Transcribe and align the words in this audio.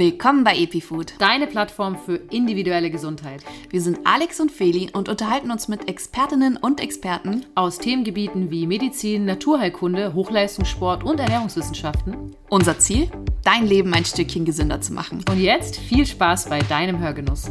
Willkommen 0.00 0.44
bei 0.44 0.56
EpiFood, 0.56 1.12
deine 1.18 1.46
Plattform 1.46 1.98
für 1.98 2.16
individuelle 2.30 2.90
Gesundheit. 2.90 3.44
Wir 3.68 3.82
sind 3.82 3.98
Alex 4.04 4.40
und 4.40 4.50
Feli 4.50 4.88
und 4.94 5.10
unterhalten 5.10 5.50
uns 5.50 5.68
mit 5.68 5.90
Expertinnen 5.90 6.56
und 6.56 6.80
Experten 6.80 7.44
aus 7.54 7.76
Themengebieten 7.76 8.50
wie 8.50 8.66
Medizin, 8.66 9.26
Naturheilkunde, 9.26 10.14
Hochleistungssport 10.14 11.04
und 11.04 11.20
Ernährungswissenschaften. 11.20 12.34
Unser 12.48 12.78
Ziel? 12.78 13.10
Dein 13.44 13.66
Leben 13.66 13.92
ein 13.92 14.06
Stückchen 14.06 14.46
gesünder 14.46 14.80
zu 14.80 14.94
machen. 14.94 15.22
Und 15.30 15.38
jetzt 15.38 15.76
viel 15.76 16.06
Spaß 16.06 16.48
bei 16.48 16.60
deinem 16.60 16.98
Hörgenuss. 16.98 17.50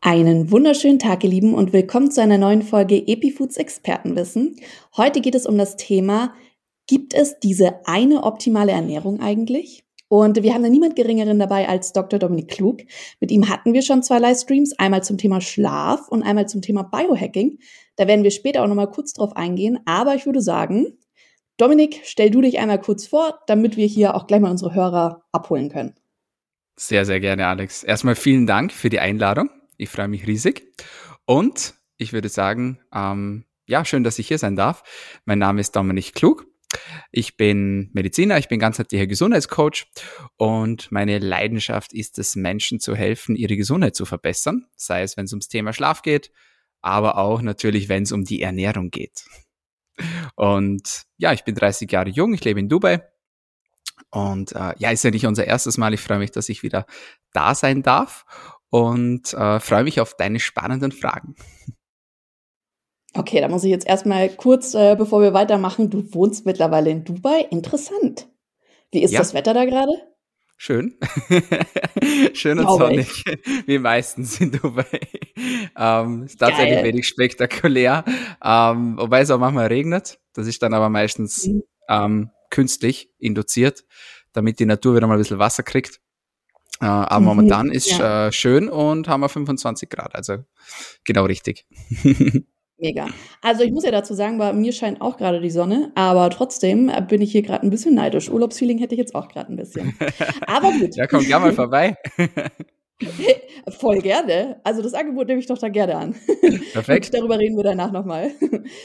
Einen 0.00 0.50
wunderschönen 0.50 0.98
Tag, 0.98 1.22
ihr 1.22 1.30
Lieben, 1.30 1.54
und 1.54 1.72
willkommen 1.72 2.10
zu 2.10 2.20
einer 2.22 2.38
neuen 2.38 2.62
Folge 2.62 3.06
EpiFoods 3.06 3.56
Expertenwissen. 3.56 4.56
Heute 4.96 5.20
geht 5.20 5.36
es 5.36 5.46
um 5.46 5.56
das 5.56 5.76
Thema 5.76 6.34
Gibt 6.86 7.14
es 7.14 7.38
diese 7.40 7.86
eine 7.86 8.22
optimale 8.22 8.72
Ernährung 8.72 9.20
eigentlich? 9.20 9.84
Und 10.08 10.40
wir 10.42 10.54
haben 10.54 10.62
da 10.62 10.68
niemand 10.68 10.94
Geringeren 10.94 11.38
dabei 11.38 11.68
als 11.68 11.92
Dr. 11.92 12.20
Dominik 12.20 12.48
Klug. 12.48 12.82
Mit 13.18 13.32
ihm 13.32 13.48
hatten 13.48 13.72
wir 13.72 13.82
schon 13.82 14.04
zwei 14.04 14.20
Livestreams, 14.20 14.78
einmal 14.78 15.02
zum 15.02 15.18
Thema 15.18 15.40
Schlaf 15.40 16.08
und 16.08 16.22
einmal 16.22 16.48
zum 16.48 16.62
Thema 16.62 16.84
Biohacking. 16.84 17.58
Da 17.96 18.06
werden 18.06 18.22
wir 18.22 18.30
später 18.30 18.62
auch 18.62 18.68
nochmal 18.68 18.90
kurz 18.90 19.14
drauf 19.14 19.34
eingehen. 19.36 19.80
Aber 19.84 20.14
ich 20.14 20.24
würde 20.24 20.40
sagen, 20.40 20.96
Dominik, 21.56 22.02
stell 22.04 22.30
du 22.30 22.40
dich 22.40 22.58
einmal 22.58 22.80
kurz 22.80 23.06
vor, 23.06 23.40
damit 23.46 23.76
wir 23.76 23.86
hier 23.86 24.14
auch 24.14 24.28
gleich 24.28 24.40
mal 24.40 24.50
unsere 24.50 24.74
Hörer 24.74 25.24
abholen 25.32 25.70
können. 25.70 25.94
Sehr, 26.76 27.04
sehr 27.04 27.18
gerne, 27.18 27.46
Alex. 27.46 27.82
Erstmal 27.82 28.14
vielen 28.14 28.46
Dank 28.46 28.72
für 28.72 28.90
die 28.90 29.00
Einladung. 29.00 29.50
Ich 29.76 29.88
freue 29.88 30.08
mich 30.08 30.26
riesig. 30.26 30.72
Und 31.24 31.74
ich 31.96 32.12
würde 32.12 32.28
sagen, 32.28 32.78
ähm, 32.94 33.44
ja, 33.66 33.84
schön, 33.84 34.04
dass 34.04 34.18
ich 34.18 34.28
hier 34.28 34.38
sein 34.38 34.54
darf. 34.54 34.84
Mein 35.24 35.38
Name 35.38 35.60
ist 35.60 35.74
Dominik 35.74 36.14
Klug. 36.14 36.46
Ich 37.12 37.36
bin 37.36 37.90
Mediziner, 37.92 38.38
ich 38.38 38.48
bin 38.48 38.58
ganzheitlicher 38.58 39.06
Gesundheitscoach 39.06 39.86
und 40.36 40.90
meine 40.92 41.18
Leidenschaft 41.18 41.92
ist 41.92 42.18
es, 42.18 42.36
Menschen 42.36 42.80
zu 42.80 42.94
helfen, 42.94 43.36
ihre 43.36 43.56
Gesundheit 43.56 43.94
zu 43.94 44.04
verbessern, 44.04 44.66
sei 44.76 45.02
es, 45.02 45.16
wenn 45.16 45.24
es 45.26 45.32
ums 45.32 45.48
Thema 45.48 45.72
Schlaf 45.72 46.02
geht, 46.02 46.30
aber 46.80 47.18
auch 47.18 47.42
natürlich, 47.42 47.88
wenn 47.88 48.04
es 48.04 48.12
um 48.12 48.24
die 48.24 48.42
Ernährung 48.42 48.90
geht. 48.90 49.24
Und 50.34 51.04
ja, 51.16 51.32
ich 51.32 51.44
bin 51.44 51.54
30 51.54 51.90
Jahre 51.90 52.10
jung, 52.10 52.34
ich 52.34 52.44
lebe 52.44 52.60
in 52.60 52.68
Dubai 52.68 53.02
und 54.10 54.52
äh, 54.52 54.74
ja, 54.78 54.90
ist 54.90 55.04
ja 55.04 55.10
nicht 55.10 55.26
unser 55.26 55.46
erstes 55.46 55.78
Mal. 55.78 55.94
Ich 55.94 56.00
freue 56.00 56.18
mich, 56.18 56.30
dass 56.30 56.48
ich 56.48 56.62
wieder 56.62 56.86
da 57.32 57.54
sein 57.54 57.82
darf 57.82 58.24
und 58.70 59.32
äh, 59.34 59.60
freue 59.60 59.84
mich 59.84 60.00
auf 60.00 60.14
deine 60.16 60.40
spannenden 60.40 60.92
Fragen. 60.92 61.34
Okay, 63.16 63.40
da 63.40 63.48
muss 63.48 63.64
ich 63.64 63.70
jetzt 63.70 63.86
erstmal 63.86 64.28
kurz, 64.28 64.74
äh, 64.74 64.94
bevor 64.96 65.22
wir 65.22 65.32
weitermachen, 65.32 65.90
du 65.90 66.12
wohnst 66.12 66.44
mittlerweile 66.44 66.90
in 66.90 67.04
Dubai. 67.04 67.46
Interessant. 67.50 68.28
Wie 68.92 69.02
ist 69.02 69.12
ja. 69.12 69.20
das 69.20 69.34
Wetter 69.34 69.54
da 69.54 69.64
gerade? 69.64 69.92
Schön. 70.58 70.98
Schön 72.32 72.58
und 72.58 72.68
sonnig, 72.68 73.24
wie 73.66 73.78
meistens 73.78 74.40
in 74.40 74.52
Dubai. 74.52 75.00
Ähm, 75.76 76.24
ist 76.24 76.38
tatsächlich 76.38 76.76
Geil. 76.76 76.84
wenig 76.84 77.06
spektakulär. 77.06 78.04
Ähm, 78.42 78.96
wobei 78.98 79.20
es 79.20 79.30
auch 79.30 79.38
manchmal 79.38 79.66
regnet. 79.66 80.18
Das 80.32 80.46
ist 80.46 80.62
dann 80.62 80.72
aber 80.72 80.88
meistens 80.88 81.46
mhm. 81.46 81.62
ähm, 81.88 82.30
künstlich 82.50 83.10
induziert, 83.18 83.84
damit 84.32 84.58
die 84.58 84.66
Natur 84.66 84.96
wieder 84.96 85.06
mal 85.06 85.14
ein 85.14 85.18
bisschen 85.18 85.38
Wasser 85.38 85.62
kriegt. 85.62 86.00
Äh, 86.80 86.86
aber 86.86 87.20
mhm. 87.20 87.26
momentan 87.26 87.70
ist 87.70 87.90
ja. 87.90 88.28
äh, 88.28 88.32
schön 88.32 88.68
und 88.68 89.08
haben 89.08 89.20
wir 89.20 89.28
25 89.28 89.88
Grad, 89.88 90.14
also 90.14 90.38
genau 91.04 91.24
richtig. 91.24 91.66
Mega. 92.78 93.08
Also 93.40 93.62
ich 93.62 93.72
muss 93.72 93.84
ja 93.84 93.90
dazu 93.90 94.12
sagen, 94.12 94.36
bei 94.36 94.52
mir 94.52 94.72
scheint 94.72 95.00
auch 95.00 95.16
gerade 95.16 95.40
die 95.40 95.50
Sonne, 95.50 95.92
aber 95.94 96.28
trotzdem 96.28 96.92
bin 97.08 97.22
ich 97.22 97.32
hier 97.32 97.40
gerade 97.42 97.62
ein 97.62 97.70
bisschen 97.70 97.94
neidisch. 97.94 98.28
Urlaubsfeeling 98.28 98.78
hätte 98.78 98.94
ich 98.94 98.98
jetzt 98.98 99.14
auch 99.14 99.28
gerade 99.28 99.50
ein 99.50 99.56
bisschen. 99.56 99.96
Aber 100.46 100.72
gut. 100.72 100.94
ja, 100.94 101.06
komm 101.06 101.24
gerne 101.24 101.46
mal 101.46 101.52
vorbei. 101.54 101.96
Voll 103.78 104.00
gerne. 104.00 104.60
Also 104.62 104.82
das 104.82 104.94
Angebot 104.94 105.26
nehme 105.28 105.40
ich 105.40 105.46
doch 105.46 105.58
da 105.58 105.68
gerne 105.68 105.96
an. 105.96 106.14
Perfekt. 106.72 107.12
darüber 107.12 107.38
reden 107.38 107.56
wir 107.56 107.64
danach 107.64 107.92
nochmal. 107.92 108.32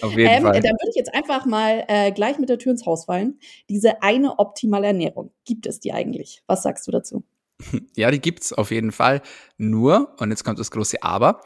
Auf 0.02 0.12
jeden 0.18 0.30
ähm, 0.30 0.44
Fall. 0.44 0.54
Dann 0.54 0.74
würde 0.74 0.90
ich 0.90 0.96
jetzt 0.96 1.14
einfach 1.14 1.46
mal 1.46 1.84
äh, 1.88 2.12
gleich 2.12 2.38
mit 2.38 2.50
der 2.50 2.60
Tür 2.60 2.72
ins 2.72 2.86
Haus 2.86 3.06
fallen. 3.06 3.40
Diese 3.70 4.02
eine 4.02 4.40
optimale 4.40 4.88
Ernährung, 4.88 5.32
gibt 5.46 5.66
es 5.66 5.80
die 5.80 5.94
eigentlich? 5.94 6.44
Was 6.48 6.64
sagst 6.64 6.88
du 6.88 6.92
dazu? 6.92 7.24
Ja, 7.96 8.10
die 8.10 8.20
gibt's 8.20 8.54
auf 8.54 8.72
jeden 8.72 8.92
Fall. 8.92 9.22
Nur, 9.58 10.16
und 10.20 10.32
jetzt 10.32 10.44
kommt 10.44 10.60
das 10.60 10.72
große 10.72 11.04
Aber, 11.04 11.42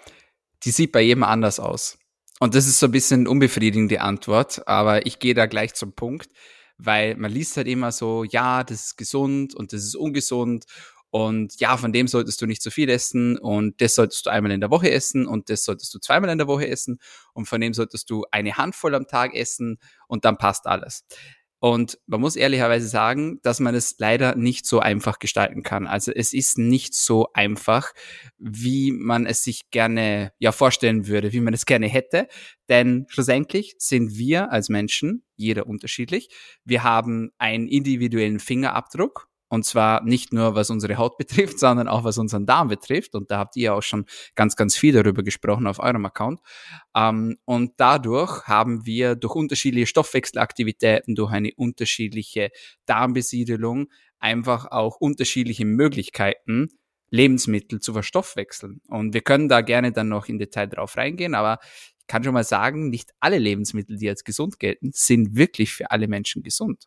die 0.64 0.72
sieht 0.72 0.92
bei 0.92 1.02
jedem 1.02 1.24
anders 1.24 1.60
aus. 1.60 1.98
Und 2.40 2.54
das 2.54 2.68
ist 2.68 2.80
so 2.80 2.88
ein 2.88 2.92
bisschen 2.92 3.28
unbefriedigende 3.28 4.02
Antwort, 4.02 4.68
aber 4.68 5.06
ich 5.06 5.20
gehe 5.20 5.34
da 5.34 5.46
gleich 5.46 5.74
zum 5.74 5.94
Punkt, 5.94 6.30
weil 6.78 7.16
man 7.16 7.32
liest 7.32 7.56
halt 7.56 7.68
immer 7.68 7.92
so, 7.94 8.26
ja, 8.26 8.64
das 8.64 8.88
ist 8.88 8.98
gesund 8.98 9.56
und 9.56 9.72
das 9.72 9.84
ist 9.84 9.96
ungesund 9.96 10.66
und 11.12 11.58
ja, 11.62 11.78
von 11.78 11.94
dem 11.94 12.10
solltest 12.10 12.42
du 12.42 12.46
nicht 12.46 12.62
zu 12.62 12.72
viel 12.72 12.90
essen 12.90 13.38
und 13.38 13.80
das 13.80 13.96
solltest 13.96 14.26
du 14.26 14.32
einmal 14.32 14.52
in 14.52 14.60
der 14.60 14.70
Woche 14.70 14.92
essen 14.92 15.26
und 15.26 15.50
das 15.50 15.64
solltest 15.64 15.94
du 15.94 16.00
zweimal 16.00 16.30
in 16.30 16.38
der 16.38 16.48
Woche 16.48 16.68
essen 16.68 17.00
und 17.34 17.48
von 17.48 17.62
dem 17.62 17.74
solltest 17.74 18.10
du 18.10 18.26
eine 18.32 18.58
Handvoll 18.58 18.96
am 18.96 19.08
Tag 19.08 19.34
essen 19.34 19.78
und 20.10 20.26
dann 20.26 20.38
passt 20.38 20.68
alles. 20.68 21.06
Und 21.60 21.98
man 22.06 22.22
muss 22.22 22.36
ehrlicherweise 22.36 22.88
sagen, 22.88 23.40
dass 23.42 23.60
man 23.60 23.74
es 23.76 23.96
leider 23.98 24.36
nicht 24.36 24.66
so 24.66 24.80
einfach 24.80 25.20
gestalten 25.20 25.64
kann. 25.64 25.88
Also 25.88 26.12
es 26.12 26.34
ist 26.34 26.58
nicht 26.58 26.94
so 26.94 27.30
einfach, 27.34 27.94
wie 28.38 28.92
man 28.92 29.26
es 29.26 29.44
sich 29.44 29.72
gerne 29.72 30.32
ja 30.38 30.52
vorstellen 30.52 31.08
würde, 31.08 31.34
wie 31.34 31.40
man 31.40 31.54
es 31.54 31.66
gerne 31.66 31.88
hätte. 31.88 32.28
Denn 32.70 33.06
schlussendlich 33.10 33.76
sind 33.78 34.18
wir 34.18 34.52
als 34.52 34.70
Menschen, 34.70 35.24
jeder 35.36 35.68
unterschiedlich. 35.68 36.30
Wir 36.66 36.84
haben 36.84 37.32
einen 37.38 37.68
individuellen 37.68 38.40
Fingerabdruck 38.40 39.28
und 39.56 39.64
zwar 39.64 40.04
nicht 40.04 40.34
nur, 40.34 40.54
was 40.54 40.70
unsere 40.70 40.98
Haut 40.98 41.18
betrifft, 41.18 41.60
sondern 41.60 41.88
auch, 41.88 42.04
was 42.04 42.18
unseren 42.18 42.46
Darm 42.46 42.68
betrifft. 42.68 43.16
Und 43.16 43.32
da 43.32 43.40
habt 43.40 43.56
ihr 43.56 43.74
auch 43.74 43.82
schon 43.82 44.06
ganz, 44.36 44.56
ganz 44.56 44.76
viel 44.76 44.94
darüber 44.94 45.24
gesprochen 45.24 45.66
auf 45.66 45.80
eurem 45.80 46.06
Account. 46.06 46.42
Ähm, 46.96 47.38
und 47.46 47.74
dadurch 47.78 48.44
haben 48.44 48.86
wir 48.86 49.16
durch 49.16 49.34
unterschiedliche 49.34 49.88
Stoffwechselaktivitäten, 49.88 51.16
durch 51.16 51.32
eine 51.32 51.52
unterschiedliche 51.56 52.52
Darmbesiedelung 52.86 53.88
einfach 54.20 54.68
auch 54.72 54.98
unterschiedliche 54.98 55.66
Möglichkeiten, 55.66 56.70
Lebensmittel 57.10 57.80
zu 57.80 57.94
verstoffwechseln. 57.94 58.82
Und 58.88 59.14
wir 59.14 59.22
können 59.22 59.48
da 59.48 59.62
gerne 59.62 59.92
dann 59.92 60.10
noch 60.10 60.28
in 60.28 60.38
Detail 60.38 60.68
drauf 60.68 60.98
reingehen, 60.98 61.34
aber 61.34 61.60
kann 62.08 62.24
schon 62.24 62.34
mal 62.34 62.44
sagen, 62.44 62.90
nicht 62.90 63.12
alle 63.20 63.40
Lebensmittel, 63.40 63.98
die 63.98 64.10
als 64.10 64.24
gesund 64.24 64.60
gelten, 64.60 64.92
sind 64.94 65.36
wirklich 65.36 65.74
für 65.74 65.92
alle 65.92 66.08
Menschen 66.08 66.44
gesund. 66.44 66.86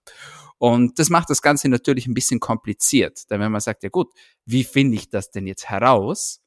Und 0.58 0.98
das 0.98 1.10
macht 1.10 1.30
das 1.30 1.42
Ganze 1.42 1.68
natürlich 1.68 2.06
ein 2.06 2.14
bisschen 2.14 2.40
kompliziert. 2.40 3.30
Denn 3.30 3.40
wenn 3.40 3.52
man 3.52 3.60
sagt, 3.60 3.82
ja 3.82 3.88
gut, 3.88 4.12
wie 4.44 4.64
finde 4.64 4.96
ich 4.96 5.10
das 5.10 5.30
denn 5.30 5.46
jetzt 5.46 5.68
heraus? 5.68 6.40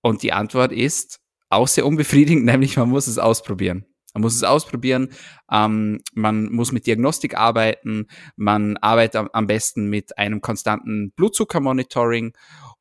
Und 0.00 0.22
die 0.22 0.32
Antwort 0.32 0.72
ist 0.72 1.20
auch 1.48 1.68
sehr 1.68 1.86
unbefriedigend, 1.86 2.44
nämlich 2.46 2.76
man 2.76 2.90
muss 2.90 3.06
es 3.06 3.18
ausprobieren. 3.18 3.84
Man 4.14 4.22
muss 4.22 4.36
es 4.36 4.42
ausprobieren, 4.42 5.10
ähm, 5.52 6.00
man 6.14 6.50
muss 6.50 6.72
mit 6.72 6.86
Diagnostik 6.86 7.36
arbeiten, 7.36 8.06
man 8.36 8.76
arbeitet 8.78 9.28
am 9.32 9.46
besten 9.46 9.88
mit 9.90 10.16
einem 10.16 10.40
konstanten 10.40 11.12
Blutzuckermonitoring 11.12 12.32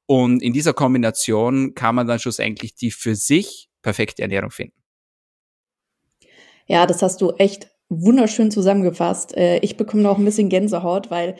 und 0.05 0.41
in 0.41 0.53
dieser 0.53 0.73
Kombination 0.73 1.75
kann 1.75 1.95
man 1.95 2.07
dann 2.07 2.17
schlussendlich 2.17 2.75
die 2.75 2.91
für 2.91 3.16
sich 3.16 3.69
perfekte 3.81 4.22
Ernährung 4.22 4.51
finden. 4.51 4.78
Ja, 6.67 6.85
das 6.85 7.01
hast 7.01 7.22
du 7.22 7.31
echt 7.31 7.69
wunderschön 7.89 8.51
zusammengefasst. 8.51 9.35
Äh, 9.35 9.59
ich 9.59 9.78
bekomme 9.78 10.03
noch 10.03 10.17
ein 10.17 10.25
bisschen 10.25 10.50
Gänsehaut, 10.50 11.09
weil 11.09 11.35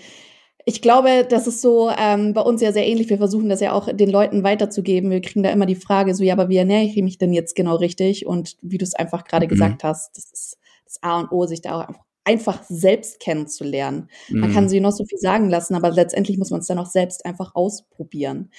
ich 0.66 0.82
glaube, 0.82 1.26
das 1.30 1.48
ist 1.48 1.62
so 1.62 1.90
ähm, 1.98 2.34
bei 2.34 2.42
uns 2.42 2.62
ja 2.62 2.74
sehr 2.74 2.86
ähnlich. 2.86 3.10
Wir 3.10 3.18
versuchen 3.18 3.48
das 3.48 3.62
ja 3.62 3.72
auch 3.72 3.92
den 3.92 4.10
Leuten 4.10 4.44
weiterzugeben. 4.44 5.12
Wir 5.12 5.22
kriegen 5.22 5.44
da 5.44 5.50
immer 5.50 5.66
die 5.66 5.76
Frage 5.76 6.14
so, 6.14 6.24
ja, 6.24 6.34
aber 6.34 6.50
wie 6.50 6.58
ernähre 6.58 6.84
ich 6.84 7.02
mich 7.02 7.18
denn 7.18 7.32
jetzt 7.32 7.56
genau 7.56 7.76
richtig? 7.76 8.26
Und 8.26 8.58
wie 8.62 8.78
du 8.78 8.84
es 8.84 8.94
einfach 8.94 9.24
gerade 9.24 9.46
mhm. 9.46 9.50
gesagt 9.52 9.84
hast, 9.84 10.18
das 10.18 10.26
ist 10.32 10.58
das 10.86 11.04
A 11.04 11.20
und 11.20 11.32
O, 11.32 11.46
sich 11.46 11.62
da 11.62 11.82
auch 11.82 11.88
einfach 12.28 12.62
selbst 12.68 13.22
kennenzulernen. 13.22 14.10
Mhm. 14.28 14.40
Man 14.42 14.54
kann 14.54 14.66
mhm. 14.66 14.70
sie 14.70 14.80
noch 14.82 14.92
so 14.92 15.06
viel 15.06 15.18
sagen 15.18 15.50
lassen, 15.50 15.76
aber 15.76 15.92
letztendlich 15.92 16.38
muss 16.38 16.52
man 16.52 16.60
es 16.60 16.68
dann 16.68 16.78
auch 16.78 16.86
selbst 16.86 17.26
einfach 17.26 17.56
ausprobieren. 17.56 18.52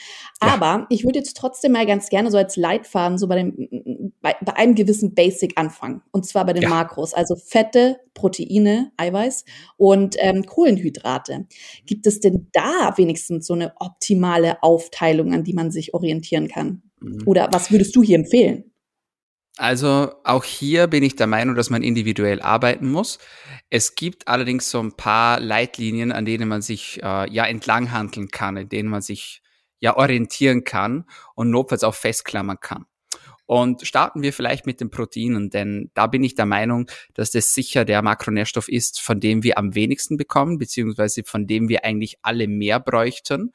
Ja. 0.43 0.55
Aber 0.55 0.87
ich 0.89 1.05
würde 1.05 1.19
jetzt 1.19 1.37
trotzdem 1.37 1.73
mal 1.73 1.85
ganz 1.85 2.09
gerne 2.09 2.31
so 2.31 2.39
als 2.39 2.57
Leitfaden 2.57 3.19
so 3.19 3.29
bei 3.29 3.37
dem, 3.37 4.13
bei, 4.23 4.35
bei 4.41 4.57
einem 4.57 4.75
gewissen 4.75 5.15
Basic 5.15 5.53
anfangen. 5.57 6.01
Und 6.13 6.27
zwar 6.27 6.47
bei 6.47 6.55
den 6.55 6.63
ja. 6.63 6.71
Makros, 6.71 7.13
also 7.13 7.37
Fette, 7.37 8.01
Proteine, 8.15 8.91
Eiweiß 8.97 9.45
und 9.77 10.17
ähm, 10.19 10.47
Kohlenhydrate. 10.47 11.47
Gibt 11.85 12.07
es 12.07 12.21
denn 12.21 12.49
da 12.53 12.95
wenigstens 12.97 13.47
so 13.47 13.53
eine 13.53 13.75
optimale 13.81 14.63
Aufteilung, 14.63 15.35
an 15.35 15.45
die 15.45 15.53
man 15.53 15.71
sich 15.71 15.93
orientieren 15.93 16.49
kann? 16.49 16.83
Mhm. 17.01 17.23
Oder 17.27 17.49
was 17.53 17.71
würdest 17.71 17.95
du 17.95 18.03
hier 18.03 18.17
empfehlen? 18.17 18.65
Also 19.59 20.13
auch 20.23 20.45
hier 20.45 20.87
bin 20.87 21.03
ich 21.03 21.17
der 21.17 21.27
Meinung, 21.27 21.57
dass 21.57 21.69
man 21.69 21.83
individuell 21.83 22.41
arbeiten 22.41 22.89
muss. 22.89 23.19
Es 23.71 23.97
gibt 23.97 24.29
allerdings 24.29 24.71
so 24.71 24.79
ein 24.79 24.93
paar 24.93 25.41
Leitlinien, 25.41 26.13
an 26.13 26.25
denen 26.25 26.49
man 26.49 26.63
sich 26.63 27.03
äh, 27.03 27.29
ja 27.29 27.45
entlanghandeln 27.45 28.29
kann, 28.29 28.57
in 28.57 28.69
denen 28.69 28.89
man 28.89 29.03
sich 29.03 29.43
ja 29.81 29.97
orientieren 29.97 30.63
kann 30.63 31.07
und 31.35 31.51
notfalls 31.51 31.83
auch 31.83 31.97
festklammern 31.97 32.59
kann. 32.61 32.87
Und 33.47 33.85
starten 33.85 34.23
wir 34.23 34.33
vielleicht 34.33 34.65
mit 34.65 34.81
den 34.81 34.91
Proteinen, 34.91 35.51
denn 35.51 35.91
da 35.95 36.07
bin 36.07 36.23
ich 36.23 36.37
der 36.37 36.47
Meinung, 36.47 36.89
dass 37.15 37.33
das 37.33 37.53
sicher 37.53 37.85
der 37.85 38.01
Makronährstoff 38.03 38.69
ist, 38.69 39.01
von 39.01 39.19
dem 39.19 39.43
wir 39.43 39.59
am 39.59 39.75
wenigsten 39.75 40.17
bekommen, 40.17 40.59
beziehungsweise 40.59 41.25
von 41.25 41.49
dem 41.49 41.69
wir 41.69 41.85
eigentlich 41.85 42.19
alle 42.23 42.47
mehr 42.47 42.79
bräuchten. 42.79 43.53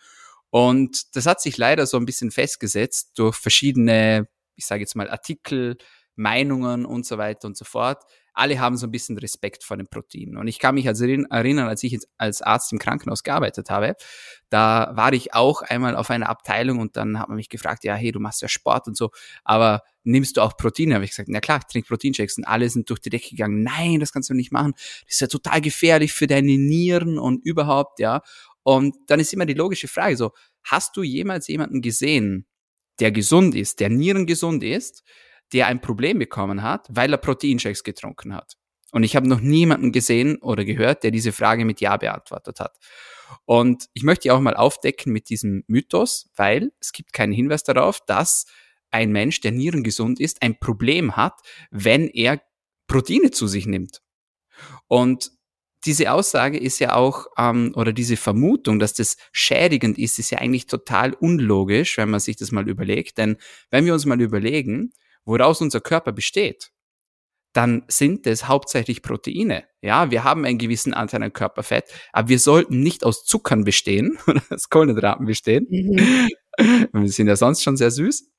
Und 0.50 1.16
das 1.16 1.26
hat 1.28 1.42
sich 1.42 1.58
leider 1.58 1.86
so 1.86 1.98
ein 1.98 2.06
bisschen 2.06 2.30
festgesetzt 2.30 3.12
durch 3.16 3.36
verschiedene, 3.38 4.28
ich 4.56 4.66
sage 4.66 4.82
jetzt 4.82 4.96
mal, 4.96 5.10
Artikel, 5.10 5.78
Meinungen 6.16 6.86
und 6.86 7.06
so 7.06 7.18
weiter 7.18 7.48
und 7.48 7.58
so 7.58 7.66
fort. 7.66 8.04
Alle 8.36 8.60
haben 8.60 8.78
so 8.78 8.88
ein 8.88 8.92
bisschen 8.92 9.18
Respekt 9.18 9.64
vor 9.64 9.78
den 9.78 9.88
Proteinen. 9.88 10.38
Und 10.38 10.48
ich 10.48 10.58
kann 10.58 10.74
mich 10.76 10.88
also 10.88 11.06
erinnern, 11.06 11.68
als 11.68 11.84
ich 11.84 12.00
als 12.18 12.42
Arzt 12.42 12.72
im 12.72 12.80
Krankenhaus 12.80 13.24
gearbeitet 13.24 13.70
habe, 13.70 13.96
da 14.50 14.92
war 14.96 15.14
ich 15.14 15.36
auch 15.36 15.62
einmal 15.62 15.96
auf 15.96 16.10
einer 16.10 16.30
Abteilung 16.30 16.80
und 16.80 16.98
dann 16.98 17.20
hat 17.20 17.30
man 17.30 17.36
mich 17.36 17.50
gefragt, 17.50 17.84
ja, 17.84 17.94
hey, 17.94 18.12
du 18.12 18.20
machst 18.20 18.42
ja 18.42 18.48
Sport 18.48 18.88
und 18.88 18.98
so, 18.98 19.12
aber 19.44 19.84
nimmst 20.04 20.38
du 20.38 20.42
auch 20.42 20.58
Proteine? 20.58 20.96
Habe 20.96 21.06
ich 21.06 21.12
gesagt, 21.12 21.30
na 21.30 21.42
klar, 21.42 21.60
ich 21.60 21.72
trinke 21.72 21.88
Proteinshakes 21.88 22.38
und 22.38 22.46
alle 22.46 22.70
sind 22.70 22.90
durch 22.90 23.00
die 23.00 23.12
Decke 23.12 23.30
gegangen. 23.30 23.62
Nein, 23.62 24.00
das 24.00 24.12
kannst 24.12 24.32
du 24.32 24.34
nicht 24.34 24.52
machen. 24.52 24.74
Das 25.06 25.14
ist 25.14 25.22
ja 25.22 25.28
total 25.28 25.62
gefährlich 25.62 26.14
für 26.14 26.26
deine 26.26 26.58
Nieren 26.58 27.20
und 27.20 27.46
überhaupt, 27.46 28.00
ja. 28.00 28.22
Und 28.64 28.96
dann 29.08 29.20
ist 29.20 29.34
immer 29.34 29.46
die 29.46 29.54
logische 29.54 29.88
Frage 29.88 30.18
so, 30.18 30.32
hast 30.64 30.98
du 30.98 31.04
jemals 31.04 31.48
jemanden 31.48 31.82
gesehen, 31.82 32.48
der 33.00 33.12
gesund 33.12 33.56
ist, 33.56 33.80
der 33.80 33.90
nierengesund 33.90 34.64
ist, 34.64 35.04
der 35.52 35.68
ein 35.68 35.82
Problem 35.82 36.20
bekommen 36.20 36.64
hat, 36.64 36.88
weil 36.90 37.12
er 37.12 37.18
Proteinshakes 37.18 37.84
getrunken 37.84 38.34
hat. 38.34 38.54
Und 38.92 39.04
ich 39.04 39.16
habe 39.16 39.28
noch 39.28 39.42
niemanden 39.42 39.92
gesehen 39.92 40.38
oder 40.38 40.66
gehört, 40.66 41.04
der 41.04 41.12
diese 41.12 41.32
Frage 41.32 41.66
mit 41.66 41.82
Ja 41.82 41.98
beantwortet 41.98 42.60
hat. 42.60 42.78
Und 43.46 43.88
ich 43.94 44.04
möchte 44.04 44.34
auch 44.34 44.40
mal 44.40 44.56
aufdecken 44.56 45.12
mit 45.12 45.30
diesem 45.30 45.64
Mythos, 45.68 46.30
weil 46.36 46.72
es 46.80 46.92
gibt 46.92 47.12
keinen 47.14 47.34
Hinweis 47.34 47.64
darauf, 47.64 48.00
dass 48.06 48.46
ein 48.92 49.12
Mensch, 49.12 49.42
der 49.42 49.52
nierengesund 49.52 50.20
ist, 50.20 50.44
ein 50.44 50.60
Problem 50.60 51.16
hat, 51.16 51.34
wenn 51.72 52.08
er 52.08 52.42
Proteine 52.88 53.32
zu 53.32 53.48
sich 53.48 53.66
nimmt. 53.66 54.02
Und 54.88 55.32
diese 55.86 56.12
Aussage 56.12 56.58
ist 56.58 56.80
ja 56.80 56.96
auch, 56.96 57.28
ähm, 57.38 57.74
oder 57.76 57.94
diese 57.94 58.18
Vermutung, 58.18 58.80
dass 58.80 58.94
das 58.94 59.18
schädigend 59.32 59.98
ist, 59.98 60.20
ist 60.20 60.32
ja 60.32 60.40
eigentlich 60.40 60.68
total 60.68 61.14
unlogisch, 61.14 61.98
wenn 61.98 62.10
man 62.10 62.20
sich 62.20 62.38
das 62.38 62.52
mal 62.52 62.68
überlegt. 62.68 63.18
Denn 63.18 63.38
wenn 63.70 63.86
wir 63.86 63.94
uns 63.94 64.06
mal 64.06 64.20
überlegen, 64.22 64.94
woraus 65.26 65.62
unser 65.62 65.82
Körper 65.82 66.12
besteht, 66.12 66.72
dann 67.54 67.84
sind 67.88 68.26
es 68.26 68.48
hauptsächlich 68.48 69.04
Proteine. 69.04 69.66
Ja, 69.82 70.10
wir 70.10 70.24
haben 70.24 70.44
einen 70.44 70.58
gewissen 70.58 70.94
Anteil 70.94 71.22
an 71.22 71.34
Körperfett, 71.34 71.86
aber 72.12 72.30
wir 72.30 72.40
sollten 72.40 72.80
nicht 72.82 73.04
aus 73.06 73.26
Zuckern 73.26 73.64
bestehen 73.64 74.18
oder 74.28 74.42
aus 74.50 74.70
Kohlenhydraten 74.70 75.26
bestehen. 75.26 75.68
Mhm. 75.70 76.30
Wir 76.94 77.10
sind 77.10 77.28
ja 77.28 77.36
sonst 77.36 77.64
schon 77.64 77.78
sehr 77.78 77.92
süß. 77.92 78.30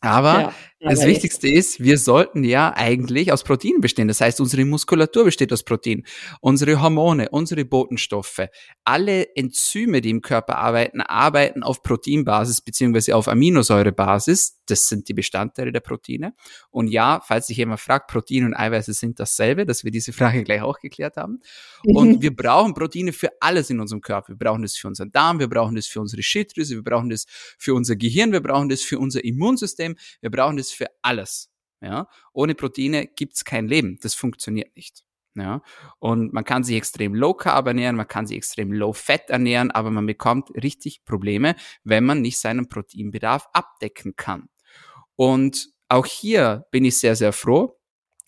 Aber 0.00 0.40
ja, 0.40 0.54
das 0.84 1.06
Wichtigste 1.06 1.48
ist, 1.48 1.82
wir 1.82 1.98
sollten 1.98 2.44
ja 2.44 2.72
eigentlich 2.74 3.32
aus 3.32 3.42
Protein 3.42 3.80
bestehen. 3.80 4.08
Das 4.08 4.20
heißt, 4.20 4.40
unsere 4.40 4.64
Muskulatur 4.64 5.24
besteht 5.24 5.52
aus 5.52 5.62
Protein. 5.62 6.04
Unsere 6.40 6.80
Hormone, 6.80 7.28
unsere 7.30 7.64
Botenstoffe, 7.64 8.48
alle 8.84 9.34
Enzyme, 9.34 10.00
die 10.00 10.10
im 10.10 10.20
Körper 10.20 10.58
arbeiten, 10.58 11.00
arbeiten 11.00 11.62
auf 11.62 11.82
Proteinbasis 11.82 12.60
beziehungsweise 12.60 13.16
auf 13.16 13.28
Aminosäurebasis. 13.28 14.60
Das 14.66 14.88
sind 14.88 15.08
die 15.08 15.14
Bestandteile 15.14 15.72
der 15.72 15.80
Proteine. 15.80 16.34
Und 16.70 16.88
ja, 16.88 17.20
falls 17.24 17.46
sich 17.48 17.56
jemand 17.56 17.80
fragt, 17.80 18.10
Protein 18.10 18.44
und 18.44 18.54
Eiweiße 18.54 18.92
sind 18.92 19.20
dasselbe, 19.20 19.66
dass 19.66 19.84
wir 19.84 19.90
diese 19.90 20.12
Frage 20.12 20.42
gleich 20.44 20.62
auch 20.62 20.80
geklärt 20.80 21.16
haben. 21.16 21.40
Und 21.84 22.22
wir 22.22 22.34
brauchen 22.34 22.74
Proteine 22.74 23.12
für 23.12 23.30
alles 23.40 23.70
in 23.70 23.80
unserem 23.80 24.00
Körper. 24.00 24.28
Wir 24.30 24.38
brauchen 24.38 24.62
das 24.62 24.76
für 24.76 24.88
unseren 24.88 25.12
Darm, 25.12 25.38
wir 25.38 25.48
brauchen 25.48 25.74
das 25.74 25.86
für 25.86 26.00
unsere 26.00 26.22
Schilddrüse, 26.22 26.74
wir 26.74 26.82
brauchen 26.82 27.10
das 27.10 27.26
für 27.58 27.74
unser 27.74 27.96
Gehirn, 27.96 28.32
wir 28.32 28.40
brauchen 28.40 28.68
das 28.68 28.82
für 28.82 28.98
unser 28.98 29.24
Immunsystem, 29.24 29.96
wir 30.20 30.30
brauchen 30.30 30.56
das 30.56 30.73
für 30.74 30.86
alles. 31.02 31.50
Ja? 31.80 32.08
Ohne 32.32 32.54
Proteine 32.54 33.06
gibt's 33.06 33.44
kein 33.44 33.68
Leben. 33.68 33.98
Das 34.02 34.14
funktioniert 34.14 34.74
nicht. 34.76 35.04
Ja, 35.36 35.62
und 35.98 36.32
man 36.32 36.44
kann 36.44 36.62
sich 36.62 36.76
extrem 36.76 37.12
low 37.12 37.34
carb 37.34 37.66
ernähren, 37.66 37.96
man 37.96 38.06
kann 38.06 38.24
sich 38.24 38.36
extrem 38.36 38.72
low 38.72 38.92
fat 38.92 39.30
ernähren, 39.30 39.72
aber 39.72 39.90
man 39.90 40.06
bekommt 40.06 40.50
richtig 40.62 41.04
Probleme, 41.04 41.56
wenn 41.82 42.04
man 42.04 42.20
nicht 42.22 42.38
seinen 42.38 42.68
Proteinbedarf 42.68 43.48
abdecken 43.52 44.14
kann. 44.14 44.48
Und 45.16 45.70
auch 45.88 46.06
hier 46.06 46.66
bin 46.70 46.84
ich 46.84 46.98
sehr, 46.98 47.16
sehr 47.16 47.32
froh, 47.32 47.80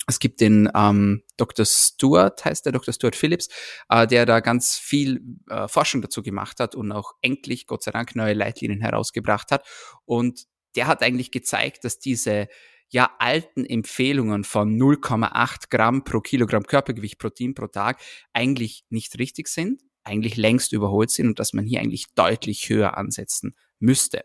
es 0.07 0.21
gibt 0.21 0.41
den 0.41 0.71
ähm, 0.75 1.23
Dr. 1.37 1.67
Stuart, 1.67 2.45
heißt 2.45 2.65
der 2.65 2.73
Dr. 2.73 2.95
Stuart 2.95 3.17
Phillips, 3.17 3.49
äh, 3.89 4.07
der 4.07 4.25
da 4.25 4.41
ganz 4.41 4.77
viel 4.77 5.21
äh, 5.51 5.67
Forschung 5.67 6.01
dazu 6.01 6.23
gemacht 6.23 6.61
hat 6.61 6.77
und 6.77 6.93
auch 6.93 7.13
endlich, 7.23 7.67
Gott 7.67 7.83
sei 7.83 7.91
Dank, 7.91 8.15
neue 8.15 8.35
Leitlinien 8.35 8.81
herausgebracht 8.81 9.51
hat. 9.51 9.67
Und 10.05 10.47
der 10.77 10.87
hat 10.87 11.03
eigentlich 11.03 11.31
gezeigt, 11.31 11.85
dass 11.85 11.99
diese 11.99 12.49
ja 12.89 13.11
alten 13.19 13.65
Empfehlungen 13.65 14.45
von 14.45 14.77
0,8 14.79 15.71
Gramm 15.71 16.05
pro 16.05 16.21
Kilogramm 16.21 16.65
Körpergewicht 16.65 17.19
Protein 17.19 17.55
pro 17.55 17.67
Tag 17.67 18.01
eigentlich 18.33 18.85
nicht 18.91 19.19
richtig 19.19 19.49
sind, 19.49 19.83
eigentlich 20.05 20.37
längst 20.37 20.73
überholt 20.73 21.11
sind 21.11 21.29
und 21.29 21.39
dass 21.41 21.53
man 21.53 21.67
hier 21.67 21.81
eigentlich 21.81 22.07
deutlich 22.15 22.69
höher 22.69 22.97
ansetzen 22.97 23.57
müsste. 23.81 24.25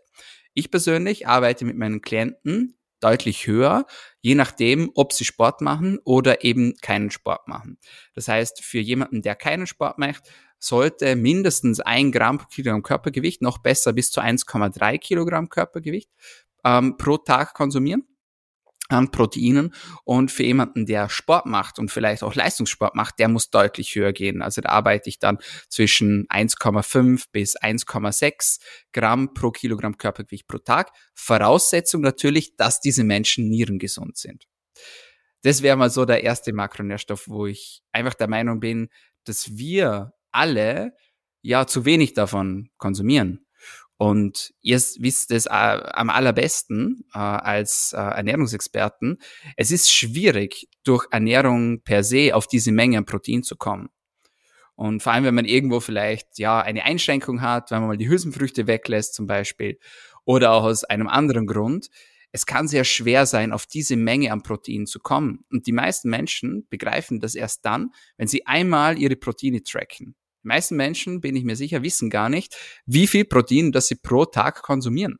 Ich 0.54 0.70
persönlich 0.70 1.26
arbeite 1.26 1.64
mit 1.64 1.76
meinen 1.76 2.02
Klienten 2.02 2.78
deutlich 3.00 3.46
höher, 3.48 3.86
je 4.20 4.36
nachdem, 4.36 4.90
ob 4.94 5.12
sie 5.12 5.24
Sport 5.24 5.60
machen 5.60 5.98
oder 6.04 6.44
eben 6.44 6.74
keinen 6.82 7.10
Sport 7.10 7.48
machen. 7.48 7.78
Das 8.14 8.28
heißt, 8.28 8.62
für 8.62 8.78
jemanden, 8.78 9.22
der 9.22 9.34
keinen 9.34 9.66
Sport 9.66 9.98
macht, 9.98 10.30
sollte 10.62 11.16
mindestens 11.16 11.80
ein 11.80 12.12
Gramm 12.12 12.38
pro 12.38 12.46
Kilogramm 12.46 12.82
Körpergewicht, 12.82 13.42
noch 13.42 13.58
besser 13.58 13.92
bis 13.92 14.10
zu 14.10 14.20
1,3 14.20 14.98
Kilogramm 14.98 15.48
Körpergewicht 15.48 16.10
ähm, 16.64 16.96
pro 16.96 17.16
Tag 17.18 17.54
konsumieren 17.54 18.06
an 18.88 19.10
Proteinen. 19.10 19.74
Und 20.04 20.30
für 20.30 20.42
jemanden, 20.44 20.86
der 20.86 21.08
Sport 21.08 21.46
macht 21.46 21.78
und 21.78 21.90
vielleicht 21.90 22.22
auch 22.22 22.34
Leistungssport 22.34 22.94
macht, 22.94 23.18
der 23.18 23.28
muss 23.28 23.50
deutlich 23.50 23.94
höher 23.94 24.12
gehen. 24.12 24.42
Also 24.42 24.60
da 24.60 24.70
arbeite 24.70 25.08
ich 25.08 25.18
dann 25.18 25.38
zwischen 25.68 26.26
1,5 26.28 27.26
bis 27.32 27.56
1,6 27.58 28.60
Gramm 28.92 29.34
pro 29.34 29.50
Kilogramm 29.50 29.96
Körpergewicht 29.96 30.46
pro 30.46 30.58
Tag. 30.58 30.92
Voraussetzung 31.14 32.02
natürlich, 32.02 32.56
dass 32.56 32.80
diese 32.80 33.04
Menschen 33.04 33.48
nierengesund 33.48 34.16
sind. 34.16 34.46
Das 35.42 35.62
wäre 35.62 35.76
mal 35.76 35.90
so 35.90 36.04
der 36.04 36.22
erste 36.22 36.52
Makronährstoff, 36.52 37.26
wo 37.26 37.46
ich 37.46 37.82
einfach 37.90 38.14
der 38.14 38.28
Meinung 38.28 38.60
bin, 38.60 38.90
dass 39.24 39.56
wir 39.56 40.12
alle 40.32 40.94
ja 41.42 41.66
zu 41.66 41.84
wenig 41.84 42.14
davon 42.14 42.70
konsumieren. 42.78 43.46
Und 43.96 44.52
ihr 44.62 44.78
wisst 44.98 45.30
es 45.30 45.46
äh, 45.46 45.50
am 45.50 46.10
allerbesten 46.10 47.04
äh, 47.14 47.18
als 47.18 47.92
äh, 47.92 47.98
Ernährungsexperten. 47.98 49.18
Es 49.56 49.70
ist 49.70 49.92
schwierig, 49.92 50.68
durch 50.82 51.06
Ernährung 51.12 51.82
per 51.82 52.02
se 52.02 52.34
auf 52.34 52.48
diese 52.48 52.72
Menge 52.72 52.98
an 52.98 53.04
Protein 53.04 53.44
zu 53.44 53.54
kommen. 53.56 53.90
Und 54.74 55.02
vor 55.04 55.12
allem, 55.12 55.22
wenn 55.22 55.36
man 55.36 55.44
irgendwo 55.44 55.78
vielleicht 55.78 56.40
ja 56.40 56.60
eine 56.60 56.84
Einschränkung 56.84 57.42
hat, 57.42 57.70
wenn 57.70 57.78
man 57.78 57.88
mal 57.90 57.96
die 57.96 58.08
Hülsenfrüchte 58.08 58.66
weglässt 58.66 59.14
zum 59.14 59.28
Beispiel, 59.28 59.78
oder 60.24 60.52
auch 60.52 60.64
aus 60.64 60.82
einem 60.82 61.06
anderen 61.06 61.46
Grund, 61.46 61.88
es 62.32 62.46
kann 62.46 62.66
sehr 62.66 62.84
schwer 62.84 63.26
sein, 63.26 63.52
auf 63.52 63.66
diese 63.66 63.94
Menge 63.94 64.32
an 64.32 64.42
Protein 64.42 64.86
zu 64.86 64.98
kommen. 64.98 65.44
Und 65.52 65.66
die 65.66 65.72
meisten 65.72 66.08
Menschen 66.08 66.66
begreifen 66.70 67.20
das 67.20 67.34
erst 67.34 67.64
dann, 67.64 67.90
wenn 68.16 68.26
sie 68.26 68.46
einmal 68.46 68.98
ihre 68.98 69.16
Proteine 69.16 69.62
tracken. 69.62 70.16
Die 70.42 70.48
meisten 70.48 70.76
Menschen, 70.76 71.20
bin 71.20 71.36
ich 71.36 71.44
mir 71.44 71.56
sicher, 71.56 71.82
wissen 71.82 72.10
gar 72.10 72.28
nicht, 72.28 72.56
wie 72.86 73.06
viel 73.06 73.24
Protein 73.24 73.72
das 73.72 73.86
sie 73.86 73.94
pro 73.96 74.24
Tag 74.24 74.62
konsumieren. 74.62 75.18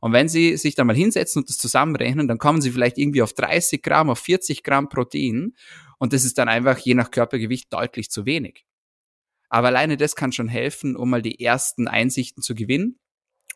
Und 0.00 0.12
wenn 0.12 0.28
Sie 0.28 0.56
sich 0.56 0.74
dann 0.74 0.86
mal 0.86 0.96
hinsetzen 0.96 1.42
und 1.42 1.48
das 1.48 1.58
zusammenrechnen, 1.58 2.28
dann 2.28 2.38
kommen 2.38 2.60
Sie 2.60 2.72
vielleicht 2.72 2.98
irgendwie 2.98 3.22
auf 3.22 3.32
30 3.32 3.82
Gramm, 3.82 4.10
auf 4.10 4.18
40 4.18 4.62
Gramm 4.62 4.88
Protein. 4.88 5.54
Und 5.98 6.12
das 6.12 6.24
ist 6.24 6.38
dann 6.38 6.48
einfach 6.48 6.78
je 6.78 6.94
nach 6.94 7.10
Körpergewicht 7.10 7.72
deutlich 7.72 8.10
zu 8.10 8.26
wenig. 8.26 8.66
Aber 9.48 9.68
alleine 9.68 9.96
das 9.96 10.16
kann 10.16 10.32
schon 10.32 10.48
helfen, 10.48 10.96
um 10.96 11.10
mal 11.10 11.22
die 11.22 11.40
ersten 11.40 11.88
Einsichten 11.88 12.42
zu 12.42 12.54
gewinnen. 12.54 12.98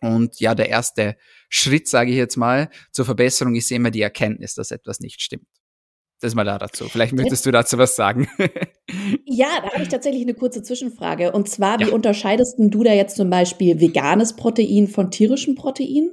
Und 0.01 0.41
ja, 0.41 0.55
der 0.55 0.69
erste 0.69 1.17
Schritt, 1.49 1.89
sage 1.89 2.11
ich 2.11 2.17
jetzt 2.17 2.37
mal, 2.37 2.71
zur 2.93 3.05
Verbesserung 3.05 3.55
ist 3.55 3.71
immer 3.71 3.91
die 3.91 4.01
Erkenntnis, 4.01 4.55
dass 4.55 4.71
etwas 4.71 5.01
nicht 5.01 5.21
stimmt. 5.21 5.49
Das 6.21 6.35
mal 6.35 6.45
da 6.45 6.59
dazu. 6.59 6.85
Vielleicht 6.85 7.15
möchtest 7.15 7.47
du 7.47 7.51
dazu 7.51 7.79
was 7.79 7.97
sagen. 7.97 8.29
ja, 9.25 9.49
da 9.63 9.73
habe 9.73 9.83
ich 9.83 9.89
tatsächlich 9.89 10.23
eine 10.23 10.35
kurze 10.35 10.63
Zwischenfrage. 10.63 11.33
Und 11.33 11.49
zwar, 11.49 11.79
wie 11.79 11.85
ja. 11.85 11.93
unterscheidest 11.93 12.57
du 12.59 12.85
da 12.85 12.93
jetzt 12.93 13.17
zum 13.17 13.31
Beispiel 13.31 13.81
veganes 13.81 14.37
Protein 14.37 14.87
von 14.87 15.11
tierischem 15.11 15.55
Protein 15.55 16.11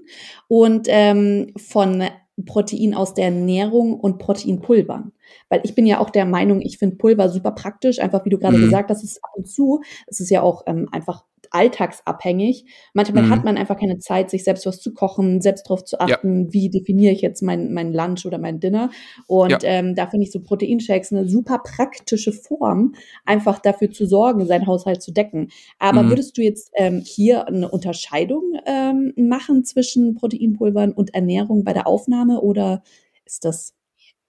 und 0.48 0.88
ähm, 0.90 1.54
von 1.58 2.06
Protein 2.46 2.94
aus 2.94 3.16
der 3.16 3.26
Ernährung 3.26 4.00
und 4.00 4.18
Proteinpulvern? 4.18 5.12
Weil 5.50 5.62
ich 5.64 5.76
bin 5.76 5.86
ja 5.86 6.00
auch 6.00 6.10
der 6.10 6.26
Meinung, 6.26 6.62
ich 6.62 6.78
finde 6.78 6.96
Pulver 6.96 7.28
super 7.28 7.52
praktisch, 7.52 8.00
einfach 8.00 8.24
wie 8.24 8.30
du 8.30 8.38
gerade 8.38 8.58
mhm. 8.58 8.64
gesagt 8.64 8.90
hast, 8.90 9.04
ist 9.04 9.22
ab 9.22 9.32
und 9.36 9.50
zu, 9.50 9.82
es 10.08 10.22
ist 10.22 10.30
ja 10.30 10.42
auch 10.42 10.64
ähm, 10.68 10.88
einfach 10.94 11.26
alltagsabhängig. 11.51 12.66
Manchmal 12.94 13.24
mhm. 13.24 13.30
hat 13.30 13.44
man 13.44 13.58
einfach 13.58 13.80
keine 13.80 14.00
Zeit, 14.00 14.30
sich 14.30 14.44
selbst 14.44 14.66
was 14.66 14.80
zu 14.80 14.94
kochen, 14.94 15.42
selbst 15.42 15.68
darauf 15.68 15.84
zu 15.84 16.00
achten, 16.00 16.46
ja. 16.46 16.54
wie 16.54 16.70
definiere 16.70 17.13
ich 17.13 17.22
jetzt 17.22 17.42
mein, 17.42 17.74
mein 17.74 17.94
Lunch 17.94 18.25
oder 18.25 18.38
mein 18.38 18.60
Dinner. 18.60 18.89
Und 19.27 19.51
ja. 19.51 19.60
ähm, 19.63 19.96
da 19.96 20.08
finde 20.08 20.25
ich 20.25 20.32
so 20.32 20.42
Proteinshakes 20.42 21.12
eine 21.12 21.27
super 21.27 21.60
praktische 21.60 22.32
Form, 22.32 22.94
einfach 23.25 23.60
dafür 23.60 23.92
zu 23.92 24.06
sorgen, 24.06 24.46
seinen 24.46 24.68
Haushalt 24.68 25.01
zu 25.01 25.12
decken. 25.12 25.50
Aber 25.80 26.04
mhm. 26.04 26.10
würdest 26.10 26.38
du 26.38 26.42
jetzt 26.42 26.72
ähm, 26.75 27.01
hier 27.06 27.48
eine 27.48 27.70
Unterscheidung 27.70 28.44
ähm, 28.66 29.13
machen 29.16 29.63
zwischen 29.63 30.16
Proteinpulvern 30.16 30.92
und 30.92 31.13
Ernährung 31.13 31.63
bei 31.63 31.74
der 31.74 31.88
Aufnahme 31.88 32.42
oder 32.42 32.84
ist 33.25 33.46
das 33.46 33.74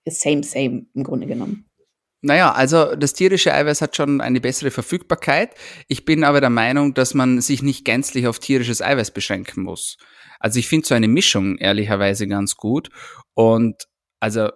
same, 0.09 0.43
same 0.43 0.87
im 0.95 1.05
Grunde 1.05 1.27
genommen? 1.27 1.68
Naja, 2.21 2.53
also 2.53 2.97
das 2.97 3.13
tierische 3.13 3.55
Eiweiß 3.55 3.81
hat 3.81 3.97
schon 3.97 4.21
eine 4.21 4.41
bessere 4.41 4.73
Verfügbarkeit. 4.73 5.55
Ich 5.87 6.05
bin 6.05 6.25
aber 6.25 6.41
der 6.41 6.51
Meinung, 6.51 6.95
dass 6.95 7.15
man 7.15 7.41
sich 7.41 7.63
nicht 7.63 7.85
gänzlich 7.85 8.27
auf 8.27 8.41
tierisches 8.41 8.83
Eiweiß 8.83 9.13
beschränken 9.13 9.63
muss. 9.63 9.99
Also 10.41 10.59
ich 10.59 10.69
finde 10.69 10.87
so 10.87 10.95
eine 10.95 11.09
Mischung 11.09 11.59
ehrlicherweise 11.59 12.27
ganz 12.27 12.57
gut. 12.57 12.89
Und 13.35 13.85
also 14.21 14.51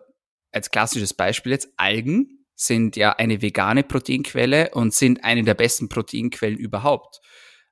als 0.50 0.70
klassisches 0.70 1.14
Beispiel 1.14 1.52
jetzt 1.52 1.68
Algen 1.76 2.44
sind 2.54 2.96
ja 2.96 3.12
eine 3.12 3.42
vegane 3.42 3.84
Proteinquelle 3.84 4.70
und 4.72 4.92
sind 4.92 5.24
eine 5.24 5.44
der 5.44 5.54
besten 5.54 5.88
Proteinquellen 5.88 6.58
überhaupt. 6.58 7.20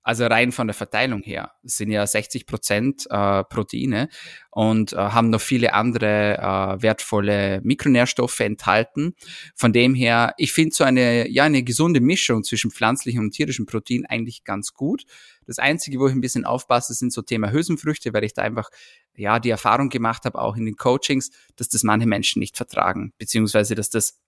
Also 0.02 0.24
rein 0.26 0.50
von 0.50 0.66
der 0.66 0.74
Verteilung 0.74 1.22
her. 1.22 1.52
Es 1.62 1.76
sind 1.76 1.90
ja 1.90 2.06
60 2.06 2.46
Prozent 2.46 3.06
äh, 3.10 3.44
Proteine 3.44 4.08
und 4.50 4.94
äh, 4.94 4.96
haben 4.96 5.28
noch 5.28 5.42
viele 5.42 5.74
andere 5.74 6.38
äh, 6.38 6.82
wertvolle 6.82 7.60
Mikronährstoffe 7.62 8.40
enthalten. 8.40 9.14
Von 9.54 9.74
dem 9.74 9.94
her, 9.94 10.32
ich 10.38 10.52
finde 10.52 10.74
so 10.74 10.84
eine, 10.84 11.28
ja, 11.28 11.44
eine 11.44 11.62
gesunde 11.62 12.00
Mischung 12.00 12.44
zwischen 12.44 12.70
pflanzlichem 12.70 13.24
und 13.24 13.32
tierischem 13.32 13.66
Protein 13.66 14.06
eigentlich 14.06 14.44
ganz 14.44 14.72
gut. 14.72 15.04
Das 15.46 15.58
Einzige, 15.58 15.98
wo 15.98 16.08
ich 16.08 16.14
ein 16.14 16.22
bisschen 16.22 16.46
aufpasse, 16.46 16.94
sind 16.94 17.12
so 17.12 17.20
Thema 17.20 17.52
Hülsenfrüchte, 17.52 18.14
weil 18.14 18.24
ich 18.24 18.32
da 18.32 18.42
einfach 18.42 18.70
ja 19.16 19.38
die 19.38 19.50
Erfahrung 19.50 19.90
gemacht 19.90 20.24
habe, 20.24 20.40
auch 20.40 20.56
in 20.56 20.64
den 20.64 20.76
Coachings, 20.76 21.30
dass 21.56 21.68
das 21.68 21.82
manche 21.82 22.06
Menschen 22.06 22.40
nicht 22.40 22.56
vertragen, 22.56 23.12
beziehungsweise 23.18 23.74
dass 23.74 23.90
das 23.90 24.18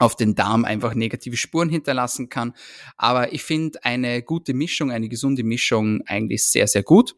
auf 0.00 0.16
den 0.16 0.34
Darm 0.34 0.64
einfach 0.64 0.94
negative 0.94 1.36
Spuren 1.36 1.68
hinterlassen 1.68 2.28
kann. 2.28 2.54
Aber 2.96 3.32
ich 3.32 3.44
finde 3.44 3.84
eine 3.84 4.22
gute 4.22 4.54
Mischung, 4.54 4.90
eine 4.90 5.08
gesunde 5.08 5.44
Mischung 5.44 6.02
eigentlich 6.06 6.42
sehr, 6.44 6.66
sehr 6.66 6.82
gut. 6.82 7.14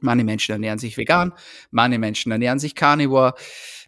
Manche 0.00 0.24
Menschen 0.24 0.52
ernähren 0.52 0.78
sich 0.78 0.96
vegan, 0.96 1.32
manche 1.72 1.98
Menschen 1.98 2.30
ernähren 2.30 2.60
sich 2.60 2.76
carnivore. 2.76 3.34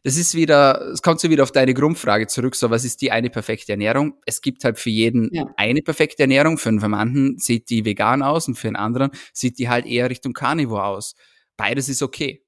Das 0.03 0.17
ist 0.17 0.35
wieder, 0.35 0.81
es 0.93 1.03
kommt 1.03 1.21
so 1.21 1.31
wieder 1.31 1.45
auf 1.45 1.53
deine 1.53 1.73
Grundfrage 1.73 2.27
zurück, 2.27 2.57
so 2.57 2.69
was 2.71 2.85
ist 2.85 3.01
die 3.01 3.13
eine 3.13 3.31
perfekte 3.31 3.73
Ernährung? 3.73 4.15
Es 4.27 4.41
gibt 4.41 4.65
halt 4.65 4.81
für 4.81 4.91
jeden 4.91 5.33
ja. 5.33 5.45
eine 5.57 5.83
perfekte 5.83 6.25
Ernährung. 6.25 6.59
Für 6.59 6.71
einen 6.71 6.81
manchen 6.91 7.39
sieht 7.39 7.71
die 7.71 7.85
vegan 7.85 8.23
aus 8.23 8.49
und 8.49 8.57
für 8.57 8.67
einen 8.67 8.77
anderen 8.77 9.13
sieht 9.33 9.59
die 9.61 9.69
halt 9.69 9.87
eher 9.87 10.11
Richtung 10.11 10.33
carnivore 10.33 10.85
aus. 10.85 11.15
Beides 11.57 11.89
ist 11.89 12.03
okay. 12.03 12.43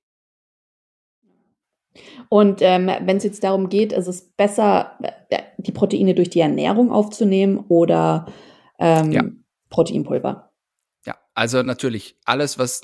Und 2.29 2.63
ähm, 2.63 2.91
wenn 3.03 3.17
es 3.17 3.25
jetzt 3.25 3.45
darum 3.45 3.69
geht, 3.69 3.93
ist 3.93 4.07
es 4.07 4.31
besser, 4.37 4.99
äh, 5.29 5.43
die 5.59 5.73
Proteine 5.73 6.15
durch 6.15 6.31
die 6.31 6.41
Ernährung 6.41 6.91
aufzunehmen 6.91 7.65
oder 7.69 8.27
ähm, 8.79 9.13
ja. 9.13 9.23
Proteinpulver? 9.69 10.51
Ja, 11.07 11.17
also 11.35 11.63
natürlich 11.63 12.17
alles, 12.25 12.59
was 12.59 12.83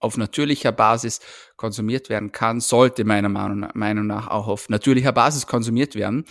auf 0.00 0.16
natürlicher 0.16 0.72
Basis 0.72 1.20
konsumiert 1.56 2.08
werden 2.08 2.32
kann, 2.32 2.60
sollte 2.60 3.04
meiner 3.04 3.28
Meinung 3.28 4.06
nach 4.06 4.28
auch 4.28 4.46
auf 4.46 4.68
natürlicher 4.68 5.12
Basis 5.12 5.46
konsumiert 5.46 5.94
werden. 5.94 6.24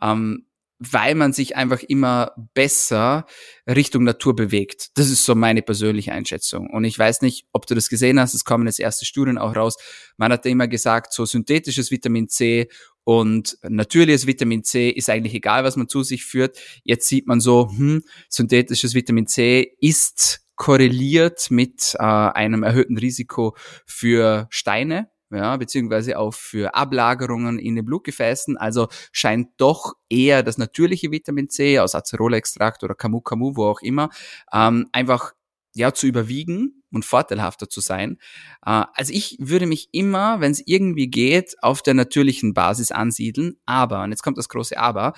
Ähm, 0.00 0.46
weil 0.90 1.14
man 1.14 1.32
sich 1.32 1.56
einfach 1.56 1.82
immer 1.82 2.32
besser 2.54 3.26
Richtung 3.68 4.04
Natur 4.04 4.34
bewegt. 4.34 4.90
Das 4.94 5.10
ist 5.10 5.24
so 5.24 5.34
meine 5.34 5.62
persönliche 5.62 6.12
Einschätzung. 6.12 6.70
Und 6.70 6.84
ich 6.84 6.98
weiß 6.98 7.22
nicht, 7.22 7.46
ob 7.52 7.66
du 7.66 7.74
das 7.74 7.88
gesehen 7.88 8.18
hast, 8.18 8.34
es 8.34 8.44
kommen 8.44 8.66
jetzt 8.66 8.80
erste 8.80 9.04
Studien 9.04 9.38
auch 9.38 9.54
raus. 9.54 9.76
Man 10.16 10.32
hat 10.32 10.44
immer 10.46 10.66
gesagt, 10.66 11.12
so 11.12 11.24
synthetisches 11.24 11.90
Vitamin 11.90 12.28
C 12.28 12.68
und 13.04 13.58
natürliches 13.62 14.26
Vitamin 14.26 14.64
C 14.64 14.90
ist 14.90 15.10
eigentlich 15.10 15.34
egal, 15.34 15.64
was 15.64 15.76
man 15.76 15.88
zu 15.88 16.02
sich 16.02 16.24
führt. 16.24 16.58
Jetzt 16.84 17.06
sieht 17.08 17.26
man 17.26 17.40
so, 17.40 17.70
hm, 17.70 18.02
synthetisches 18.28 18.94
Vitamin 18.94 19.26
C 19.26 19.76
ist 19.80 20.40
korreliert 20.56 21.50
mit 21.50 21.94
äh, 21.98 22.02
einem 22.02 22.62
erhöhten 22.62 22.98
Risiko 22.98 23.56
für 23.86 24.46
Steine, 24.50 25.08
ja, 25.32 25.56
beziehungsweise 25.56 26.18
auch 26.18 26.34
für 26.34 26.74
Ablagerungen 26.74 27.58
in 27.58 27.76
den 27.76 27.84
Blutgefäßen. 27.84 28.56
Also 28.56 28.88
scheint 29.12 29.48
doch 29.56 29.94
eher 30.08 30.42
das 30.42 30.58
natürliche 30.58 31.10
Vitamin 31.10 31.48
C 31.48 31.78
aus 31.78 31.94
Acerola-Extrakt 31.94 32.84
oder 32.84 32.94
Camu 32.94 33.20
Camu, 33.20 33.56
wo 33.56 33.66
auch 33.66 33.80
immer, 33.82 34.10
ähm, 34.52 34.88
einfach 34.92 35.32
ja 35.74 35.92
zu 35.94 36.06
überwiegen 36.06 36.82
und 36.92 37.04
vorteilhafter 37.04 37.68
zu 37.68 37.80
sein. 37.80 38.18
Äh, 38.64 38.84
also 38.94 39.12
ich 39.12 39.36
würde 39.40 39.66
mich 39.66 39.88
immer, 39.92 40.40
wenn 40.40 40.52
es 40.52 40.62
irgendwie 40.66 41.08
geht, 41.08 41.56
auf 41.62 41.82
der 41.82 41.94
natürlichen 41.94 42.54
Basis 42.54 42.92
ansiedeln. 42.92 43.56
Aber, 43.64 44.02
und 44.02 44.10
jetzt 44.10 44.22
kommt 44.22 44.38
das 44.38 44.48
große 44.48 44.78
Aber, 44.78 45.14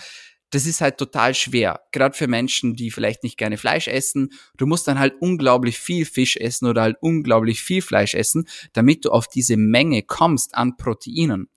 das 0.55 0.67
ist 0.67 0.81
halt 0.81 0.99
total 0.99 1.35
schwer. 1.35 1.81
Gerade 1.91 2.17
für 2.17 2.29
Menschen, 2.29 2.77
die 2.77 2.93
vielleicht 2.93 3.25
nicht 3.25 3.37
gerne 3.37 3.57
Fleisch 3.57 3.89
essen. 3.89 4.31
Du 4.57 4.67
musst 4.67 4.87
dann 4.87 5.01
halt 5.01 5.15
unglaublich 5.21 5.79
viel 5.79 6.05
Fisch 6.05 6.37
essen 6.37 6.69
oder 6.69 6.83
halt 6.83 6.97
unglaublich 7.01 7.61
viel 7.61 7.83
Fleisch 7.83 8.15
essen, 8.15 8.47
damit 8.73 9.05
du 9.05 9.11
auf 9.11 9.27
diese 9.27 9.57
Menge 9.57 10.03
kommst 10.03 10.55
an 10.55 10.77
Proteinen. 10.77 11.49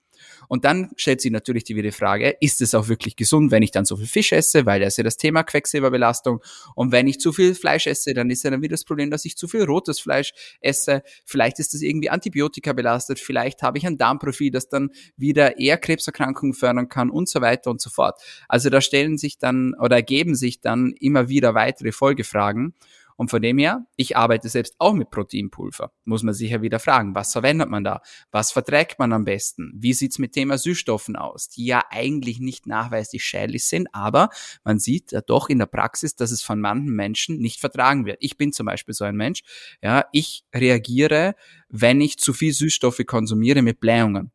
Und 0.48 0.64
dann 0.64 0.90
stellt 0.96 1.20
sich 1.20 1.30
natürlich 1.30 1.64
die 1.64 1.76
wieder 1.76 1.92
Frage, 1.92 2.36
ist 2.40 2.60
es 2.60 2.74
auch 2.74 2.88
wirklich 2.88 3.16
gesund, 3.16 3.50
wenn 3.50 3.62
ich 3.62 3.70
dann 3.70 3.84
so 3.84 3.96
viel 3.96 4.06
Fisch 4.06 4.32
esse, 4.32 4.66
weil 4.66 4.80
das 4.80 4.94
ist 4.94 4.96
ja 4.98 5.04
das 5.04 5.16
Thema 5.16 5.42
Quecksilberbelastung. 5.42 6.42
Und 6.74 6.92
wenn 6.92 7.06
ich 7.06 7.20
zu 7.20 7.32
viel 7.32 7.54
Fleisch 7.54 7.86
esse, 7.86 8.14
dann 8.14 8.30
ist 8.30 8.42
ja 8.44 8.50
dann 8.50 8.62
wieder 8.62 8.72
das 8.72 8.84
Problem, 8.84 9.10
dass 9.10 9.24
ich 9.24 9.36
zu 9.36 9.46
viel 9.46 9.64
rotes 9.64 10.00
Fleisch 10.00 10.32
esse. 10.60 11.02
Vielleicht 11.24 11.58
ist 11.58 11.74
das 11.74 11.82
irgendwie 11.82 12.10
Antibiotika 12.10 12.72
belastet, 12.72 13.18
vielleicht 13.18 13.62
habe 13.62 13.78
ich 13.78 13.86
ein 13.86 13.98
Darmprofil, 13.98 14.50
das 14.50 14.68
dann 14.68 14.90
wieder 15.16 15.58
eher 15.58 15.78
Krebserkrankungen 15.78 16.54
fördern 16.54 16.88
kann 16.88 17.10
und 17.10 17.28
so 17.28 17.40
weiter 17.40 17.70
und 17.70 17.80
so 17.80 17.90
fort. 17.90 18.20
Also 18.48 18.70
da 18.70 18.80
stellen 18.80 19.18
sich 19.18 19.38
dann 19.38 19.74
oder 19.74 19.96
ergeben 19.96 20.34
sich 20.34 20.60
dann 20.60 20.94
immer 20.98 21.28
wieder 21.28 21.54
weitere 21.54 21.92
Folgefragen. 21.92 22.74
Und 23.18 23.30
von 23.30 23.42
dem 23.42 23.58
her, 23.58 23.84
ich 23.96 24.16
arbeite 24.16 24.48
selbst 24.48 24.76
auch 24.78 24.94
mit 24.94 25.10
Proteinpulver. 25.10 25.90
Muss 26.04 26.22
man 26.22 26.34
sich 26.34 26.52
ja 26.52 26.62
wieder 26.62 26.78
fragen, 26.78 27.16
was 27.16 27.32
verwendet 27.32 27.68
man 27.68 27.82
da? 27.82 28.00
Was 28.30 28.52
verträgt 28.52 29.00
man 29.00 29.12
am 29.12 29.24
besten? 29.24 29.72
Wie 29.74 29.92
sieht's 29.92 30.20
mit 30.20 30.34
Thema 30.34 30.56
Süßstoffen 30.56 31.16
aus, 31.16 31.48
die 31.48 31.66
ja 31.66 31.82
eigentlich 31.90 32.38
nicht 32.38 32.68
nachweislich 32.68 33.24
schädlich 33.24 33.64
sind, 33.64 33.92
aber 33.92 34.28
man 34.62 34.78
sieht 34.78 35.10
ja 35.10 35.20
doch 35.20 35.48
in 35.48 35.58
der 35.58 35.66
Praxis, 35.66 36.14
dass 36.14 36.30
es 36.30 36.42
von 36.42 36.60
manchen 36.60 36.94
Menschen 36.94 37.38
nicht 37.38 37.58
vertragen 37.58 38.06
wird. 38.06 38.18
Ich 38.20 38.36
bin 38.36 38.52
zum 38.52 38.66
Beispiel 38.66 38.94
so 38.94 39.04
ein 39.04 39.16
Mensch, 39.16 39.42
ja, 39.82 40.04
ich 40.12 40.44
reagiere, 40.54 41.34
wenn 41.68 42.00
ich 42.00 42.18
zu 42.18 42.32
viel 42.32 42.52
Süßstoffe 42.52 43.02
konsumiere 43.04 43.62
mit 43.62 43.80
Blähungen. 43.80 44.30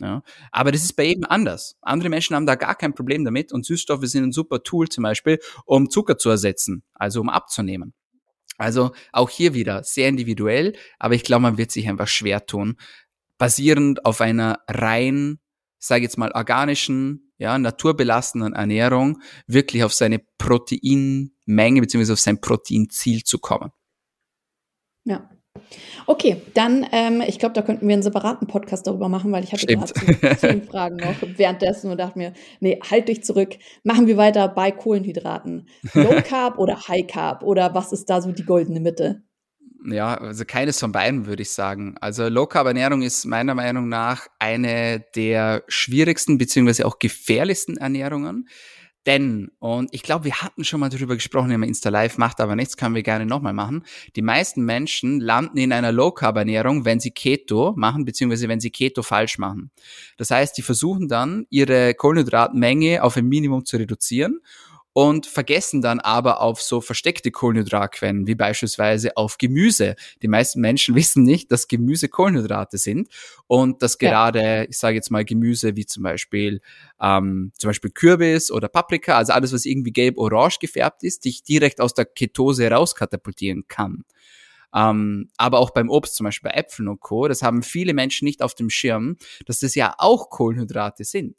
Ja, 0.00 0.22
aber 0.52 0.70
das 0.70 0.84
ist 0.84 0.96
bei 0.96 1.04
jedem 1.04 1.24
anders. 1.24 1.76
Andere 1.80 2.10
Menschen 2.10 2.36
haben 2.36 2.46
da 2.46 2.56
gar 2.56 2.74
kein 2.74 2.94
Problem 2.94 3.24
damit 3.24 3.52
und 3.52 3.64
Süßstoffe 3.64 4.04
sind 4.04 4.24
ein 4.24 4.32
super 4.32 4.62
Tool 4.62 4.88
zum 4.90 5.02
Beispiel, 5.02 5.40
um 5.64 5.88
Zucker 5.88 6.18
zu 6.18 6.28
ersetzen, 6.28 6.84
also 6.92 7.22
um 7.22 7.30
abzunehmen. 7.30 7.94
Also 8.58 8.90
auch 9.12 9.30
hier 9.30 9.54
wieder 9.54 9.84
sehr 9.84 10.08
individuell, 10.08 10.76
aber 10.98 11.14
ich 11.14 11.22
glaube, 11.22 11.42
man 11.42 11.58
wird 11.58 11.70
sich 11.70 11.88
einfach 11.88 12.08
schwer 12.08 12.44
tun, 12.44 12.76
basierend 13.38 14.04
auf 14.04 14.20
einer 14.20 14.58
rein, 14.68 15.38
sage 15.78 16.02
jetzt 16.02 16.18
mal, 16.18 16.32
organischen, 16.32 17.32
ja, 17.38 17.56
naturbelassenen 17.56 18.52
Ernährung 18.52 19.22
wirklich 19.46 19.84
auf 19.84 19.94
seine 19.94 20.20
Proteinmenge 20.38 21.80
beziehungsweise 21.80 22.14
auf 22.14 22.20
sein 22.20 22.40
Proteinziel 22.40 23.22
zu 23.22 23.38
kommen. 23.38 23.70
Ja. 25.04 25.30
Okay, 26.06 26.40
dann, 26.54 26.86
ähm, 26.92 27.22
ich 27.26 27.38
glaube, 27.38 27.54
da 27.54 27.62
könnten 27.62 27.86
wir 27.86 27.92
einen 27.92 28.02
separaten 28.02 28.46
Podcast 28.46 28.86
darüber 28.86 29.08
machen, 29.08 29.30
weil 29.32 29.44
ich 29.44 29.52
hatte 29.52 29.66
gerade 29.66 29.92
zehn 30.36 30.62
Fragen 30.70 30.96
noch 30.96 31.16
währenddessen 31.36 31.90
und 31.90 31.98
dachte 31.98 32.18
mir, 32.18 32.32
nee, 32.60 32.78
halt 32.90 33.08
dich 33.08 33.24
zurück. 33.24 33.56
Machen 33.82 34.06
wir 34.06 34.16
weiter 34.16 34.48
bei 34.48 34.70
Kohlenhydraten. 34.70 35.68
Low 35.94 36.22
Carb 36.24 36.58
oder 36.58 36.88
High 36.88 37.06
Carb 37.06 37.42
oder 37.42 37.74
was 37.74 37.92
ist 37.92 38.08
da 38.08 38.22
so 38.22 38.32
die 38.32 38.44
goldene 38.44 38.80
Mitte? 38.80 39.22
Ja, 39.84 40.14
also 40.14 40.44
keines 40.44 40.80
von 40.80 40.92
beiden 40.92 41.26
würde 41.26 41.42
ich 41.42 41.50
sagen. 41.50 41.96
Also 42.00 42.28
Low 42.28 42.46
Carb 42.46 42.66
Ernährung 42.66 43.02
ist 43.02 43.24
meiner 43.26 43.54
Meinung 43.54 43.88
nach 43.88 44.26
eine 44.38 45.04
der 45.14 45.62
schwierigsten 45.68 46.36
beziehungsweise 46.36 46.86
auch 46.86 46.98
gefährlichsten 46.98 47.76
Ernährungen. 47.76 48.48
Denn, 49.08 49.50
und 49.58 49.88
ich 49.92 50.02
glaube, 50.02 50.26
wir 50.26 50.42
hatten 50.42 50.64
schon 50.64 50.80
mal 50.80 50.90
darüber 50.90 51.14
gesprochen 51.14 51.50
im 51.50 51.62
Insta 51.62 51.88
Live, 51.88 52.18
macht 52.18 52.42
aber 52.42 52.54
nichts, 52.54 52.76
können 52.76 52.94
wir 52.94 53.02
gerne 53.02 53.24
nochmal 53.24 53.54
machen. 53.54 53.84
Die 54.16 54.20
meisten 54.20 54.66
Menschen 54.66 55.18
landen 55.18 55.56
in 55.56 55.72
einer 55.72 55.92
Low-Carb-Ernährung, 55.92 56.84
wenn 56.84 57.00
sie 57.00 57.10
Keto 57.10 57.72
machen, 57.74 58.04
beziehungsweise 58.04 58.48
wenn 58.48 58.60
sie 58.60 58.68
Keto 58.68 59.02
falsch 59.02 59.38
machen. 59.38 59.70
Das 60.18 60.30
heißt, 60.30 60.58
die 60.58 60.62
versuchen 60.62 61.08
dann, 61.08 61.46
ihre 61.48 61.94
Kohlenhydratmenge 61.94 63.02
auf 63.02 63.16
ein 63.16 63.24
Minimum 63.24 63.64
zu 63.64 63.78
reduzieren 63.78 64.40
und 64.98 65.26
vergessen 65.26 65.80
dann 65.80 66.00
aber 66.00 66.40
auf 66.40 66.60
so 66.60 66.80
versteckte 66.80 67.30
Kohlenhydratquellen, 67.30 68.26
wie 68.26 68.34
beispielsweise 68.34 69.16
auf 69.16 69.38
Gemüse. 69.38 69.94
Die 70.22 70.26
meisten 70.26 70.60
Menschen 70.60 70.94
wissen 70.96 71.22
nicht, 71.22 71.52
dass 71.52 71.68
Gemüse 71.68 72.08
Kohlenhydrate 72.08 72.78
sind 72.78 73.08
und 73.46 73.80
dass 73.80 73.98
gerade, 73.98 74.42
ja. 74.42 74.62
ich 74.64 74.76
sage 74.76 74.96
jetzt 74.96 75.12
mal 75.12 75.24
Gemüse 75.24 75.76
wie 75.76 75.86
zum 75.86 76.02
Beispiel 76.02 76.60
ähm, 77.00 77.52
zum 77.56 77.68
Beispiel 77.68 77.92
Kürbis 77.92 78.50
oder 78.50 78.68
Paprika, 78.68 79.16
also 79.16 79.34
alles, 79.34 79.52
was 79.52 79.66
irgendwie 79.66 79.92
gelb-orange 79.92 80.58
gefärbt 80.58 81.04
ist, 81.04 81.24
dich 81.24 81.44
direkt 81.44 81.80
aus 81.80 81.94
der 81.94 82.04
Ketose 82.04 82.68
rauskatapultieren 82.68 83.68
kann. 83.68 84.02
Ähm, 84.74 85.30
aber 85.36 85.60
auch 85.60 85.70
beim 85.70 85.90
Obst, 85.90 86.16
zum 86.16 86.24
Beispiel 86.24 86.50
bei 86.50 86.56
Äpfeln 86.56 86.88
und 86.88 86.98
Co., 86.98 87.28
das 87.28 87.42
haben 87.42 87.62
viele 87.62 87.94
Menschen 87.94 88.24
nicht 88.24 88.42
auf 88.42 88.56
dem 88.56 88.68
Schirm, 88.68 89.16
dass 89.46 89.60
das 89.60 89.76
ja 89.76 89.94
auch 89.96 90.28
Kohlenhydrate 90.28 91.04
sind. 91.04 91.36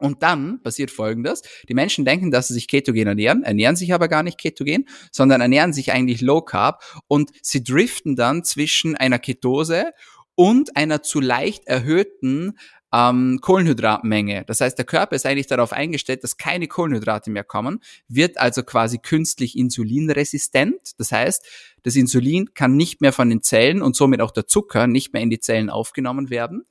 Und 0.00 0.22
dann 0.22 0.62
passiert 0.62 0.90
Folgendes. 0.90 1.42
Die 1.68 1.74
Menschen 1.74 2.04
denken, 2.04 2.30
dass 2.30 2.48
sie 2.48 2.54
sich 2.54 2.68
ketogen 2.68 3.06
ernähren, 3.06 3.42
ernähren 3.42 3.76
sich 3.76 3.94
aber 3.94 4.08
gar 4.08 4.22
nicht 4.22 4.38
ketogen, 4.38 4.88
sondern 5.12 5.40
ernähren 5.40 5.72
sich 5.72 5.92
eigentlich 5.92 6.20
low 6.20 6.40
carb 6.40 6.82
und 7.06 7.30
sie 7.42 7.62
driften 7.62 8.16
dann 8.16 8.44
zwischen 8.44 8.96
einer 8.96 9.18
Ketose 9.18 9.92
und 10.34 10.76
einer 10.76 11.02
zu 11.02 11.20
leicht 11.20 11.66
erhöhten 11.66 12.54
ähm, 12.92 13.38
Kohlenhydratmenge. 13.40 14.44
Das 14.46 14.60
heißt, 14.60 14.76
der 14.76 14.84
Körper 14.84 15.14
ist 15.16 15.26
eigentlich 15.26 15.46
darauf 15.46 15.72
eingestellt, 15.72 16.24
dass 16.24 16.36
keine 16.36 16.66
Kohlenhydrate 16.66 17.30
mehr 17.30 17.44
kommen, 17.44 17.80
wird 18.08 18.38
also 18.38 18.62
quasi 18.62 18.98
künstlich 18.98 19.56
insulinresistent. 19.56 20.98
Das 20.98 21.12
heißt, 21.12 21.46
das 21.82 21.96
Insulin 21.96 22.52
kann 22.54 22.76
nicht 22.76 23.00
mehr 23.00 23.12
von 23.12 23.28
den 23.28 23.42
Zellen 23.42 23.82
und 23.82 23.96
somit 23.96 24.20
auch 24.20 24.32
der 24.32 24.46
Zucker 24.46 24.86
nicht 24.86 25.12
mehr 25.12 25.22
in 25.22 25.30
die 25.30 25.40
Zellen 25.40 25.70
aufgenommen 25.70 26.30
werden. 26.30 26.64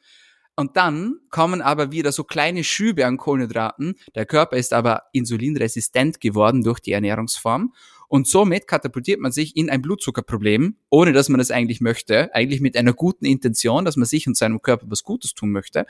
Und 0.59 0.75
dann 0.75 1.21
kommen 1.29 1.61
aber 1.61 1.93
wieder 1.93 2.11
so 2.11 2.25
kleine 2.25 2.65
Schübe 2.65 3.05
an 3.05 3.15
Kohlenhydraten. 3.15 3.95
Der 4.13 4.25
Körper 4.25 4.57
ist 4.57 4.73
aber 4.73 5.03
insulinresistent 5.13 6.19
geworden 6.19 6.63
durch 6.63 6.81
die 6.81 6.91
Ernährungsform. 6.91 7.73
Und 8.09 8.27
somit 8.27 8.67
katapultiert 8.67 9.21
man 9.21 9.31
sich 9.31 9.55
in 9.55 9.69
ein 9.69 9.81
Blutzuckerproblem, 9.81 10.75
ohne 10.89 11.13
dass 11.13 11.29
man 11.29 11.37
das 11.37 11.49
eigentlich 11.49 11.79
möchte, 11.79 12.35
eigentlich 12.35 12.59
mit 12.59 12.75
einer 12.75 12.91
guten 12.91 13.23
Intention, 13.23 13.85
dass 13.85 13.95
man 13.95 14.05
sich 14.05 14.27
und 14.27 14.35
seinem 14.35 14.61
Körper 14.61 14.87
was 14.89 15.05
Gutes 15.05 15.33
tun 15.33 15.53
möchte. 15.53 15.85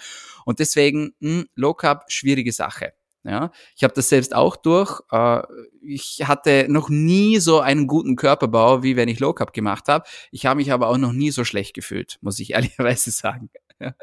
Und 0.45 0.59
deswegen 0.59 1.15
mh, 1.19 1.31
hm, 1.31 1.45
Low 1.55 1.73
Carb 1.73 2.03
schwierige 2.11 2.51
Sache. 2.51 2.93
Ja, 3.23 3.51
ich 3.75 3.83
habe 3.83 3.95
das 3.95 4.07
selbst 4.07 4.35
auch 4.35 4.55
durch. 4.55 5.01
Äh, 5.11 5.41
ich 5.81 6.19
hatte 6.25 6.67
noch 6.69 6.89
nie 6.89 7.39
so 7.39 7.59
einen 7.59 7.87
guten 7.87 8.15
Körperbau, 8.15 8.83
wie 8.83 8.95
wenn 8.95 9.09
ich 9.09 9.19
Low 9.19 9.33
Carb 9.33 9.51
gemacht 9.51 9.87
habe. 9.87 10.07
Ich 10.29 10.45
habe 10.45 10.57
mich 10.57 10.71
aber 10.71 10.89
auch 10.89 10.99
noch 10.99 11.11
nie 11.11 11.31
so 11.31 11.43
schlecht 11.43 11.73
gefühlt, 11.73 12.19
muss 12.21 12.39
ich 12.39 12.51
ehrlicherweise 12.53 13.09
sagen. 13.09 13.49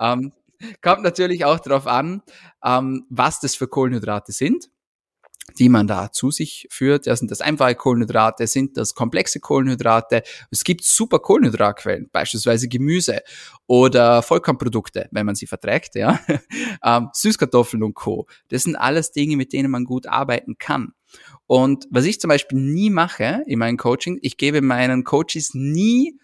Ähm, 0.00 0.32
kommt 0.80 1.02
natürlich 1.02 1.44
auch 1.44 1.58
darauf 1.58 1.88
an, 1.88 2.22
ähm, 2.64 3.04
was 3.10 3.40
das 3.40 3.56
für 3.56 3.66
Kohlenhydrate 3.66 4.30
sind 4.30 4.70
die 5.58 5.68
man 5.68 5.86
da 5.86 6.12
zu 6.12 6.30
sich 6.30 6.66
führt. 6.70 7.06
Ja, 7.06 7.16
sind 7.16 7.30
das 7.30 7.40
einfache 7.40 7.74
Kohlenhydrate, 7.74 8.46
sind 8.46 8.76
das 8.76 8.94
komplexe 8.94 9.40
Kohlenhydrate. 9.40 10.22
Es 10.50 10.64
gibt 10.64 10.84
super 10.84 11.18
Kohlenhydratquellen, 11.18 12.08
beispielsweise 12.12 12.68
Gemüse 12.68 13.20
oder 13.66 14.22
Vollkornprodukte, 14.22 15.08
wenn 15.10 15.26
man 15.26 15.34
sie 15.34 15.46
verträgt, 15.46 15.94
ja. 15.94 16.20
ähm, 16.84 17.08
Süßkartoffeln 17.12 17.82
und 17.82 17.94
Co. 17.94 18.26
Das 18.48 18.64
sind 18.64 18.76
alles 18.76 19.12
Dinge, 19.12 19.36
mit 19.36 19.52
denen 19.52 19.70
man 19.70 19.84
gut 19.84 20.06
arbeiten 20.06 20.58
kann. 20.58 20.92
Und 21.46 21.86
was 21.90 22.04
ich 22.04 22.20
zum 22.20 22.28
Beispiel 22.28 22.58
nie 22.58 22.90
mache 22.90 23.42
in 23.46 23.58
meinem 23.58 23.78
Coaching, 23.78 24.18
ich 24.20 24.36
gebe 24.36 24.60
meinen 24.60 25.04
Coaches 25.04 25.54
nie 25.54 26.18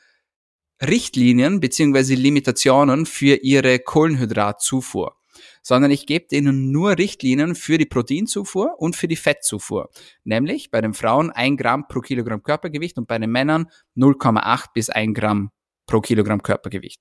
Richtlinien 0.82 1.60
beziehungsweise 1.60 2.14
Limitationen 2.14 3.06
für 3.06 3.36
ihre 3.36 3.78
Kohlenhydratzufuhr 3.78 5.16
sondern 5.64 5.90
ich 5.90 6.06
gebe 6.06 6.26
denen 6.28 6.70
nur 6.70 6.98
Richtlinien 6.98 7.54
für 7.54 7.78
die 7.78 7.86
Proteinzufuhr 7.86 8.74
und 8.78 8.96
für 8.96 9.08
die 9.08 9.16
Fettzufuhr. 9.16 9.90
Nämlich 10.22 10.70
bei 10.70 10.80
den 10.80 10.92
Frauen 10.92 11.30
ein 11.30 11.56
Gramm 11.56 11.88
pro 11.88 12.00
Kilogramm 12.00 12.42
Körpergewicht 12.42 12.98
und 12.98 13.08
bei 13.08 13.18
den 13.18 13.30
Männern 13.30 13.70
0,8 13.96 14.66
bis 14.74 14.90
1 14.90 15.14
Gramm 15.18 15.50
pro 15.86 16.00
Kilogramm 16.00 16.42
Körpergewicht. 16.42 17.00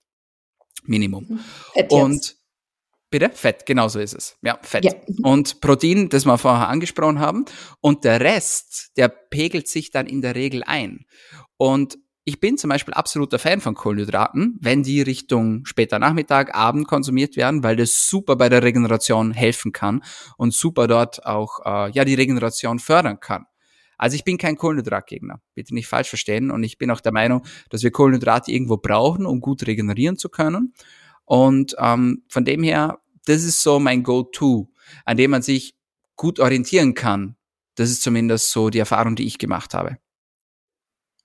Minimum. 0.86 1.25
Mhm. 1.27 1.39
Fett 1.74 1.92
und 1.92 2.38
Bitte? 3.10 3.30
Fett, 3.30 3.68
genau 3.68 3.89
so 3.89 4.00
ist 4.00 4.15
es. 4.15 4.39
Ja, 4.42 4.58
Fett. 4.63 4.86
Ja. 4.86 4.94
Und 5.22 5.62
Protein, 5.62 6.10
das 6.10 6.25
wir 6.25 6.36
vorher 6.39 6.68
angesprochen 6.68 7.20
haben. 7.20 7.46
Und 7.80 8.06
der 8.06 8.20
Rest, 8.20 8.98
der 8.98 9.08
pegelt 9.08 9.68
sich 9.68 9.92
dann 9.92 10.08
in 10.08 10.24
der 10.24 10.34
Regel 10.34 10.63
ein. 10.63 11.06
Und 11.58 12.00
ich 12.25 12.39
bin 12.39 12.58
zum 12.58 12.70
Beispiel 12.70 12.94
absoluter 12.94 13.38
Fan 13.38 13.60
von 13.60 13.75
Kohlenhydraten, 13.75 14.58
wenn 14.62 14.84
die 14.84 15.01
Richtung 15.01 15.65
später 15.65 16.00
Nachmittag, 16.00 16.56
Abend 16.56 16.88
konsumiert 16.88 17.36
werden, 17.36 17.63
weil 17.63 17.75
das 17.75 18.10
super 18.10 18.36
bei 18.38 18.48
der 18.48 18.63
Regeneration 18.63 19.32
helfen 19.32 19.74
kann 19.74 20.03
und 20.38 20.53
super 20.53 20.88
dort 20.88 21.25
auch 21.25 21.60
äh, 21.65 21.92
ja 21.92 22.06
die 22.06 22.15
Regeneration 22.15 22.80
fördern 22.80 23.20
kann. 23.20 23.46
Also 23.98 24.15
ich 24.15 24.24
bin 24.24 24.38
kein 24.38 24.58
Kohlenhydratgegner, 24.58 25.42
bitte 25.53 25.74
nicht 25.74 25.88
falsch 25.88 26.10
verstehen. 26.10 26.51
Und 26.51 26.63
ich 26.63 26.77
bin 26.77 26.92
auch 26.92 27.01
der 27.01 27.13
Meinung, 27.13 27.46
dass 27.70 27.84
wir 27.84 27.92
Kohlenhydrate 27.92 28.51
irgendwo 28.51 28.77
brauchen, 28.77 29.25
um 29.25 29.39
gut 29.39 29.65
regenerieren 29.68 30.18
zu 30.18 30.30
können. 30.30 30.74
Und 31.25 31.75
ähm, 31.77 32.24
von 32.27 32.44
dem 32.44 32.63
her, 32.63 33.00
das 33.25 33.44
ist 33.44 33.62
so 33.62 33.80
mein 33.80 34.03
Go-To, 34.03 34.70
an 35.06 35.18
dem 35.18 35.32
man 35.32 35.42
sich 35.42 35.75
gut 36.15 36.39
orientieren 36.39 36.96
kann. 36.96 37.36
Das 37.75 37.89
ist 37.89 38.03
zumindest 38.03 38.51
so 38.51 38.70
die 38.70 38.80
Erfahrung, 38.80 39.15
die 39.15 39.25
ich 39.25 39.38
gemacht 39.38 39.74
habe. 39.74 39.98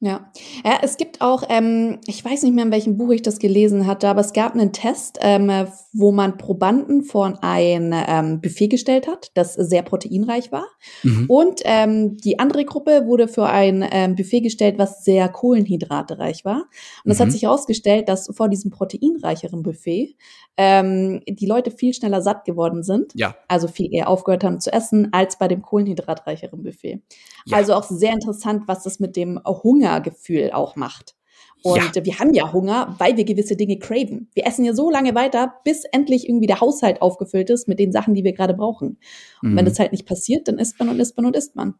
Ja. 0.01 0.31
ja, 0.65 0.79
es 0.83 0.97
gibt 0.97 1.21
auch, 1.21 1.43
ähm, 1.49 1.99
ich 2.07 2.25
weiß 2.25 2.45
nicht 2.45 2.55
mehr, 2.55 2.65
in 2.65 2.71
welchem 2.71 2.97
Buch 2.97 3.11
ich 3.11 3.23
das 3.23 3.41
gelesen 3.41 3.89
hatte, 3.89 4.09
aber 4.09 4.21
es 4.21 4.33
gab 4.33 4.55
einen 4.55 4.73
Test, 4.73 5.19
ähm, 5.23 5.51
wo 5.93 6.13
man 6.13 6.37
Probanden 6.37 7.03
vor 7.03 7.37
ein 7.43 7.93
ähm, 8.07 8.41
Buffet 8.41 8.69
gestellt 8.69 9.09
hat, 9.09 9.33
das 9.35 9.55
sehr 9.55 9.83
proteinreich 9.83 10.53
war. 10.53 10.67
Mhm. 11.03 11.27
Und 11.29 11.63
ähm, 11.65 12.17
die 12.17 12.39
andere 12.39 12.65
Gruppe 12.65 13.07
wurde 13.07 13.27
für 13.27 13.47
ein 13.47 13.85
ähm, 13.91 14.15
Buffet 14.15 14.41
gestellt, 14.41 14.79
was 14.79 15.05
sehr 15.05 15.29
kohlenhydratereich 15.29 16.45
war. 16.45 16.67
Und 17.05 17.11
es 17.11 17.19
mhm. 17.19 17.25
hat 17.25 17.33
sich 17.33 17.43
herausgestellt, 17.43 18.09
dass 18.09 18.31
vor 18.33 18.49
diesem 18.49 18.71
proteinreicheren 18.71 19.65
Buffet 19.65 20.15
ähm, 20.57 21.23
die 21.29 21.47
Leute 21.47 21.71
viel 21.71 21.95
schneller 21.95 22.21
satt 22.21 22.45
geworden 22.45 22.83
sind. 22.83 23.13
Ja. 23.15 23.37
Also 23.47 23.69
viel 23.69 23.95
eher 23.95 24.09
aufgehört 24.09 24.45
haben 24.45 24.61
zu 24.61 24.73
essen, 24.73 25.09
als 25.13 25.39
bei 25.39 25.47
dem 25.49 25.63
kohlenhydratreicheren 25.63 26.63
Buffet. 26.63 27.01
Ja. 27.47 27.57
Also 27.57 27.75
auch 27.75 27.85
sehr 27.85 28.13
interessant, 28.13 28.65
was 28.67 28.83
das 28.83 28.99
mit 28.99 29.17
dem 29.17 29.39
Hungergefühl 29.89 30.51
auch 30.53 30.77
macht. 30.77 31.15
Und 31.63 31.97
ja. 31.97 32.05
wir 32.05 32.19
haben 32.21 32.35
ja 32.35 32.53
Hunger, 32.53 32.95
weil 32.99 33.17
wir 33.17 33.25
gewisse 33.25 33.57
Dinge 33.57 33.79
craven. 33.79 34.31
Wir 34.33 34.47
essen 34.47 34.65
ja 34.65 34.73
so 34.75 34.91
lange 34.91 35.15
weiter, 35.17 35.55
bis 35.65 35.85
endlich 35.85 36.29
irgendwie 36.29 36.47
der 36.47 36.61
Haushalt 36.61 37.03
aufgefüllt 37.03 37.51
ist 37.51 37.67
mit 37.67 37.81
den 37.81 37.91
Sachen, 37.91 38.15
die 38.15 38.23
wir 38.23 38.33
gerade 38.33 38.55
brauchen. 38.55 38.99
Und 39.43 39.53
mhm. 39.53 39.57
wenn 39.57 39.65
das 39.65 39.79
halt 39.81 39.91
nicht 39.91 40.07
passiert, 40.07 40.47
dann 40.47 40.59
isst 40.59 40.79
man 40.79 40.89
und 40.89 41.01
isst 41.01 41.17
man 41.17 41.27
und 41.27 41.35
isst 41.35 41.57
man. 41.57 41.75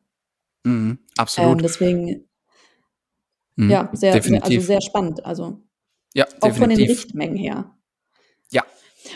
Mhm, 0.65 0.99
absolut. 1.17 1.59
Ähm, 1.59 1.63
deswegen, 1.63 2.25
mhm, 3.55 3.71
ja, 3.71 3.89
sehr, 3.93 4.15
also 4.15 4.61
sehr 4.61 4.81
spannend. 4.81 5.25
Also 5.25 5.61
ja, 6.13 6.27
auch 6.41 6.53
von 6.55 6.71
den 6.71 6.79
Richtmengen 6.79 7.37
her. 7.37 7.71
Ja, 8.51 8.65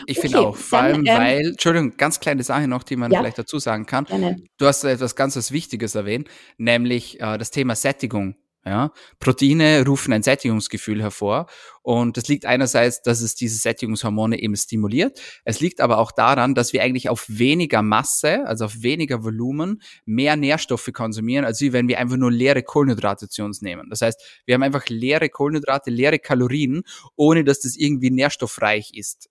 ich 0.07 0.17
okay, 0.17 0.29
finde 0.29 0.47
auch, 0.47 0.55
vor 0.55 0.79
allem, 0.79 1.05
ähm, 1.05 1.17
weil, 1.17 1.47
Entschuldigung, 1.49 1.97
ganz 1.97 2.21
kleine 2.21 2.43
Sache 2.43 2.69
noch, 2.69 2.83
die 2.83 2.95
man 2.95 3.11
ja, 3.11 3.19
vielleicht 3.19 3.37
dazu 3.37 3.59
sagen 3.59 3.85
kann. 3.85 4.05
Gerne. 4.05 4.41
Du 4.57 4.65
hast 4.65 4.85
etwas 4.85 5.17
ganz 5.17 5.35
was 5.35 5.51
Wichtiges 5.51 5.93
erwähnt, 5.95 6.29
nämlich 6.57 7.19
äh, 7.19 7.37
das 7.37 7.51
Thema 7.51 7.75
Sättigung. 7.75 8.35
Ja, 8.65 8.93
Proteine 9.19 9.85
rufen 9.85 10.13
ein 10.13 10.23
Sättigungsgefühl 10.23 11.01
hervor 11.01 11.47
und 11.81 12.15
das 12.15 12.29
liegt 12.29 12.45
einerseits, 12.45 13.01
dass 13.01 13.19
es 13.19 13.35
diese 13.35 13.57
Sättigungshormone 13.57 14.39
eben 14.39 14.55
stimuliert. 14.55 15.19
Es 15.43 15.59
liegt 15.59 15.81
aber 15.81 15.97
auch 15.97 16.13
daran, 16.13 16.55
dass 16.55 16.71
wir 16.71 16.81
eigentlich 16.81 17.09
auf 17.09 17.25
weniger 17.27 17.81
Masse, 17.81 18.47
also 18.47 18.65
auf 18.65 18.81
weniger 18.81 19.21
Volumen, 19.25 19.81
mehr 20.05 20.37
Nährstoffe 20.37 20.89
konsumieren, 20.93 21.43
als 21.43 21.59
wenn 21.61 21.89
wir 21.89 21.99
einfach 21.99 22.15
nur 22.15 22.31
leere 22.31 22.63
Kohlenhydrate 22.63 23.27
zu 23.27 23.43
uns 23.43 23.61
nehmen. 23.61 23.89
Das 23.89 24.01
heißt, 24.01 24.41
wir 24.45 24.55
haben 24.55 24.63
einfach 24.63 24.87
leere 24.87 25.27
Kohlenhydrate, 25.27 25.91
leere 25.91 26.19
Kalorien, 26.19 26.83
ohne 27.17 27.43
dass 27.43 27.59
das 27.59 27.75
irgendwie 27.75 28.11
nährstoffreich 28.11 28.91
ist 28.93 29.29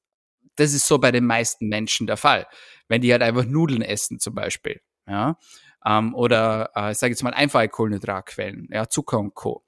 das 0.57 0.75
ist 0.75 0.87
so 0.87 0.99
bei 0.99 1.11
den 1.11 1.25
meisten 1.25 1.69
Menschen 1.69 2.07
der 2.07 2.17
Fall. 2.17 2.47
Wenn 2.89 3.01
die 3.01 3.11
halt 3.13 3.23
einfach 3.23 3.45
Nudeln 3.45 3.83
essen 3.83 4.19
zum 4.19 4.35
Beispiel, 4.35 4.81
ja, 5.07 5.39
ähm, 5.87 6.15
oder 6.15 6.71
äh, 6.75 6.93
ich 6.93 6.99
sage 6.99 7.13
jetzt 7.13 7.23
mal 7.23 7.35
einfache 7.35 7.69
Kohlenhydratquellen, 7.69 8.69
ja, 8.71 8.89
Zucker 8.89 9.19
und 9.19 9.35
Co. 9.35 9.65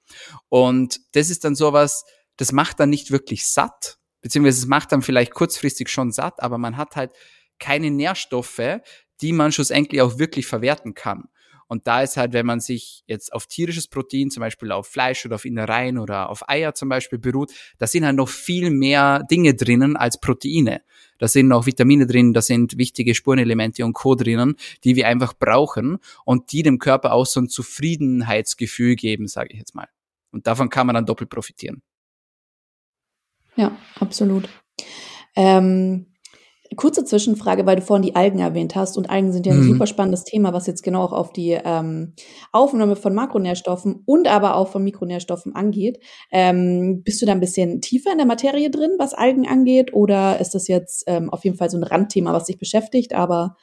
Und 0.49 0.99
das 1.13 1.29
ist 1.29 1.43
dann 1.43 1.55
sowas, 1.55 2.05
das 2.37 2.51
macht 2.51 2.79
dann 2.79 2.89
nicht 2.89 3.11
wirklich 3.11 3.47
satt, 3.47 3.97
beziehungsweise 4.21 4.59
es 4.59 4.67
macht 4.67 4.91
dann 4.91 5.01
vielleicht 5.01 5.33
kurzfristig 5.33 5.89
schon 5.89 6.11
satt, 6.11 6.41
aber 6.41 6.57
man 6.57 6.77
hat 6.77 6.95
halt 6.95 7.11
keine 7.59 7.91
Nährstoffe, 7.91 8.79
die 9.21 9.33
man 9.33 9.51
schlussendlich 9.51 10.01
auch 10.01 10.19
wirklich 10.19 10.45
verwerten 10.47 10.93
kann. 10.93 11.29
Und 11.67 11.87
da 11.87 12.01
ist 12.01 12.17
halt, 12.17 12.33
wenn 12.33 12.45
man 12.45 12.59
sich 12.59 13.03
jetzt 13.07 13.33
auf 13.33 13.47
tierisches 13.47 13.87
Protein, 13.87 14.29
zum 14.29 14.41
Beispiel 14.41 14.71
auf 14.71 14.87
Fleisch 14.87 15.25
oder 15.25 15.35
auf 15.35 15.45
Innereien 15.45 15.97
oder 15.97 16.29
auf 16.29 16.47
Eier 16.47 16.75
zum 16.75 16.89
Beispiel 16.89 17.17
beruht, 17.17 17.53
da 17.79 17.87
sind 17.87 18.05
halt 18.05 18.15
noch 18.15 18.29
viel 18.29 18.69
mehr 18.69 19.23
Dinge 19.29 19.55
drinnen 19.55 19.97
als 19.97 20.19
Proteine. 20.19 20.81
Da 21.17 21.27
sind 21.27 21.47
noch 21.47 21.65
Vitamine 21.65 22.05
drin, 22.05 22.33
da 22.33 22.41
sind 22.41 22.77
wichtige 22.77 23.15
Spurenelemente 23.15 23.85
und 23.85 23.93
Co. 23.93 24.15
drinnen, 24.15 24.55
die 24.83 24.95
wir 24.95 25.07
einfach 25.07 25.33
brauchen 25.33 25.97
und 26.25 26.51
die 26.51 26.61
dem 26.61 26.77
Körper 26.77 27.13
auch 27.13 27.25
so 27.25 27.39
ein 27.39 27.49
Zufriedenheitsgefühl 27.49 28.95
geben, 28.95 29.27
sage 29.27 29.49
ich 29.53 29.59
jetzt 29.59 29.75
mal. 29.75 29.87
Und 30.31 30.47
davon 30.47 30.69
kann 30.69 30.87
man 30.87 30.95
dann 30.95 31.05
doppelt 31.05 31.29
profitieren. 31.29 31.81
Ja, 33.55 33.77
absolut. 33.99 34.49
Ähm, 35.35 36.07
Kurze 36.75 37.05
Zwischenfrage, 37.05 37.65
weil 37.65 37.75
du 37.75 37.81
vorhin 37.81 38.03
die 38.03 38.15
Algen 38.15 38.39
erwähnt 38.39 38.75
hast. 38.75 38.97
Und 38.97 39.09
Algen 39.09 39.31
sind 39.31 39.45
ja 39.45 39.53
ein 39.53 39.59
mhm. 39.59 39.73
super 39.73 39.87
spannendes 39.87 40.23
Thema, 40.23 40.53
was 40.53 40.67
jetzt 40.67 40.83
genau 40.83 41.03
auch 41.03 41.13
auf 41.13 41.31
die 41.31 41.51
ähm, 41.51 42.13
Aufnahme 42.51 42.95
von 42.95 43.13
Makronährstoffen 43.13 44.01
und 44.05 44.27
aber 44.27 44.55
auch 44.55 44.69
von 44.69 44.83
Mikronährstoffen 44.83 45.55
angeht. 45.55 45.99
Ähm, 46.31 47.01
bist 47.03 47.21
du 47.21 47.25
da 47.25 47.33
ein 47.33 47.39
bisschen 47.39 47.81
tiefer 47.81 48.11
in 48.11 48.17
der 48.17 48.27
Materie 48.27 48.69
drin, 48.69 48.95
was 48.97 49.13
Algen 49.13 49.47
angeht? 49.47 49.93
Oder 49.93 50.39
ist 50.39 50.55
das 50.55 50.67
jetzt 50.67 51.03
ähm, 51.07 51.29
auf 51.29 51.43
jeden 51.43 51.57
Fall 51.57 51.69
so 51.69 51.77
ein 51.77 51.83
Randthema, 51.83 52.33
was 52.33 52.45
dich 52.45 52.57
beschäftigt, 52.57 53.13
aber 53.13 53.55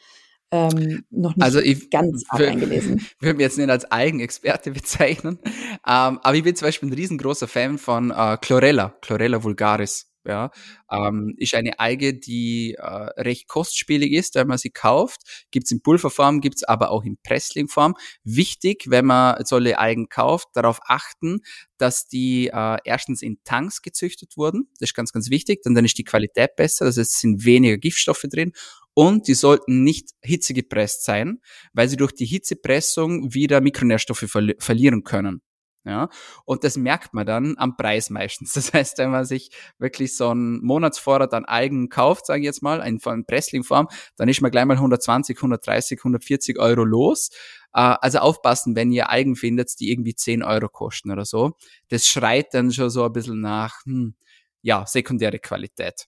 ähm, 0.52 1.04
noch 1.10 1.34
nicht 1.34 1.44
also 1.44 1.60
ich 1.60 1.88
ganz 1.88 2.24
arg 2.28 2.42
eingelesen. 2.42 2.98
Ich 3.18 3.22
würde 3.22 3.36
mich 3.36 3.44
jetzt 3.44 3.58
nicht 3.58 3.70
als 3.70 3.86
Algenexperte 3.86 4.70
bezeichnen, 4.72 5.38
ähm, 5.44 6.20
aber 6.22 6.34
ich 6.34 6.42
bin 6.42 6.54
zum 6.54 6.66
Beispiel 6.66 6.90
ein 6.90 6.92
riesengroßer 6.92 7.48
Fan 7.48 7.78
von 7.78 8.10
äh, 8.10 8.36
Chlorella, 8.40 8.94
Chlorella 9.00 9.42
vulgaris. 9.42 10.11
Ja, 10.24 10.50
ähm, 10.90 11.34
ist 11.36 11.54
eine 11.54 11.80
Alge, 11.80 12.14
die 12.14 12.74
äh, 12.78 12.82
recht 13.20 13.48
kostspielig 13.48 14.12
ist, 14.12 14.36
wenn 14.36 14.46
man 14.46 14.58
sie 14.58 14.70
kauft. 14.70 15.46
Gibt's 15.50 15.72
in 15.72 15.82
Pulverform, 15.82 16.40
gibt's 16.40 16.62
aber 16.62 16.90
auch 16.90 17.02
in 17.04 17.16
Presslingform. 17.24 17.94
Wichtig, 18.22 18.84
wenn 18.88 19.06
man 19.06 19.44
solche 19.44 19.78
Algen 19.78 20.08
kauft, 20.08 20.48
darauf 20.52 20.78
achten, 20.86 21.40
dass 21.76 22.06
die 22.06 22.48
äh, 22.52 22.76
erstens 22.84 23.22
in 23.22 23.38
Tanks 23.42 23.82
gezüchtet 23.82 24.36
wurden. 24.36 24.68
Das 24.78 24.90
ist 24.90 24.94
ganz, 24.94 25.12
ganz 25.12 25.28
wichtig. 25.28 25.62
Denn 25.62 25.74
dann 25.74 25.84
ist 25.84 25.98
die 25.98 26.04
Qualität 26.04 26.54
besser. 26.54 26.84
Das 26.84 26.96
heißt, 26.96 27.10
es 27.10 27.20
sind 27.20 27.44
weniger 27.44 27.78
Giftstoffe 27.78 28.24
drin. 28.30 28.52
Und 28.94 29.26
die 29.26 29.34
sollten 29.34 29.82
nicht 29.82 30.10
hitzegepresst 30.20 31.04
sein, 31.04 31.40
weil 31.72 31.88
sie 31.88 31.96
durch 31.96 32.12
die 32.12 32.26
Hitzepressung 32.26 33.34
wieder 33.34 33.60
Mikronährstoffe 33.60 34.26
verli 34.28 34.54
verlieren 34.58 35.02
können. 35.02 35.40
Ja, 35.84 36.10
und 36.44 36.62
das 36.62 36.76
merkt 36.76 37.12
man 37.12 37.26
dann 37.26 37.56
am 37.58 37.76
Preis 37.76 38.08
meistens. 38.08 38.52
Das 38.54 38.72
heißt, 38.72 38.98
wenn 38.98 39.10
man 39.10 39.24
sich 39.24 39.50
wirklich 39.78 40.16
so 40.16 40.28
einen 40.28 40.64
Monatsvorrat 40.64 41.34
an 41.34 41.44
Algen 41.44 41.88
kauft, 41.88 42.26
sage 42.26 42.40
ich 42.40 42.44
jetzt 42.44 42.62
mal, 42.62 42.80
in, 42.86 42.98
in 42.98 43.24
Presslingform, 43.26 43.88
dann 44.16 44.28
ist 44.28 44.40
man 44.40 44.52
gleich 44.52 44.64
mal 44.64 44.76
120, 44.76 45.36
130, 45.36 45.98
140 45.98 46.58
Euro 46.60 46.84
los. 46.84 47.30
Äh, 47.74 47.96
also 48.00 48.18
aufpassen, 48.18 48.76
wenn 48.76 48.92
ihr 48.92 49.10
Algen 49.10 49.34
findet, 49.34 49.80
die 49.80 49.90
irgendwie 49.90 50.14
10 50.14 50.44
Euro 50.44 50.68
kosten 50.68 51.10
oder 51.10 51.24
so. 51.24 51.56
Das 51.88 52.06
schreit 52.06 52.54
dann 52.54 52.70
schon 52.70 52.90
so 52.90 53.04
ein 53.04 53.12
bisschen 53.12 53.40
nach, 53.40 53.84
hm, 53.84 54.14
ja, 54.62 54.86
sekundäre 54.86 55.40
Qualität. 55.40 56.06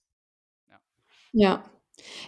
Ja. 1.33 1.74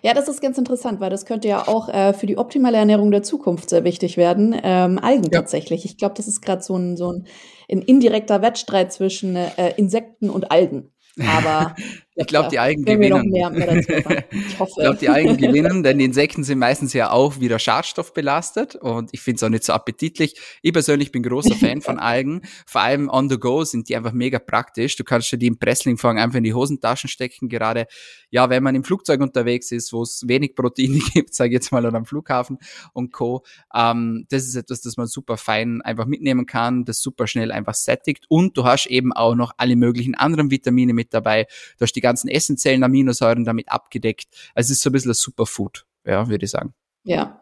Ja. 0.01 0.13
Das 0.13 0.27
ist 0.27 0.41
ganz 0.41 0.57
interessant, 0.57 0.99
weil 0.99 1.09
das 1.09 1.25
könnte 1.25 1.47
ja 1.47 1.67
auch 1.67 1.89
äh, 1.89 2.13
für 2.13 2.27
die 2.27 2.37
optimale 2.37 2.77
Ernährung 2.77 3.11
der 3.11 3.23
Zukunft 3.23 3.69
sehr 3.69 3.83
wichtig 3.83 4.17
werden. 4.17 4.55
Ähm, 4.63 4.99
Algen 4.99 5.25
ja. 5.25 5.39
tatsächlich. 5.39 5.85
Ich 5.85 5.97
glaube, 5.97 6.15
das 6.15 6.27
ist 6.27 6.41
gerade 6.41 6.61
so 6.61 6.75
ein, 6.75 6.97
so 6.97 7.11
ein, 7.11 7.27
ein 7.71 7.81
indirekter 7.81 8.41
Wettstreit 8.41 8.91
zwischen 8.93 9.35
äh, 9.35 9.73
Insekten 9.77 10.29
und 10.29 10.51
Algen. 10.51 10.91
Aber 11.19 11.75
ich 12.17 12.27
glaube, 12.27 12.49
die 12.49 12.57
Algen 12.57 12.83
gewinnen. 12.83 13.29
Mehr, 13.29 13.49
mehr 13.51 13.77
ich 13.77 13.87
hoffe. 14.59 14.71
Ich 14.77 14.83
glaube, 14.83 14.97
die 14.97 15.09
Algen 15.09 15.37
gewinnen, 15.37 15.83
denn 15.83 15.99
die 15.99 16.05
Insekten 16.05 16.43
sind 16.43 16.57
meistens 16.57 16.93
ja 16.93 17.11
auch 17.11 17.39
wieder 17.39 17.59
schadstoffbelastet 17.59 18.75
und 18.75 19.09
ich 19.13 19.21
finde 19.21 19.35
es 19.37 19.43
auch 19.43 19.49
nicht 19.49 19.63
so 19.63 19.73
appetitlich. 19.73 20.35
Ich 20.63 20.73
persönlich 20.73 21.11
bin 21.11 21.21
großer 21.21 21.55
Fan 21.59 21.81
von 21.81 21.99
Algen. 21.99 22.41
Vor 22.65 22.81
allem 22.81 23.07
on 23.09 23.29
the 23.29 23.37
go 23.37 23.63
sind 23.63 23.87
die 23.87 23.95
einfach 23.95 24.13
mega 24.13 24.39
praktisch. 24.39 24.95
Du 24.95 25.03
kannst 25.03 25.31
dir 25.31 25.37
die 25.37 25.47
im 25.47 25.59
Presslingfang 25.59 26.17
einfach 26.17 26.37
in 26.37 26.43
die 26.43 26.55
Hosentaschen 26.55 27.07
stecken. 27.07 27.49
Gerade, 27.49 27.85
ja, 28.31 28.49
wenn 28.49 28.63
man 28.63 28.73
im 28.73 28.83
Flugzeug 28.83 29.21
unterwegs 29.21 29.71
ist, 29.71 29.93
wo 29.93 30.01
es 30.01 30.23
wenig 30.27 30.55
Proteine 30.55 30.99
gibt, 31.13 31.35
sage 31.35 31.49
ich 31.49 31.53
jetzt 31.53 31.71
mal, 31.71 31.85
oder 31.85 31.97
am 31.97 32.05
Flughafen 32.05 32.57
und 32.93 33.13
Co. 33.13 33.43
Ähm, 33.75 34.25
das 34.29 34.43
ist 34.43 34.55
etwas, 34.55 34.81
das 34.81 34.97
man 34.97 35.05
super 35.05 35.37
fein 35.37 35.81
einfach 35.83 36.07
mitnehmen 36.07 36.47
kann, 36.47 36.83
das 36.83 36.99
super 36.99 37.27
schnell 37.27 37.51
einfach 37.51 37.75
sättigt 37.75 38.25
und 38.27 38.57
du 38.57 38.63
hast 38.63 38.87
eben 38.87 39.13
auch 39.13 39.35
noch 39.35 39.51
alle 39.57 39.75
möglichen 39.75 40.15
anderen 40.15 40.49
Vitamine 40.49 40.93
mit 40.93 41.13
dabei. 41.13 41.45
Du 41.77 41.83
hast 41.83 41.93
die 41.93 42.06
ganzen 42.07 42.29
essentiellen 42.29 42.83
Aminosäuren 42.83 43.45
damit 43.45 43.69
abgedeckt. 43.69 44.27
Also 44.55 44.67
es 44.67 44.77
ist 44.77 44.81
so 44.81 44.89
ein 44.89 44.93
bisschen 44.93 45.11
ein 45.11 45.15
Superfood, 45.15 45.85
ja, 46.05 46.27
würde 46.27 46.45
ich 46.45 46.51
sagen. 46.51 46.73
Ja. 47.03 47.41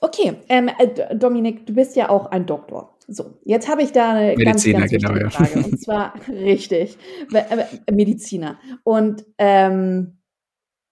Okay, 0.00 0.36
ähm, 0.48 0.70
äh, 0.78 1.16
Dominik, 1.16 1.66
du 1.66 1.74
bist 1.74 1.96
ja 1.96 2.10
auch 2.10 2.26
ein 2.26 2.46
Doktor. 2.46 2.96
So, 3.08 3.38
jetzt 3.44 3.68
habe 3.68 3.82
ich 3.82 3.92
da 3.92 4.12
eine 4.12 4.36
Mediziner, 4.36 4.80
ganz, 4.80 4.92
ganz 4.92 5.02
genau, 5.02 5.16
ja. 5.16 5.30
Frage. 5.30 5.64
Und 5.64 5.80
zwar, 5.82 6.14
richtig, 6.28 6.98
äh, 7.32 7.92
Mediziner. 7.92 8.58
Und 8.84 9.24
ähm, 9.38 10.18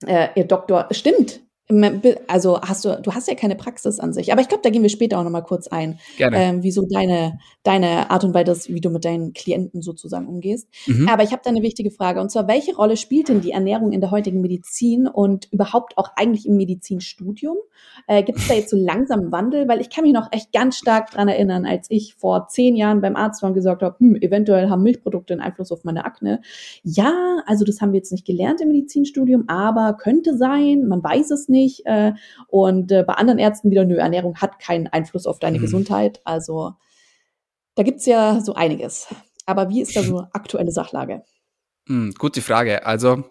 äh, 0.06 0.28
ihr 0.36 0.44
Doktor, 0.44 0.88
stimmt, 0.92 1.43
also 2.28 2.60
hast 2.60 2.84
du, 2.84 3.00
du 3.00 3.14
hast 3.14 3.26
ja 3.26 3.34
keine 3.34 3.56
Praxis 3.56 3.98
an 3.98 4.12
sich, 4.12 4.30
aber 4.30 4.42
ich 4.42 4.48
glaube, 4.48 4.62
da 4.62 4.68
gehen 4.68 4.82
wir 4.82 4.90
später 4.90 5.18
auch 5.18 5.24
noch 5.24 5.30
mal 5.30 5.40
kurz 5.40 5.66
ein, 5.66 5.98
Gerne. 6.18 6.36
Ähm, 6.36 6.62
wie 6.62 6.70
so 6.70 6.86
deine, 6.86 7.38
deine 7.62 8.10
Art 8.10 8.22
und 8.22 8.34
Weise, 8.34 8.74
wie 8.74 8.82
du 8.82 8.90
mit 8.90 9.06
deinen 9.06 9.32
Klienten 9.32 9.80
sozusagen 9.80 10.28
umgehst. 10.28 10.68
Mhm. 10.86 11.08
Aber 11.08 11.22
ich 11.22 11.32
habe 11.32 11.40
da 11.42 11.48
eine 11.48 11.62
wichtige 11.62 11.90
Frage 11.90 12.20
und 12.20 12.30
zwar, 12.30 12.48
welche 12.48 12.76
Rolle 12.76 12.98
spielt 12.98 13.30
denn 13.30 13.40
die 13.40 13.52
Ernährung 13.52 13.92
in 13.92 14.02
der 14.02 14.10
heutigen 14.10 14.42
Medizin 14.42 15.08
und 15.08 15.50
überhaupt 15.52 15.96
auch 15.96 16.10
eigentlich 16.16 16.46
im 16.46 16.56
Medizinstudium? 16.56 17.56
Äh, 18.08 18.22
Gibt 18.24 18.40
es 18.40 18.48
da 18.48 18.54
jetzt 18.54 18.68
so 18.68 18.76
langsam 18.76 19.32
Wandel? 19.32 19.66
Weil 19.66 19.80
ich 19.80 19.88
kann 19.88 20.04
mich 20.04 20.12
noch 20.12 20.28
echt 20.32 20.52
ganz 20.52 20.76
stark 20.76 21.12
dran 21.12 21.28
erinnern, 21.28 21.64
als 21.64 21.86
ich 21.88 22.14
vor 22.14 22.48
zehn 22.48 22.76
Jahren 22.76 23.00
beim 23.00 23.16
Arzt 23.16 23.40
war 23.40 23.48
und 23.48 23.54
gesagt 23.54 23.82
habe, 23.82 23.96
hm, 23.98 24.16
eventuell 24.16 24.68
haben 24.68 24.82
Milchprodukte 24.82 25.32
einen 25.32 25.40
Einfluss 25.40 25.72
auf 25.72 25.84
meine 25.84 26.04
Akne. 26.04 26.42
Ja, 26.82 27.42
also 27.46 27.64
das 27.64 27.80
haben 27.80 27.92
wir 27.92 27.98
jetzt 27.98 28.12
nicht 28.12 28.26
gelernt 28.26 28.60
im 28.60 28.68
Medizinstudium, 28.68 29.44
aber 29.48 29.94
könnte 29.94 30.36
sein, 30.36 30.86
man 30.86 31.02
weiß 31.02 31.30
es 31.30 31.48
nicht 31.48 31.53
nicht. 31.54 31.86
Äh, 31.86 32.12
und 32.48 32.92
äh, 32.92 33.04
bei 33.04 33.14
anderen 33.14 33.38
Ärzten 33.38 33.70
wieder, 33.70 33.84
nö, 33.84 33.96
Ernährung 33.96 34.36
hat 34.36 34.58
keinen 34.58 34.88
Einfluss 34.88 35.26
auf 35.26 35.38
deine 35.38 35.58
mhm. 35.58 35.62
Gesundheit. 35.62 36.20
Also 36.24 36.74
da 37.74 37.82
gibt's 37.82 38.06
ja 38.06 38.40
so 38.40 38.54
einiges. 38.54 39.08
Aber 39.46 39.70
wie 39.70 39.80
ist 39.80 39.96
da 39.96 40.02
so 40.04 40.26
aktuelle 40.32 40.72
Sachlage? 40.72 41.22
Mhm, 41.86 42.12
gute 42.18 42.42
Frage. 42.42 42.84
Also 42.84 43.24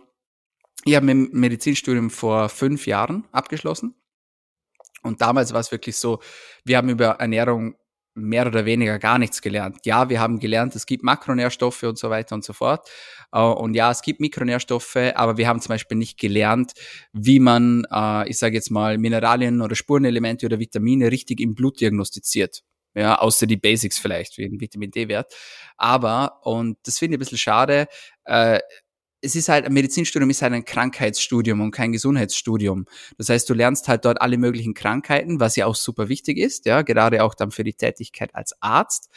ich 0.86 0.96
habe 0.96 1.06
mein 1.06 1.30
Medizinstudium 1.32 2.10
vor 2.10 2.50
fünf 2.50 2.88
Jahren 2.88 3.26
abgeschlossen. 3.32 3.96
Und 5.04 5.22
damals 5.22 5.54
war 5.54 5.60
es 5.60 5.72
wirklich 5.72 5.98
so, 5.98 6.20
wir 6.64 6.78
haben 6.78 6.90
über 6.90 7.08
Ernährung 7.20 7.76
mehr 8.16 8.46
oder 8.48 8.66
weniger 8.66 9.00
gar 9.00 9.18
nichts 9.18 9.42
gelernt. 9.42 9.78
Ja, 9.86 10.10
wir 10.10 10.20
haben 10.20 10.40
gelernt, 10.40 10.76
es 10.76 10.86
gibt 10.86 11.04
Makronährstoffe 11.04 11.84
und 11.84 11.98
so 11.98 12.10
weiter 12.10 12.36
und 12.36 12.44
so 12.44 12.54
fort. 12.54 12.88
Äh, 13.32 13.40
und 13.42 13.74
ja, 13.74 13.92
es 13.92 14.02
gibt 14.02 14.20
Mikronährstoffe, 14.20 14.98
aber 15.16 15.38
wir 15.38 15.48
haben 15.48 15.60
zum 15.60 15.70
Beispiel 15.70 15.98
nicht 15.98 16.20
gelernt, 16.20 16.74
wie 17.12 17.40
man, 17.40 17.86
äh, 17.92 18.30
ich 18.30 18.38
sage 18.38 18.56
jetzt 18.56 18.72
mal, 18.72 18.98
Mineralien 18.98 19.62
oder 19.62 19.76
Spurenelemente 19.76 20.46
oder 20.46 20.60
Vitamine 20.60 21.12
richtig 21.12 21.40
im 21.40 21.56
Blut 21.56 21.80
diagnostiziert. 21.82 22.64
Ja, 22.96 23.16
außer 23.18 23.48
die 23.48 23.58
Basics 23.58 23.98
vielleicht, 23.98 24.38
wie 24.38 24.46
ein 24.46 24.62
Vitamin 24.62 24.92
D-Wert. 24.92 25.34
Aber, 25.78 26.40
und 26.44 26.78
das 26.84 27.00
finde 27.00 27.16
ich 27.16 27.18
ein 27.18 27.20
bisschen 27.20 27.40
schade, 27.40 27.88
äh, 28.26 28.60
es 29.24 29.36
ist 29.36 29.50
halt, 29.50 29.66
ein 29.66 29.74
Medizinstudium 29.74 30.30
ist 30.30 30.42
halt 30.42 30.54
ein 30.54 30.66
Krankheitsstudium 30.66 31.62
und 31.62 31.72
kein 31.72 31.94
Gesundheitsstudium. 31.94 32.86
Das 33.18 33.30
heißt, 33.30 33.50
du 33.50 33.54
lernst 33.54 33.88
halt 33.88 34.06
dort 34.06 34.22
alle 34.22 34.38
möglichen 34.38 34.74
Krankheiten, 34.74 35.40
was 35.40 35.56
ja 35.56 35.66
auch 35.66 35.76
super 35.76 36.10
wichtig 36.10 36.38
ist, 36.38 36.66
ja, 36.66 36.82
gerade 36.82 37.24
auch 37.24 37.34
dann 37.34 37.52
für 37.52 37.64
die 37.64 37.74
Tätigkeit 37.74 38.36
als 38.36 38.54
Arzt. 38.62 39.10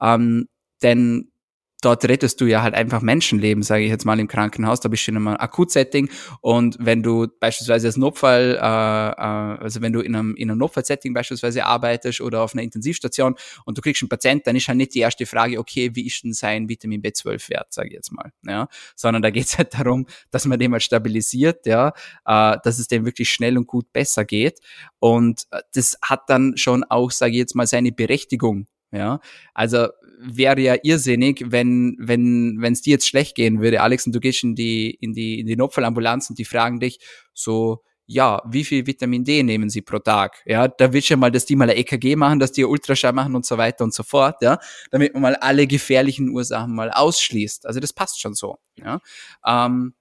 Ähm, 0.00 0.48
denn 0.82 1.32
dort 1.80 2.04
rettest 2.04 2.40
du 2.40 2.46
ja 2.46 2.62
halt 2.62 2.74
einfach 2.74 3.02
Menschenleben, 3.02 3.62
sage 3.62 3.84
ich 3.84 3.90
jetzt 3.90 4.04
mal 4.04 4.18
im 4.18 4.28
Krankenhaus. 4.28 4.80
Da 4.80 4.88
bist 4.88 5.06
du 5.06 5.12
in 5.12 5.16
einem 5.16 5.28
Akutsetting. 5.28 6.10
Und 6.40 6.76
wenn 6.80 7.02
du 7.02 7.28
beispielsweise 7.40 7.88
als 7.88 7.96
Notfall, 7.96 8.56
äh, 8.56 8.58
äh, 8.58 9.62
also 9.62 9.80
wenn 9.80 9.92
du 9.92 10.00
in 10.00 10.14
einem, 10.14 10.34
in 10.34 10.50
einem 10.50 10.58
Notfallsetting 10.58 11.14
beispielsweise 11.14 11.64
arbeitest 11.64 12.20
oder 12.20 12.42
auf 12.42 12.54
einer 12.54 12.62
Intensivstation 12.62 13.36
und 13.64 13.78
du 13.78 13.82
kriegst 13.82 14.02
einen 14.02 14.08
Patient, 14.08 14.46
dann 14.46 14.56
ist 14.56 14.68
halt 14.68 14.78
nicht 14.78 14.94
die 14.94 15.00
erste 15.00 15.26
Frage, 15.26 15.58
okay, 15.58 15.90
wie 15.94 16.06
ist 16.06 16.24
denn 16.24 16.32
sein 16.32 16.68
Vitamin 16.68 17.02
B12-Wert, 17.02 17.72
sage 17.72 17.88
ich 17.88 17.94
jetzt 17.94 18.12
mal, 18.12 18.32
ja, 18.46 18.68
sondern 18.96 19.22
da 19.22 19.30
geht's 19.30 19.58
halt 19.58 19.74
darum, 19.74 20.06
dass 20.30 20.46
man 20.46 20.58
den 20.58 20.70
mal 20.70 20.80
stabilisiert, 20.80 21.66
ja, 21.66 21.92
äh, 22.26 22.56
dass 22.62 22.78
es 22.78 22.88
dem 22.88 23.04
wirklich 23.04 23.30
schnell 23.30 23.56
und 23.56 23.66
gut 23.66 23.92
besser 23.92 24.24
geht. 24.24 24.60
Und 24.98 25.46
äh, 25.50 25.60
das 25.74 25.98
hat 26.02 26.28
dann 26.28 26.56
schon 26.56 26.84
auch, 26.84 27.10
sage 27.10 27.32
ich 27.32 27.38
jetzt 27.38 27.54
mal, 27.54 27.66
seine 27.66 27.92
Berechtigung, 27.92 28.66
ja, 28.90 29.20
also 29.54 29.88
wäre 30.20 30.60
ja 30.60 30.76
irrsinnig, 30.82 31.44
wenn 31.46 31.96
wenn 31.98 32.56
wenn 32.60 32.72
es 32.72 32.82
dir 32.82 32.92
jetzt 32.92 33.08
schlecht 33.08 33.34
gehen 33.34 33.60
würde, 33.60 33.82
Alex, 33.82 34.06
und 34.06 34.14
du 34.14 34.20
gehst 34.20 34.42
in 34.42 34.54
die 34.54 34.90
in 34.90 35.12
die 35.12 35.40
in 35.40 35.46
die 35.46 35.56
Notfallambulanz 35.56 36.30
und 36.30 36.38
die 36.38 36.44
fragen 36.44 36.80
dich 36.80 36.98
so 37.34 37.82
ja, 38.10 38.40
wie 38.48 38.64
viel 38.64 38.86
Vitamin 38.86 39.22
D 39.22 39.42
nehmen 39.42 39.68
Sie 39.68 39.82
pro 39.82 39.98
Tag? 39.98 40.42
Ja, 40.46 40.66
da 40.66 40.94
willst 40.94 41.10
du 41.10 41.14
ja 41.14 41.18
mal, 41.18 41.30
dass 41.30 41.44
die 41.44 41.56
mal 41.56 41.68
ein 41.68 41.76
EKG 41.76 42.16
machen, 42.16 42.38
dass 42.38 42.52
die 42.52 42.64
Ultraschall 42.64 43.12
machen 43.12 43.36
und 43.36 43.44
so 43.44 43.58
weiter 43.58 43.84
und 43.84 43.92
so 43.92 44.02
fort, 44.02 44.36
ja, 44.40 44.58
damit 44.90 45.12
man 45.12 45.22
mal 45.22 45.36
alle 45.36 45.66
gefährlichen 45.66 46.30
Ursachen 46.30 46.74
mal 46.74 46.90
ausschließt. 46.90 47.66
Also 47.66 47.80
das 47.80 47.92
passt 47.92 48.18
schon 48.18 48.32
so, 48.32 48.56
ja. 48.76 49.00
Ähm, 49.46 49.94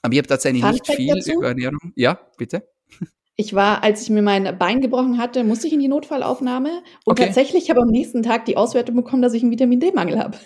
aber 0.00 0.12
ich 0.14 0.18
habe 0.18 0.28
tatsächlich 0.28 0.62
Fun 0.62 0.72
nicht 0.72 0.86
viel 0.86 1.14
dazu? 1.14 1.32
über 1.32 1.48
Ernährung. 1.48 1.92
Ja, 1.96 2.18
bitte. 2.38 2.66
Ich 3.36 3.52
war, 3.52 3.82
als 3.82 4.02
ich 4.02 4.10
mir 4.10 4.22
mein 4.22 4.58
Bein 4.58 4.80
gebrochen 4.80 5.18
hatte, 5.18 5.42
musste 5.42 5.66
ich 5.66 5.72
in 5.72 5.80
die 5.80 5.88
Notfallaufnahme 5.88 6.82
und 7.04 7.18
okay. 7.18 7.26
tatsächlich 7.26 7.68
habe 7.68 7.80
am 7.82 7.88
nächsten 7.88 8.22
Tag 8.22 8.44
die 8.44 8.56
Auswertung 8.56 8.94
bekommen, 8.94 9.22
dass 9.22 9.34
ich 9.34 9.42
einen 9.42 9.50
Vitamin 9.50 9.80
D-Mangel 9.80 10.18
habe. 10.20 10.38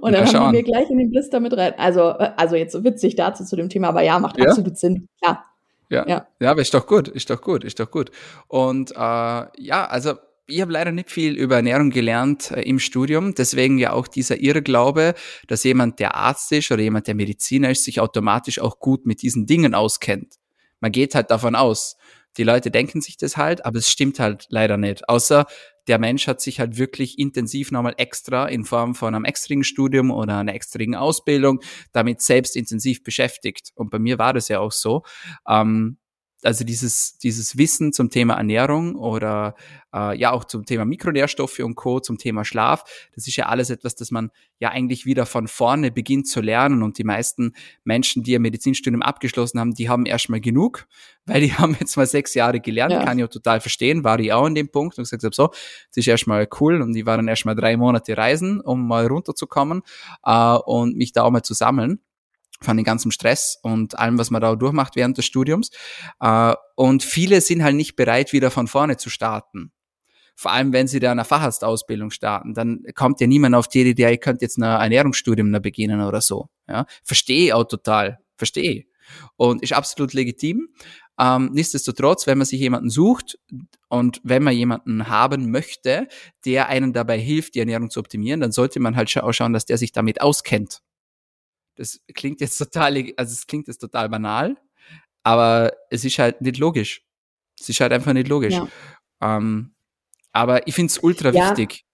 Und 0.00 0.12
dann 0.12 0.26
ja, 0.26 0.32
haben 0.32 0.52
wir 0.52 0.62
gleich 0.62 0.88
in 0.88 0.98
den 0.98 1.10
Blister 1.10 1.40
mit 1.40 1.56
rein. 1.56 1.74
Also, 1.76 2.02
also 2.02 2.54
jetzt 2.54 2.84
witzig 2.84 3.16
dazu 3.16 3.44
zu 3.44 3.56
dem 3.56 3.68
Thema, 3.68 3.88
aber 3.88 4.02
ja, 4.02 4.20
macht 4.20 4.38
ja? 4.38 4.46
absolut 4.46 4.78
Sinn. 4.78 5.08
Klar. 5.20 5.44
Ja. 5.88 6.04
ja, 6.08 6.26
ja, 6.40 6.50
aber 6.50 6.62
ist 6.62 6.74
doch 6.74 6.86
gut, 6.86 7.08
ist 7.08 7.30
doch 7.30 7.40
gut, 7.40 7.64
ist 7.64 7.78
doch 7.78 7.90
gut. 7.90 8.10
Und 8.48 8.92
äh, 8.92 8.94
ja, 8.96 9.86
also 9.88 10.14
ich 10.46 10.60
habe 10.60 10.72
leider 10.72 10.92
nicht 10.92 11.10
viel 11.10 11.34
über 11.34 11.56
Ernährung 11.56 11.90
gelernt 11.90 12.50
äh, 12.52 12.62
im 12.62 12.78
Studium, 12.78 13.34
deswegen 13.34 13.78
ja 13.78 13.92
auch 13.92 14.06
dieser 14.06 14.40
Irrglaube, 14.40 15.14
dass 15.48 15.64
jemand, 15.64 15.98
der 15.98 16.14
Arzt 16.14 16.52
ist 16.52 16.70
oder 16.70 16.82
jemand, 16.82 17.06
der 17.06 17.14
Mediziner 17.14 17.70
ist, 17.70 17.84
sich 17.84 18.00
automatisch 18.00 18.60
auch 18.60 18.78
gut 18.78 19.06
mit 19.06 19.22
diesen 19.22 19.46
Dingen 19.46 19.74
auskennt. 19.74 20.34
Man 20.80 20.92
geht 20.92 21.14
halt 21.14 21.30
davon 21.30 21.54
aus. 21.54 21.96
Die 22.36 22.44
Leute 22.44 22.70
denken 22.70 23.00
sich 23.00 23.16
das 23.16 23.36
halt, 23.36 23.64
aber 23.64 23.78
es 23.78 23.90
stimmt 23.90 24.18
halt 24.20 24.46
leider 24.50 24.76
nicht. 24.76 25.08
Außer 25.08 25.46
der 25.88 25.98
Mensch 25.98 26.26
hat 26.26 26.40
sich 26.40 26.58
halt 26.58 26.78
wirklich 26.78 27.18
intensiv 27.18 27.70
nochmal 27.70 27.94
extra 27.96 28.46
in 28.46 28.64
Form 28.64 28.94
von 28.94 29.14
einem 29.14 29.24
extrigen 29.24 29.64
Studium 29.64 30.10
oder 30.10 30.38
einer 30.38 30.54
extrigen 30.54 30.94
Ausbildung 30.94 31.60
damit 31.92 32.20
selbst 32.22 32.56
intensiv 32.56 33.04
beschäftigt. 33.04 33.70
Und 33.74 33.90
bei 33.90 33.98
mir 33.98 34.18
war 34.18 34.32
das 34.32 34.48
ja 34.48 34.60
auch 34.60 34.72
so. 34.72 35.04
Ähm, 35.48 35.98
also 36.46 36.64
dieses, 36.64 37.18
dieses 37.18 37.58
Wissen 37.58 37.92
zum 37.92 38.08
Thema 38.08 38.34
Ernährung 38.34 38.94
oder 38.94 39.56
äh, 39.92 40.16
ja 40.16 40.30
auch 40.30 40.44
zum 40.44 40.64
Thema 40.64 40.84
Mikronährstoffe 40.84 41.58
und 41.58 41.74
Co., 41.74 41.98
zum 41.98 42.18
Thema 42.18 42.44
Schlaf, 42.44 42.84
das 43.14 43.26
ist 43.26 43.36
ja 43.36 43.46
alles 43.46 43.68
etwas, 43.68 43.96
das 43.96 44.10
man 44.10 44.30
ja 44.60 44.70
eigentlich 44.70 45.06
wieder 45.06 45.26
von 45.26 45.48
vorne 45.48 45.90
beginnt 45.90 46.28
zu 46.28 46.40
lernen. 46.40 46.82
Und 46.82 46.98
die 46.98 47.04
meisten 47.04 47.52
Menschen, 47.84 48.22
die 48.22 48.32
ihr 48.32 48.40
Medizinstudium 48.40 49.02
abgeschlossen 49.02 49.58
haben, 49.58 49.74
die 49.74 49.88
haben 49.88 50.06
erstmal 50.06 50.40
genug, 50.40 50.86
weil 51.26 51.40
die 51.40 51.52
haben 51.58 51.76
jetzt 51.80 51.96
mal 51.96 52.06
sechs 52.06 52.34
Jahre 52.34 52.60
gelernt, 52.60 52.92
ja. 52.92 53.04
kann 53.04 53.18
ich 53.18 53.24
auch 53.24 53.28
total 53.28 53.60
verstehen, 53.60 54.04
war 54.04 54.20
ich 54.20 54.32
auch 54.32 54.46
in 54.46 54.54
dem 54.54 54.68
Punkt 54.68 54.96
und 54.98 55.02
gesagt 55.02 55.24
habe, 55.24 55.34
so, 55.34 55.48
das 55.48 55.96
ist 55.96 56.06
erstmal 56.06 56.48
cool 56.60 56.80
und 56.80 56.92
die 56.92 57.06
waren 57.06 57.26
erstmal 57.26 57.56
drei 57.56 57.76
Monate 57.76 58.16
reisen, 58.16 58.60
um 58.60 58.86
mal 58.86 59.06
runterzukommen 59.06 59.82
äh, 60.24 60.54
und 60.54 60.96
mich 60.96 61.12
da 61.12 61.24
auch 61.24 61.30
mal 61.30 61.42
zu 61.42 61.54
sammeln 61.54 62.00
von 62.60 62.76
dem 62.76 62.84
ganzen 62.84 63.12
Stress 63.12 63.58
und 63.62 63.98
allem, 63.98 64.18
was 64.18 64.30
man 64.30 64.40
da 64.40 64.54
durchmacht 64.54 64.96
während 64.96 65.18
des 65.18 65.24
Studiums. 65.24 65.70
Äh, 66.20 66.54
und 66.74 67.02
viele 67.02 67.40
sind 67.40 67.62
halt 67.62 67.76
nicht 67.76 67.96
bereit, 67.96 68.32
wieder 68.32 68.50
von 68.50 68.66
vorne 68.66 68.96
zu 68.96 69.10
starten. 69.10 69.72
Vor 70.38 70.52
allem, 70.52 70.72
wenn 70.72 70.86
sie 70.86 71.00
da 71.00 71.12
eine 71.12 71.24
Facharztausbildung 71.24 72.10
starten, 72.10 72.52
dann 72.52 72.82
kommt 72.94 73.20
ja 73.20 73.26
niemand 73.26 73.54
auf 73.54 73.68
die 73.68 73.82
Idee, 73.82 74.10
ihr 74.10 74.18
könnt 74.18 74.42
jetzt 74.42 74.58
ein 74.58 74.62
Ernährungsstudium 74.62 75.50
da 75.50 75.60
beginnen 75.60 76.02
oder 76.02 76.20
so. 76.20 76.50
Ja, 76.68 76.84
verstehe 77.02 77.46
ich 77.46 77.52
auch 77.54 77.64
total, 77.64 78.18
verstehe. 78.36 78.84
Und 79.36 79.62
ist 79.62 79.72
absolut 79.72 80.12
legitim. 80.12 80.68
Ähm, 81.18 81.50
nichtsdestotrotz, 81.52 82.26
wenn 82.26 82.36
man 82.36 82.46
sich 82.46 82.60
jemanden 82.60 82.90
sucht 82.90 83.38
und 83.88 84.20
wenn 84.24 84.42
man 84.42 84.54
jemanden 84.54 85.08
haben 85.08 85.50
möchte, 85.50 86.08
der 86.44 86.68
einen 86.68 86.92
dabei 86.92 87.18
hilft, 87.18 87.54
die 87.54 87.60
Ernährung 87.60 87.88
zu 87.88 88.00
optimieren, 88.00 88.40
dann 88.40 88.52
sollte 88.52 88.80
man 88.80 88.96
halt 88.96 89.16
auch 89.16 89.32
schauen, 89.32 89.54
dass 89.54 89.64
der 89.64 89.78
sich 89.78 89.92
damit 89.92 90.20
auskennt. 90.20 90.82
Das 91.76 92.00
klingt 92.14 92.40
jetzt 92.40 92.58
total, 92.58 92.96
also 93.16 93.32
es 93.32 93.46
klingt 93.46 93.68
jetzt 93.68 93.78
total 93.78 94.08
banal, 94.08 94.56
aber 95.22 95.72
es 95.90 96.04
ist 96.04 96.18
halt 96.18 96.40
nicht 96.40 96.58
logisch. 96.58 97.02
Es 97.58 97.68
ist 97.68 97.80
halt 97.80 97.92
einfach 97.92 98.12
nicht 98.12 98.28
logisch. 98.28 98.54
Ja. 98.54 98.68
Ähm, 99.20 99.74
aber 100.32 100.66
ich 100.66 100.74
finde 100.74 100.90
es 100.90 100.98
ultra 100.98 101.30
ja. 101.30 101.50
wichtig. 101.50 101.86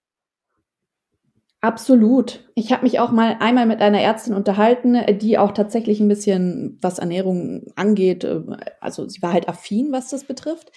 Absolut. 1.63 2.43
Ich 2.55 2.73
habe 2.73 2.83
mich 2.83 2.99
auch 2.99 3.11
mal 3.11 3.37
einmal 3.39 3.65
mit 3.65 3.79
einer 3.79 4.01
Ärztin 4.01 4.33
unterhalten, 4.33 4.97
die 5.19 5.37
auch 5.37 5.51
tatsächlich 5.53 6.01
ein 6.01 6.09
bisschen, 6.09 6.77
was 6.81 6.99
Ernährung 6.99 7.71
angeht, 7.77 8.25
äh, 8.25 8.41
also 8.81 9.07
sie 9.07 9.21
war 9.21 9.31
halt 9.31 9.47
affin, 9.47 9.93
was 9.93 10.09
das 10.09 10.25
betrifft. 10.25 10.73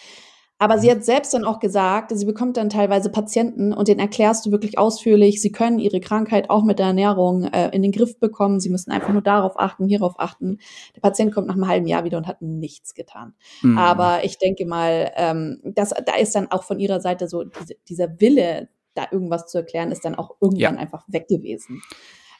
Aber 0.58 0.78
sie 0.78 0.88
mhm. 0.88 0.92
hat 0.92 1.04
selbst 1.04 1.34
dann 1.34 1.44
auch 1.44 1.58
gesagt, 1.58 2.12
sie 2.14 2.24
bekommt 2.24 2.56
dann 2.56 2.70
teilweise 2.70 3.10
Patienten 3.10 3.74
und 3.74 3.88
denen 3.88 4.00
erklärst 4.00 4.46
du 4.46 4.50
wirklich 4.50 4.78
ausführlich, 4.78 5.42
sie 5.42 5.52
können 5.52 5.78
ihre 5.78 6.00
Krankheit 6.00 6.48
auch 6.48 6.64
mit 6.64 6.78
der 6.78 6.86
Ernährung 6.86 7.44
äh, 7.44 7.68
in 7.74 7.82
den 7.82 7.92
Griff 7.92 8.18
bekommen. 8.18 8.58
Sie 8.58 8.70
müssen 8.70 8.90
einfach 8.90 9.12
nur 9.12 9.22
darauf 9.22 9.58
achten, 9.58 9.86
hierauf 9.86 10.14
achten. 10.18 10.58
Der 10.94 11.00
Patient 11.02 11.34
kommt 11.34 11.46
nach 11.48 11.54
einem 11.54 11.68
halben 11.68 11.86
Jahr 11.86 12.04
wieder 12.04 12.16
und 12.16 12.26
hat 12.26 12.40
nichts 12.40 12.94
getan. 12.94 13.34
Mhm. 13.62 13.76
Aber 13.76 14.24
ich 14.24 14.38
denke 14.38 14.64
mal, 14.64 15.12
ähm, 15.16 15.60
das, 15.64 15.90
da 15.90 16.16
ist 16.16 16.34
dann 16.34 16.50
auch 16.50 16.64
von 16.64 16.78
ihrer 16.78 17.00
Seite 17.00 17.28
so 17.28 17.44
diese, 17.44 17.74
dieser 17.88 18.20
Wille, 18.20 18.68
da 18.94 19.06
irgendwas 19.10 19.46
zu 19.48 19.58
erklären, 19.58 19.92
ist 19.92 20.06
dann 20.06 20.14
auch 20.14 20.36
irgendwann 20.40 20.76
ja. 20.76 20.80
einfach 20.80 21.04
weg 21.08 21.28
gewesen. 21.28 21.82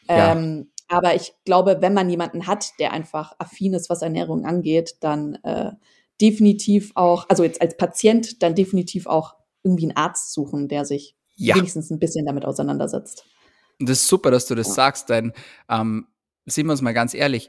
Ja. 0.09 0.33
Ähm, 0.33 0.71
aber 0.89 1.15
ich 1.15 1.35
glaube, 1.45 1.79
wenn 1.81 1.95
man 1.95 2.09
jemanden 2.09 2.47
hat, 2.47 2.79
der 2.79 2.93
einfach 2.93 3.35
affin 3.39 3.75
ist, 3.75 3.91
was 3.91 4.03
Ernährung 4.03 4.45
angeht, 4.45 4.97
dann 5.01 5.35
äh, 5.43 5.73
definitiv 6.21 6.93
auch, 6.95 7.29
also 7.29 7.45
jetzt 7.45 7.61
als 7.61 7.77
Patient, 7.77 8.43
dann 8.43 8.55
definitiv 8.55 9.07
auch 9.07 9.35
irgendwie 9.63 9.85
einen 9.85 9.97
Arzt 9.97 10.33
suchen, 10.33 10.69
der 10.69 10.85
sich 10.85 11.17
ja. 11.37 11.55
wenigstens 11.57 11.91
ein 11.91 11.99
bisschen 11.99 12.27
damit 12.27 12.45
auseinandersetzt. 12.45 13.25
Das 13.79 13.99
ist 14.01 14.09
super, 14.09 14.31
dass 14.31 14.47
du 14.47 14.55
das 14.55 14.69
ja. 14.69 14.75
sagst, 14.75 15.11
denn 15.11 15.33
ähm, 15.69 16.07
sehen 16.47 16.67
wir 16.67 16.73
uns 16.73 16.83
mal 16.83 16.95
ganz 16.95 17.13
ehrlich, 17.15 17.49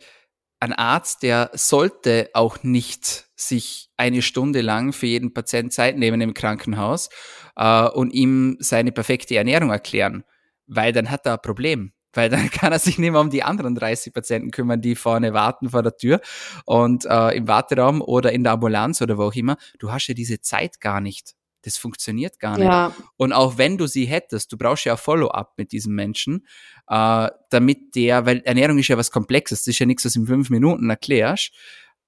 ein 0.60 0.74
Arzt, 0.74 1.24
der 1.24 1.52
sollte 1.54 2.30
auch 2.34 2.64
nicht 2.64 3.28
sich 3.36 3.92
eine 3.96 4.24
Stunde 4.24 4.62
lang 4.62 4.92
für 4.92 5.06
jeden 5.06 5.34
Patient 5.34 5.72
Zeit 5.72 5.98
nehmen 5.98 6.20
im 6.20 6.34
Krankenhaus 6.34 7.10
äh, 7.56 7.88
und 7.88 8.12
ihm 8.12 8.58
seine 8.60 8.92
perfekte 8.92 9.36
Ernährung 9.36 9.70
erklären, 9.70 10.24
weil 10.66 10.92
dann 10.92 11.12
hat 11.12 11.26
er 11.28 11.34
ein 11.34 11.42
Problem 11.42 11.94
weil 12.18 12.30
dann 12.30 12.50
kann 12.52 12.74
er 12.74 12.80
sich 12.80 12.98
nicht 12.98 13.12
mehr 13.12 13.22
um 13.22 13.30
die 13.30 13.44
anderen 13.44 13.76
30 13.76 14.12
Patienten 14.12 14.52
kümmern, 14.52 14.82
die 14.82 14.96
vorne 14.96 15.34
warten 15.34 15.70
vor 15.70 15.84
der 15.84 15.96
Tür 15.96 16.20
und 16.66 17.06
äh, 17.06 17.38
im 17.38 17.48
Warteraum 17.48 18.02
oder 18.02 18.34
in 18.34 18.44
der 18.44 18.54
Ambulanz 18.54 19.02
oder 19.02 19.18
wo 19.18 19.24
auch 19.24 19.36
immer. 19.36 19.56
Du 19.80 19.92
hast 19.92 20.08
ja 20.08 20.14
diese 20.14 20.42
Zeit 20.42 20.82
gar 20.82 21.00
nicht. 21.00 21.36
Das 21.62 21.78
funktioniert 21.78 22.40
gar 22.40 22.58
nicht. 22.58 22.68
Ja. 22.68 22.94
Und 23.18 23.34
auch 23.34 23.58
wenn 23.58 23.78
du 23.78 23.88
sie 23.88 24.06
hättest, 24.06 24.52
du 24.52 24.58
brauchst 24.58 24.86
ja 24.86 24.94
ein 24.94 24.98
Follow-up 24.98 25.54
mit 25.58 25.72
diesem 25.72 25.96
Menschen, 25.96 26.46
äh, 26.88 27.30
damit 27.50 27.96
der, 27.96 28.26
weil 28.26 28.42
Ernährung 28.46 28.78
ist 28.78 28.88
ja 28.88 28.98
was 28.98 29.12
Komplexes, 29.12 29.62
das 29.62 29.68
ist 29.68 29.80
ja 29.80 29.86
nichts, 29.86 30.06
was 30.06 30.14
du 30.14 30.22
in 30.22 30.28
fünf 30.28 30.50
Minuten 30.50 30.90
erklärst. 30.90 31.52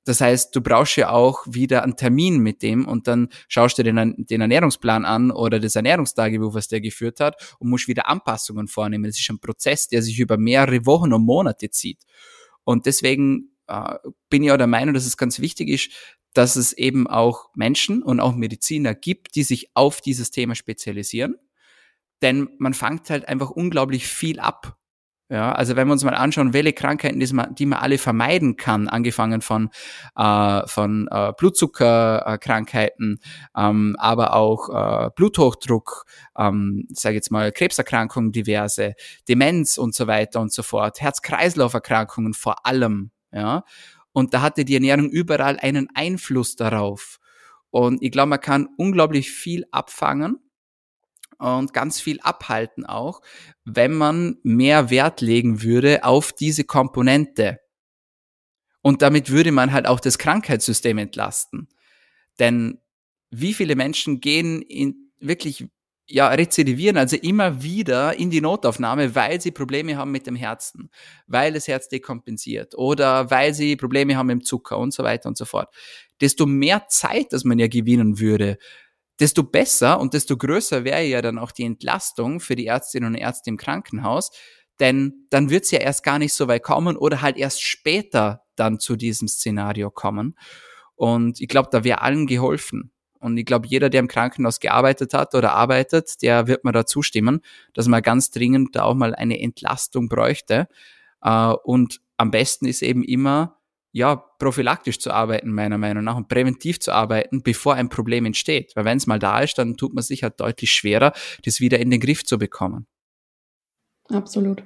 Das 0.10 0.22
heißt, 0.22 0.56
du 0.56 0.62
brauchst 0.62 0.95
ja 0.95 1.12
auch 1.12 1.45
wieder 1.45 1.84
einen 1.84 1.95
Termin 1.95 2.39
mit 2.39 2.63
dem 2.63 2.88
und 2.88 3.08
dann 3.08 3.30
schaust 3.48 3.78
du 3.78 3.84
den, 3.84 4.15
den 4.17 4.41
Ernährungsplan 4.41 5.06
an 5.06 5.30
oder 5.30 5.60
das 5.60 5.76
Ernährungstagebuch, 5.76 6.56
was 6.56 6.67
der 6.67 6.82
geführt 6.82 7.19
hat 7.19 7.56
und 7.60 7.69
musst 7.69 7.88
wieder 7.88 8.10
Anpassungen 8.10 8.67
vornehmen. 8.67 9.04
Das 9.04 9.19
ist 9.19 9.30
ein 9.30 9.38
Prozess, 9.38 9.88
der 9.88 10.02
sich 10.02 10.19
über 10.19 10.39
mehrere 10.39 10.88
Wochen 10.88 11.13
und 11.13 11.24
Monate 11.24 11.69
zieht. 11.69 12.00
Und 12.63 12.88
deswegen 12.88 13.52
äh, 13.67 14.00
bin 14.32 14.41
ich 14.41 14.52
auch 14.52 14.58
der 14.58 14.65
Meinung, 14.65 14.95
dass 14.95 15.06
es 15.06 15.15
ganz 15.15 15.39
wichtig 15.41 15.69
ist, 15.69 15.91
dass 16.34 16.56
es 16.56 16.74
eben 16.74 17.06
auch 17.06 17.52
Menschen 17.54 18.02
und 18.02 18.19
auch 18.19 18.34
Mediziner 18.34 18.95
gibt, 18.95 19.36
die 19.36 19.43
sich 19.43 19.69
auf 19.76 20.02
dieses 20.02 20.32
Thema 20.32 20.56
spezialisieren. 20.56 21.36
Denn 22.24 22.50
man 22.58 22.74
fängt 22.74 23.12
halt 23.12 23.28
einfach 23.28 23.52
unglaublich 23.52 24.08
viel 24.08 24.39
ab 24.39 24.79
ja, 25.30 25.52
also 25.52 25.76
wenn 25.76 25.88
wir 25.88 25.94
uns 25.94 26.04
mal 26.04 26.15
anschauen, 26.15 26.54
welche 26.54 26.74
Krankheiten, 26.74 27.20
die 27.20 27.34
man, 27.34 27.54
die 27.54 27.68
man 27.68 27.80
alle 27.80 28.00
vermeiden 28.00 28.56
kann, 28.56 28.88
angefangen 28.88 29.42
von, 29.42 29.70
äh, 30.15 30.65
von 30.65 31.08
äh, 31.12 31.34
Blutzuckerkrankheiten, 31.38 33.20
ähm, 33.56 33.96
aber 34.00 34.34
auch 34.34 34.70
äh, 34.70 35.12
Bluthochdruck, 35.15 36.06
ähm, 36.36 36.88
sage 36.92 37.15
jetzt 37.15 37.30
mal 37.30 37.52
Krebserkrankungen 37.52 38.32
diverse, 38.32 38.96
Demenz 39.28 39.78
und 39.78 39.94
so 39.94 40.08
weiter 40.08 40.42
und 40.42 40.52
so 40.52 40.63
fort, 40.63 41.00
Herz-Kreislauf-Erkrankungen 41.00 42.34
vor 42.34 42.65
allem, 42.65 43.12
ja. 43.32 43.63
Und 44.12 44.34
da 44.34 44.42
hatte 44.42 44.65
die 44.65 44.74
Ernährung 44.74 45.12
überall 45.12 45.60
einen 45.60 45.88
Einfluss 45.94 46.56
darauf. 46.56 47.20
Und 47.70 48.02
ich 48.02 48.12
glaube, 48.12 48.30
man 48.30 48.42
kann 48.42 48.68
unglaublich 48.78 49.30
viel 49.30 49.65
abfangen 49.72 50.39
und 51.39 51.73
ganz 51.73 51.99
viel 51.99 52.19
abhalten 52.21 52.86
auch, 52.86 53.21
wenn 53.65 53.93
man 53.93 54.38
mehr 54.43 54.89
Wert 54.89 55.21
legen 55.21 55.63
würde 55.63 56.04
auf 56.04 56.34
diese 56.34 56.65
Komponente. 56.65 57.60
Und 58.82 59.02
damit 59.02 59.30
würde 59.30 59.52
man 59.52 59.71
halt 59.71 59.88
auch 59.88 59.99
das 59.99 60.17
Krankheitssystem 60.17 60.97
entlasten. 60.97 61.69
Denn 62.39 62.80
wie 63.32 63.54
viele 63.54 63.75
Menschen 63.75 64.21
gehen 64.21 64.62
in 64.62 65.12
wirklich 65.19 65.67
ja, 66.12 66.28
rezidivieren, 66.30 66.97
also 66.97 67.15
immer 67.17 67.62
wieder 67.62 68.17
in 68.17 68.32
die 68.32 68.41
Notaufnahme, 68.41 69.13
weil 69.13 69.39
sie 69.39 69.52
Probleme 69.52 69.95
haben 69.95 70.12
mit 70.12 70.25
dem 70.25 70.36
Herzen, 70.36 70.89
weil 71.28 71.54
das 71.54 71.67
Herz 71.67 71.88
dekompensiert 71.88 72.75
oder 72.75 73.30
weil 73.30 73.54
sie 73.54 73.75
Probleme 73.75 74.17
haben 74.17 74.28
mit 74.28 74.39
dem 74.39 74.43
Zucker 74.43 74.80
und 74.80 74.91
so 74.91 75.04
weiter 75.04 75.30
und 75.30 75.38
so 75.38 75.45
fort. 75.45 75.69
Desto 76.19 76.47
mehr 76.47 76.88
Zeit, 76.89 77.32
dass 77.32 77.43
man 77.43 77.60
ja 77.60 77.67
gewinnen 77.67 78.19
würde, 78.19 78.58
desto 79.19 79.43
besser 79.43 79.99
und 79.99 80.13
desto 80.13 80.38
größer 80.38 80.84
wäre 80.84 81.03
ja 81.03 81.21
dann 81.21 81.38
auch 81.38 81.51
die 81.51 81.63
Entlastung 81.63 82.39
für 82.39 82.55
die 82.55 82.67
Ärztinnen 82.67 83.13
und 83.13 83.19
Ärzte 83.19 83.49
im 83.49 83.58
Krankenhaus, 83.58 84.32
denn 84.79 85.25
dann 85.29 85.49
wird 85.49 85.65
es 85.65 85.71
ja 85.71 85.79
erst 85.79 86.03
gar 86.03 86.19
nicht 86.19 86.34
so 86.34 86.47
weit 86.47 86.63
kommen 86.63 86.95
oder 86.95 87.21
halt 87.21 87.38
erst 87.38 87.62
später 87.62 88.43
dann 88.55 88.79
zu 88.79 88.95
diesem 88.95 89.27
Szenario 89.27 89.91
kommen. 89.91 90.36
Und 90.95 91.41
ich 91.41 91.47
glaube, 91.47 91.69
da 91.71 91.84
wäre 91.84 92.01
allen 92.01 92.27
geholfen. 92.27 92.91
Und 93.19 93.38
ich 93.38 93.45
glaube, 93.45 93.67
jeder, 93.67 93.89
der 93.89 93.99
im 93.99 94.08
Krankenhaus 94.08 94.60
gearbeitet 94.60 95.13
hat 95.13 95.36
oder 95.36 95.53
arbeitet, 95.53 96.21
der 96.21 96.47
wird 96.47 96.63
mir 96.63 96.71
da 96.71 96.86
zustimmen, 96.86 97.41
dass 97.73 97.88
man 97.88 98.01
ganz 98.01 98.32
dringend 98.32 98.75
da 98.75 98.84
auch 98.84 98.95
mal 98.95 99.13
eine 99.13 99.39
Entlastung 99.41 100.08
bräuchte. 100.08 100.67
Äh, 101.21 101.53
und 101.63 101.99
am 102.15 102.32
besten 102.32 102.65
ist 102.65 102.82
eben 102.82 103.03
immer, 103.03 103.59
ja, 103.91 104.15
prophylaktisch 104.15 104.99
zu 104.99 105.12
arbeiten, 105.12 105.52
meiner 105.52 105.78
Meinung 105.78 106.04
nach, 106.04 106.15
und 106.15 106.28
präventiv 106.28 106.80
zu 106.80 106.91
arbeiten, 106.91 107.41
bevor 107.41 107.75
ein 107.75 107.89
Problem 107.89 108.25
entsteht. 108.25 108.75
Weil 108.75 108.86
wenn 108.86 108.97
es 108.97 109.08
mal 109.08 109.19
da 109.19 109.41
ist, 109.41 109.58
dann 109.58 109.78
tut 109.78 109.93
man 109.93 110.04
sich 110.04 110.23
halt 110.23 110.39
deutlich 110.39 110.71
schwerer, 110.71 111.13
das 111.43 111.60
wieder 111.60 111.80
in 111.80 111.89
den 111.89 111.99
Griff 111.99 112.23
zu 112.23 112.38
bekommen. 112.38 112.88
Absolut. 114.10 114.63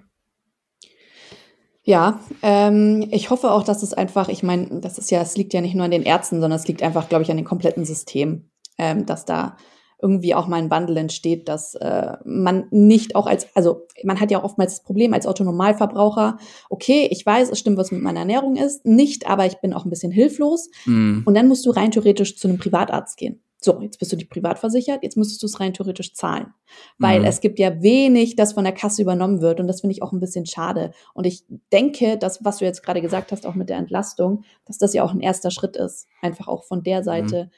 Ja, 1.85 2.21
ähm, 2.41 3.09
ich 3.11 3.29
hoffe 3.29 3.51
auch, 3.51 3.63
dass 3.63 3.83
es 3.83 3.93
einfach, 3.93 4.29
ich 4.29 4.41
meine, 4.41 4.79
das 4.79 4.97
ist 4.97 5.11
ja, 5.11 5.21
es 5.21 5.35
liegt 5.35 5.53
ja 5.53 5.59
nicht 5.59 5.75
nur 5.75 5.83
an 5.83 5.91
den 5.91 6.03
Ärzten, 6.03 6.39
sondern 6.39 6.57
es 6.57 6.67
liegt 6.67 6.81
einfach, 6.81 7.09
glaube 7.09 7.23
ich, 7.23 7.31
an 7.31 7.35
dem 7.35 7.45
kompletten 7.45 7.83
System, 7.83 8.49
ähm, 8.77 9.05
dass 9.05 9.25
da 9.25 9.57
irgendwie 10.03 10.35
auch 10.35 10.47
mal 10.47 10.57
ein 10.57 10.69
Wandel 10.69 10.97
entsteht, 10.97 11.47
dass 11.47 11.75
äh, 11.75 12.17
man 12.25 12.65
nicht 12.69 13.15
auch 13.15 13.25
als, 13.25 13.47
also 13.55 13.87
man 14.03 14.19
hat 14.19 14.29
ja 14.29 14.39
auch 14.39 14.43
oftmals 14.43 14.75
das 14.75 14.83
Problem 14.83 15.13
als 15.13 15.25
Autonomalverbraucher, 15.25 16.37
okay, 16.69 17.07
ich 17.09 17.25
weiß, 17.25 17.49
es 17.49 17.59
stimmt, 17.59 17.77
was 17.77 17.91
mit 17.91 18.01
meiner 18.01 18.19
Ernährung 18.19 18.57
ist, 18.57 18.85
nicht, 18.85 19.27
aber 19.27 19.45
ich 19.45 19.61
bin 19.61 19.73
auch 19.73 19.85
ein 19.85 19.89
bisschen 19.89 20.11
hilflos. 20.11 20.69
Mm. 20.85 21.21
Und 21.25 21.33
dann 21.35 21.47
musst 21.47 21.65
du 21.65 21.71
rein 21.71 21.91
theoretisch 21.91 22.37
zu 22.37 22.49
einem 22.49 22.57
Privatarzt 22.57 23.17
gehen. 23.17 23.41
So, 23.63 23.79
jetzt 23.81 23.97
bist 23.97 24.11
du 24.11 24.17
die 24.17 24.25
privat 24.25 24.59
versichert, 24.59 25.03
jetzt 25.03 25.15
müsstest 25.15 25.41
du 25.41 25.47
es 25.47 25.59
rein 25.61 25.73
theoretisch 25.73 26.13
zahlen. 26.13 26.47
Weil 26.97 27.21
mhm. 27.21 27.25
es 27.25 27.39
gibt 27.39 27.59
ja 27.59 27.81
wenig, 27.81 28.35
das 28.35 28.51
von 28.51 28.65
der 28.65 28.73
Kasse 28.73 29.01
übernommen 29.01 29.39
wird 29.39 29.61
und 29.61 29.67
das 29.67 29.79
finde 29.79 29.93
ich 29.93 30.03
auch 30.03 30.11
ein 30.11 30.19
bisschen 30.19 30.45
schade. 30.45 30.91
Und 31.13 31.25
ich 31.25 31.45
denke, 31.71 32.17
dass, 32.17 32.43
was 32.43 32.57
du 32.57 32.65
jetzt 32.65 32.83
gerade 32.83 33.01
gesagt 33.01 33.31
hast, 33.31 33.45
auch 33.45 33.55
mit 33.55 33.69
der 33.69 33.77
Entlastung, 33.77 34.43
dass 34.65 34.77
das 34.79 34.93
ja 34.93 35.03
auch 35.03 35.13
ein 35.13 35.21
erster 35.21 35.49
Schritt 35.49 35.77
ist, 35.77 36.07
einfach 36.21 36.49
auch 36.49 36.65
von 36.65 36.83
der 36.83 36.99
mhm. 36.99 37.03
Seite. 37.05 37.43
Mhm. 37.45 37.49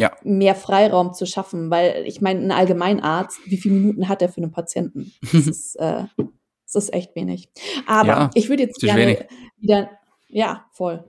Ja. 0.00 0.12
mehr 0.22 0.54
Freiraum 0.54 1.12
zu 1.12 1.26
schaffen, 1.26 1.70
weil 1.70 2.04
ich 2.06 2.20
meine, 2.20 2.40
ein 2.40 2.52
Allgemeinarzt, 2.52 3.38
wie 3.46 3.56
viele 3.56 3.74
Minuten 3.74 4.08
hat 4.08 4.22
er 4.22 4.28
für 4.28 4.42
einen 4.42 4.52
Patienten? 4.52 5.12
Das 5.20 5.34
ist, 5.46 5.76
äh, 5.76 6.04
das 6.16 6.84
ist 6.84 6.94
echt 6.94 7.14
wenig. 7.14 7.50
Aber 7.86 8.08
ja, 8.08 8.30
ich 8.34 8.48
würde 8.48 8.62
jetzt 8.62 8.80
gerne 8.80 9.02
wenig. 9.02 9.26
wieder 9.58 9.90
ja, 10.32 10.64
voll. 10.70 11.04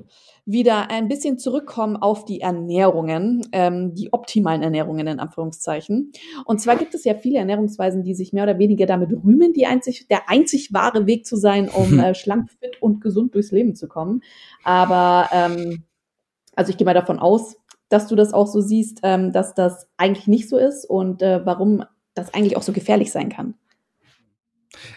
Wieder 0.45 0.89
ein 0.89 1.07
bisschen 1.07 1.37
zurückkommen 1.37 1.95
auf 1.95 2.25
die 2.25 2.41
Ernährungen, 2.41 3.47
ähm, 3.51 3.93
die 3.93 4.11
optimalen 4.11 4.63
Ernährungen 4.63 5.05
in 5.05 5.19
Anführungszeichen. 5.19 6.11
Und 6.45 6.59
zwar 6.59 6.75
gibt 6.75 6.95
es 6.95 7.03
ja 7.03 7.13
viele 7.13 7.37
Ernährungsweisen, 7.37 8.03
die 8.03 8.15
sich 8.15 8.33
mehr 8.33 8.43
oder 8.43 8.57
weniger 8.57 8.87
damit 8.87 9.11
rühmen, 9.11 9.53
die 9.53 9.67
einzig, 9.67 10.07
der 10.07 10.27
einzig 10.27 10.73
wahre 10.73 11.05
Weg 11.05 11.27
zu 11.27 11.35
sein, 11.35 11.69
um 11.69 11.99
äh, 11.99 12.15
schlank, 12.15 12.49
fit 12.49 12.81
und 12.81 12.99
gesund 13.01 13.35
durchs 13.35 13.51
Leben 13.51 13.75
zu 13.75 13.87
kommen. 13.87 14.23
Aber 14.63 15.29
ähm, 15.31 15.83
also 16.55 16.71
ich 16.71 16.77
gehe 16.77 16.85
mal 16.85 16.95
davon 16.95 17.19
aus, 17.19 17.57
dass 17.91 18.07
du 18.07 18.15
das 18.15 18.33
auch 18.33 18.47
so 18.47 18.61
siehst, 18.61 18.99
ähm, 19.03 19.31
dass 19.31 19.53
das 19.53 19.87
eigentlich 19.97 20.27
nicht 20.27 20.49
so 20.49 20.57
ist 20.57 20.85
und 20.85 21.21
äh, 21.21 21.45
warum 21.45 21.83
das 22.13 22.33
eigentlich 22.33 22.57
auch 22.57 22.63
so 22.63 22.73
gefährlich 22.73 23.11
sein 23.11 23.29
kann. 23.29 23.55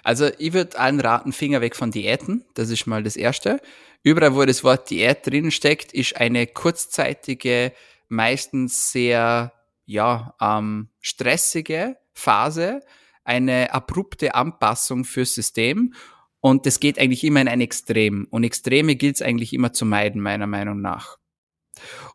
Also 0.02 0.28
ich 0.38 0.52
würde 0.52 0.78
allen 0.78 1.00
raten, 1.00 1.32
Finger 1.32 1.60
weg 1.60 1.76
von 1.76 1.90
Diäten. 1.90 2.44
Das 2.54 2.70
ist 2.70 2.86
mal 2.86 3.02
das 3.02 3.16
Erste. 3.16 3.60
Überall, 4.02 4.34
wo 4.34 4.44
das 4.44 4.62
Wort 4.62 4.90
Diät 4.90 5.26
drin 5.26 5.50
steckt, 5.50 5.92
ist 5.92 6.16
eine 6.16 6.46
kurzzeitige, 6.46 7.72
meistens 8.08 8.92
sehr 8.92 9.52
ja, 9.86 10.34
ähm, 10.40 10.88
stressige 11.00 11.96
Phase, 12.12 12.80
eine 13.24 13.72
abrupte 13.72 14.34
Anpassung 14.34 15.04
fürs 15.04 15.34
System. 15.34 15.94
Und 16.40 16.66
das 16.66 16.78
geht 16.78 16.98
eigentlich 16.98 17.24
immer 17.24 17.40
in 17.40 17.48
ein 17.48 17.60
Extrem. 17.60 18.26
Und 18.30 18.44
Extreme 18.44 18.96
gilt 18.96 19.16
es 19.16 19.22
eigentlich 19.22 19.52
immer 19.52 19.72
zu 19.72 19.84
meiden, 19.86 20.20
meiner 20.20 20.46
Meinung 20.46 20.80
nach. 20.80 21.16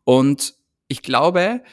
Und 0.04 0.59
ich 0.90 1.02
glaube, 1.02 1.64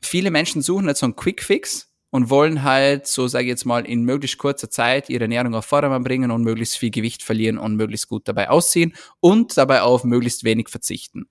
viele 0.00 0.32
Menschen 0.32 0.60
suchen 0.60 0.88
jetzt 0.88 1.00
so 1.00 1.06
einen 1.06 1.16
Quick 1.16 1.42
Fix, 1.42 1.92
und 2.12 2.28
wollen 2.28 2.62
halt, 2.62 3.06
so 3.06 3.26
sage 3.26 3.44
ich 3.44 3.48
jetzt 3.48 3.64
mal, 3.64 3.86
in 3.86 4.04
möglichst 4.04 4.36
kurzer 4.36 4.70
Zeit 4.70 5.08
ihre 5.08 5.24
Ernährung 5.24 5.54
auf 5.54 5.64
Vordermann 5.64 6.04
bringen 6.04 6.30
und 6.30 6.42
möglichst 6.42 6.76
viel 6.76 6.90
Gewicht 6.90 7.22
verlieren 7.22 7.56
und 7.56 7.74
möglichst 7.74 8.06
gut 8.06 8.28
dabei 8.28 8.50
aussehen 8.50 8.94
und 9.20 9.56
dabei 9.56 9.80
auf 9.80 10.04
möglichst 10.04 10.44
wenig 10.44 10.68
verzichten. 10.68 11.24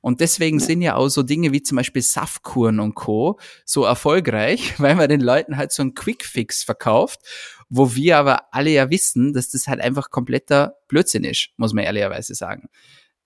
Und 0.00 0.20
deswegen 0.20 0.60
sind 0.60 0.80
ja 0.80 0.94
auch 0.94 1.08
so 1.08 1.24
Dinge 1.24 1.50
wie 1.50 1.62
zum 1.62 1.74
Beispiel 1.74 2.02
Saftkuren 2.02 2.78
und 2.78 2.94
Co. 2.94 3.40
so 3.64 3.82
erfolgreich, 3.82 4.74
weil 4.78 4.94
man 4.94 5.08
den 5.08 5.20
Leuten 5.20 5.56
halt 5.56 5.72
so 5.72 5.82
einen 5.82 5.94
Quick-Fix 5.94 6.62
verkauft, 6.62 7.22
wo 7.68 7.96
wir 7.96 8.18
aber 8.18 8.54
alle 8.54 8.70
ja 8.70 8.90
wissen, 8.90 9.32
dass 9.32 9.50
das 9.50 9.66
halt 9.66 9.80
einfach 9.80 10.10
kompletter 10.10 10.76
Blödsinn 10.86 11.24
ist, 11.24 11.48
muss 11.56 11.72
man 11.72 11.82
ehrlicherweise 11.82 12.36
sagen. 12.36 12.68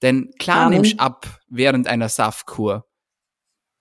Denn 0.01 0.31
klar 0.39 0.65
Amen. 0.65 0.81
nimmst 0.81 0.99
ab 0.99 1.41
während 1.51 1.87
einer 1.89 2.09
Saftkur. 2.09 2.87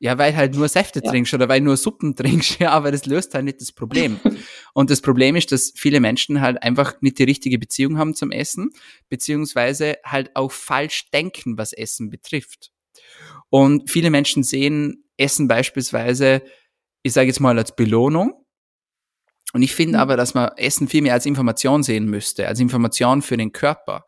Ja, 0.01 0.17
weil 0.17 0.33
halt 0.35 0.55
nur 0.55 0.69
Säfte 0.69 1.01
ja. 1.03 1.11
trinkst 1.11 1.33
oder 1.33 1.49
weil 1.49 1.59
nur 1.59 1.75
Suppen 1.75 2.15
trinkst, 2.15 2.59
ja, 2.59 2.71
aber 2.71 2.91
das 2.91 3.05
löst 3.05 3.33
halt 3.33 3.45
nicht 3.45 3.59
das 3.59 3.73
Problem. 3.73 4.19
Und 4.73 4.89
das 4.89 5.01
Problem 5.01 5.35
ist, 5.35 5.51
dass 5.51 5.73
viele 5.75 5.99
Menschen 5.99 6.39
halt 6.39 6.63
einfach 6.63 7.01
nicht 7.01 7.19
die 7.19 7.23
richtige 7.23 7.59
Beziehung 7.59 7.97
haben 7.97 8.15
zum 8.15 8.31
Essen, 8.31 8.69
beziehungsweise 9.09 9.97
halt 10.05 10.35
auch 10.35 10.51
falsch 10.51 11.09
denken, 11.11 11.57
was 11.57 11.73
Essen 11.73 12.09
betrifft. 12.09 12.71
Und 13.49 13.89
viele 13.89 14.09
Menschen 14.09 14.43
sehen 14.43 15.03
Essen 15.17 15.47
beispielsweise, 15.47 16.41
ich 17.03 17.13
sage 17.13 17.27
jetzt 17.27 17.39
mal 17.39 17.57
als 17.57 17.75
Belohnung. 17.75 18.45
Und 19.53 19.63
ich 19.63 19.73
finde 19.73 19.97
mhm. 19.97 20.01
aber, 20.01 20.15
dass 20.15 20.33
man 20.33 20.51
Essen 20.57 20.87
viel 20.87 21.01
mehr 21.01 21.13
als 21.13 21.25
Information 21.25 21.83
sehen 21.83 22.05
müsste, 22.05 22.47
als 22.47 22.59
Information 22.59 23.21
für 23.21 23.35
den 23.35 23.51
Körper. 23.51 24.05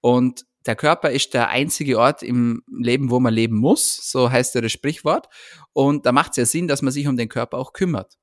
Und 0.00 0.46
der 0.68 0.76
Körper 0.76 1.10
ist 1.10 1.32
der 1.32 1.48
einzige 1.48 1.98
Ort 1.98 2.22
im 2.22 2.62
Leben, 2.70 3.10
wo 3.10 3.20
man 3.20 3.32
leben 3.32 3.56
muss, 3.56 4.10
so 4.10 4.30
heißt 4.30 4.54
ja 4.54 4.60
das 4.60 4.70
Sprichwort. 4.70 5.28
Und 5.72 6.04
da 6.04 6.12
macht 6.12 6.32
es 6.32 6.36
ja 6.36 6.44
Sinn, 6.44 6.68
dass 6.68 6.82
man 6.82 6.92
sich 6.92 7.08
um 7.08 7.16
den 7.16 7.30
Körper 7.30 7.56
auch 7.56 7.72
kümmert. 7.72 8.18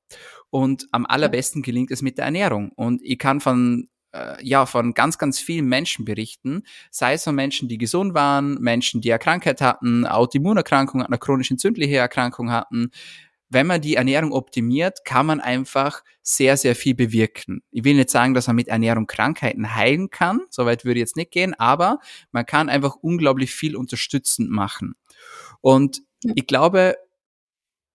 Und 0.50 0.86
am 0.92 1.06
allerbesten 1.06 1.62
gelingt 1.62 1.90
es 1.90 2.02
mit 2.02 2.18
der 2.18 2.26
Ernährung. 2.26 2.70
Und 2.76 3.02
ich 3.02 3.18
kann 3.18 3.40
von 3.40 3.88
äh, 4.12 4.36
ja, 4.46 4.64
von 4.64 4.94
ganz, 4.94 5.18
ganz 5.18 5.40
vielen 5.40 5.66
Menschen 5.66 6.04
berichten, 6.04 6.62
sei 6.92 7.14
es 7.14 7.24
von 7.24 7.34
Menschen, 7.34 7.68
die 7.68 7.78
gesund 7.78 8.14
waren, 8.14 8.54
Menschen, 8.60 9.00
die 9.00 9.12
eine 9.12 9.18
Krankheit 9.18 9.60
hatten, 9.60 10.06
Autoimmunerkrankungen, 10.06 11.04
eine 11.04 11.18
chronisch 11.18 11.50
entzündliche 11.50 11.96
Erkrankung 11.96 12.52
hatten, 12.52 12.90
wenn 13.48 13.66
man 13.66 13.80
die 13.80 13.94
Ernährung 13.94 14.32
optimiert, 14.32 15.04
kann 15.04 15.26
man 15.26 15.40
einfach 15.40 16.02
sehr, 16.22 16.56
sehr 16.56 16.74
viel 16.74 16.94
bewirken. 16.94 17.62
Ich 17.70 17.84
will 17.84 17.94
nicht 17.94 18.10
sagen, 18.10 18.34
dass 18.34 18.48
man 18.48 18.56
mit 18.56 18.68
Ernährung 18.68 19.06
Krankheiten 19.06 19.74
heilen 19.74 20.10
kann, 20.10 20.40
soweit 20.50 20.84
würde 20.84 20.98
ich 20.98 21.02
jetzt 21.02 21.16
nicht 21.16 21.30
gehen, 21.30 21.54
aber 21.54 22.00
man 22.32 22.44
kann 22.44 22.68
einfach 22.68 22.96
unglaublich 22.96 23.52
viel 23.54 23.76
unterstützend 23.76 24.50
machen. 24.50 24.96
Und 25.60 26.02
ich 26.34 26.46
glaube, 26.46 26.96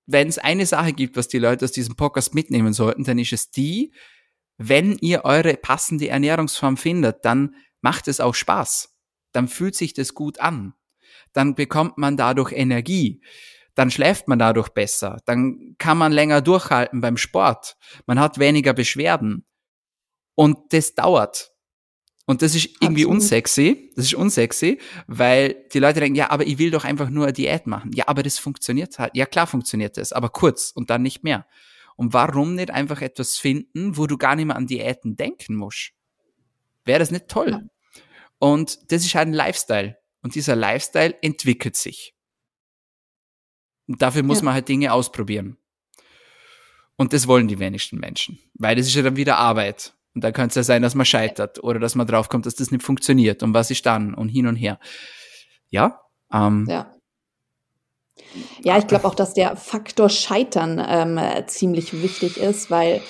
wenn 0.06 0.28
es 0.28 0.38
eine 0.38 0.66
Sache 0.66 0.94
gibt, 0.94 1.18
was 1.18 1.28
die 1.28 1.40
Leute 1.40 1.66
aus 1.66 1.72
diesem 1.72 1.96
Podcast 1.96 2.34
mitnehmen 2.34 2.74
sollten, 2.74 3.04
dann 3.04 3.20
ist 3.20 3.34
es 3.34 3.52
die, 3.52 3.94
wenn 4.58 4.98
ihr 5.00 5.26
eure 5.26 5.56
passende 5.56 6.10
Ernährungsform 6.10 6.78
findet, 6.78 7.26
dann 7.26 7.56
macht 7.82 8.08
es 8.08 8.20
auch 8.20 8.36
Spaß. 8.36 8.96
Dann 9.32 9.48
fühlt 9.48 9.76
sich 9.76 9.94
das 9.94 10.14
gut 10.14 10.40
an. 10.40 10.74
Dann 11.34 11.56
bekommt 11.56 11.98
man 11.98 12.18
dadurch 12.18 12.52
Energie 12.52 13.22
dann 13.82 13.90
schläft 13.90 14.28
man 14.28 14.38
dadurch 14.38 14.70
besser, 14.70 15.18
dann 15.26 15.74
kann 15.80 15.98
man 15.98 16.12
länger 16.12 16.42
durchhalten 16.42 17.02
beim 17.02 17.18
Sport, 17.18 17.78
man 18.06 18.20
hat 18.20 18.38
weniger 18.38 18.74
Beschwerden. 18.74 19.44
Und 20.36 20.72
das 20.72 20.94
dauert. 20.94 21.52
Und 22.28 22.44
das 22.44 22.54
ist 22.54 22.70
irgendwie 22.80 23.06
Absolut. 23.06 23.24
unsexy. 23.24 23.92
Das 23.96 24.06
ist 24.06 24.14
unsexy, 24.14 24.80
weil 25.08 25.66
die 25.74 25.80
Leute 25.80 26.00
denken, 26.00 26.16
ja, 26.16 26.30
aber 26.30 26.46
ich 26.46 26.60
will 26.60 26.70
doch 26.70 26.84
einfach 26.84 27.10
nur 27.10 27.24
eine 27.24 27.34
Diät 27.34 27.66
machen. 27.66 27.90
Ja, 27.96 28.08
aber 28.08 28.22
das 28.22 28.38
funktioniert 28.38 29.00
halt. 29.00 29.16
Ja, 29.16 29.26
klar 29.26 29.48
funktioniert 29.48 29.98
das, 29.98 30.14
aber 30.14 30.30
kurz 30.30 30.70
und 30.70 30.92
dann 30.92 31.02
nicht 31.02 31.24
mehr. 31.24 31.48
Und 31.96 32.14
warum 32.14 32.54
nicht 32.54 32.70
einfach 32.70 33.02
etwas 33.02 33.38
finden, 33.38 33.98
wo 33.98 34.06
du 34.06 34.20
gar 34.20 34.36
nicht 34.36 34.46
mehr 34.46 34.58
an 34.58 34.68
Diäten 34.68 35.16
denken 35.16 35.56
musst? 35.56 35.94
Wäre 36.86 37.00
das 37.00 37.10
nicht 37.10 37.30
toll? 37.30 37.50
Ja. 37.50 37.62
Und 38.38 38.92
das 38.92 39.04
ist 39.04 39.16
halt 39.16 39.30
ein 39.30 39.34
Lifestyle. 39.34 39.98
Und 40.22 40.36
dieser 40.36 40.56
Lifestyle 40.56 41.16
entwickelt 41.24 41.76
sich. 41.76 42.14
Und 43.92 44.02
dafür 44.02 44.24
muss 44.24 44.40
ja. 44.40 44.46
man 44.46 44.54
halt 44.54 44.68
Dinge 44.68 44.94
ausprobieren. 44.94 45.58
Und 46.96 47.14
das 47.14 47.28
wollen 47.28 47.48
die 47.48 47.60
wenigsten 47.60 47.98
Menschen, 47.98 48.40
weil 48.54 48.76
das 48.76 48.88
ist 48.88 48.96
ja 48.96 49.02
dann 49.02 49.16
wieder 49.16 49.38
Arbeit. 49.38 49.94
Und 50.14 50.24
da 50.24 50.32
könnte 50.32 50.50
es 50.50 50.56
ja 50.56 50.64
sein, 50.64 50.82
dass 50.82 50.94
man 50.94 51.06
scheitert 51.06 51.64
oder 51.64 51.80
dass 51.80 51.96
man 51.96 52.06
draufkommt, 52.06 52.46
dass 52.46 52.56
das 52.56 52.72
nicht 52.72 52.84
funktioniert. 52.84 53.44
Und 53.44 53.54
was 53.54 53.72
ist 53.72 53.86
dann? 53.86 54.14
Und 54.14 54.30
hin 54.30 54.46
und 54.46 54.56
her. 54.56 54.80
Ja. 55.70 56.02
Ähm, 56.32 56.68
ja. 56.70 56.94
Ja, 58.62 58.78
ich 58.78 58.88
glaube 58.88 59.06
auch, 59.08 59.16
dass 59.16 59.34
der 59.34 59.56
Faktor 59.56 60.10
Scheitern 60.10 60.84
ähm, 60.86 61.20
ziemlich 61.48 62.02
wichtig 62.02 62.38
ist, 62.38 62.70
weil 62.70 63.02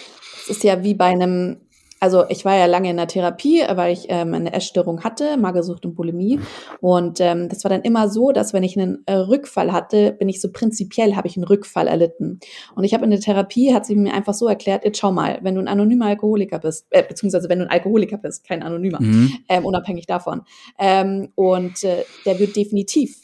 es 0.43 0.49
ist 0.49 0.63
ja 0.63 0.83
wie 0.83 0.93
bei 0.93 1.05
einem 1.05 1.67
also 2.01 2.25
ich 2.29 2.43
war 2.45 2.57
ja 2.57 2.65
lange 2.65 2.89
in 2.89 2.97
der 2.97 3.07
Therapie, 3.07 3.61
weil 3.75 3.93
ich 3.93 4.07
ähm, 4.09 4.33
eine 4.33 4.53
Essstörung 4.53 5.03
hatte, 5.03 5.37
Magersucht 5.37 5.85
und 5.85 5.93
Bulimie. 5.93 6.39
Und 6.81 7.21
ähm, 7.21 7.47
das 7.47 7.63
war 7.63 7.69
dann 7.69 7.83
immer 7.83 8.09
so, 8.09 8.31
dass 8.31 8.53
wenn 8.53 8.63
ich 8.63 8.75
einen 8.75 9.03
äh, 9.05 9.13
Rückfall 9.13 9.71
hatte, 9.71 10.11
bin 10.13 10.27
ich 10.27 10.41
so 10.41 10.51
prinzipiell, 10.51 11.15
habe 11.15 11.27
ich 11.27 11.37
einen 11.37 11.43
Rückfall 11.43 11.87
erlitten. 11.87 12.39
Und 12.73 12.85
ich 12.85 12.95
habe 12.95 13.03
in 13.03 13.11
der 13.11 13.19
Therapie, 13.19 13.71
hat 13.71 13.85
sie 13.85 13.95
mir 13.95 14.15
einfach 14.15 14.33
so 14.33 14.47
erklärt, 14.47 14.83
jetzt 14.83 14.97
schau 14.97 15.11
mal, 15.11 15.37
wenn 15.43 15.53
du 15.53 15.61
ein 15.61 15.67
anonymer 15.67 16.07
Alkoholiker 16.07 16.57
bist, 16.57 16.87
äh, 16.89 17.03
beziehungsweise 17.03 17.49
wenn 17.49 17.59
du 17.59 17.65
ein 17.65 17.71
Alkoholiker 17.71 18.17
bist, 18.17 18.47
kein 18.47 18.63
anonymer, 18.63 18.99
mhm. 18.99 19.37
ähm, 19.47 19.63
unabhängig 19.63 20.07
davon. 20.07 20.41
Ähm, 20.79 21.29
und 21.35 21.83
äh, 21.83 22.03
der 22.25 22.39
wird 22.39 22.55
definitiv 22.55 23.21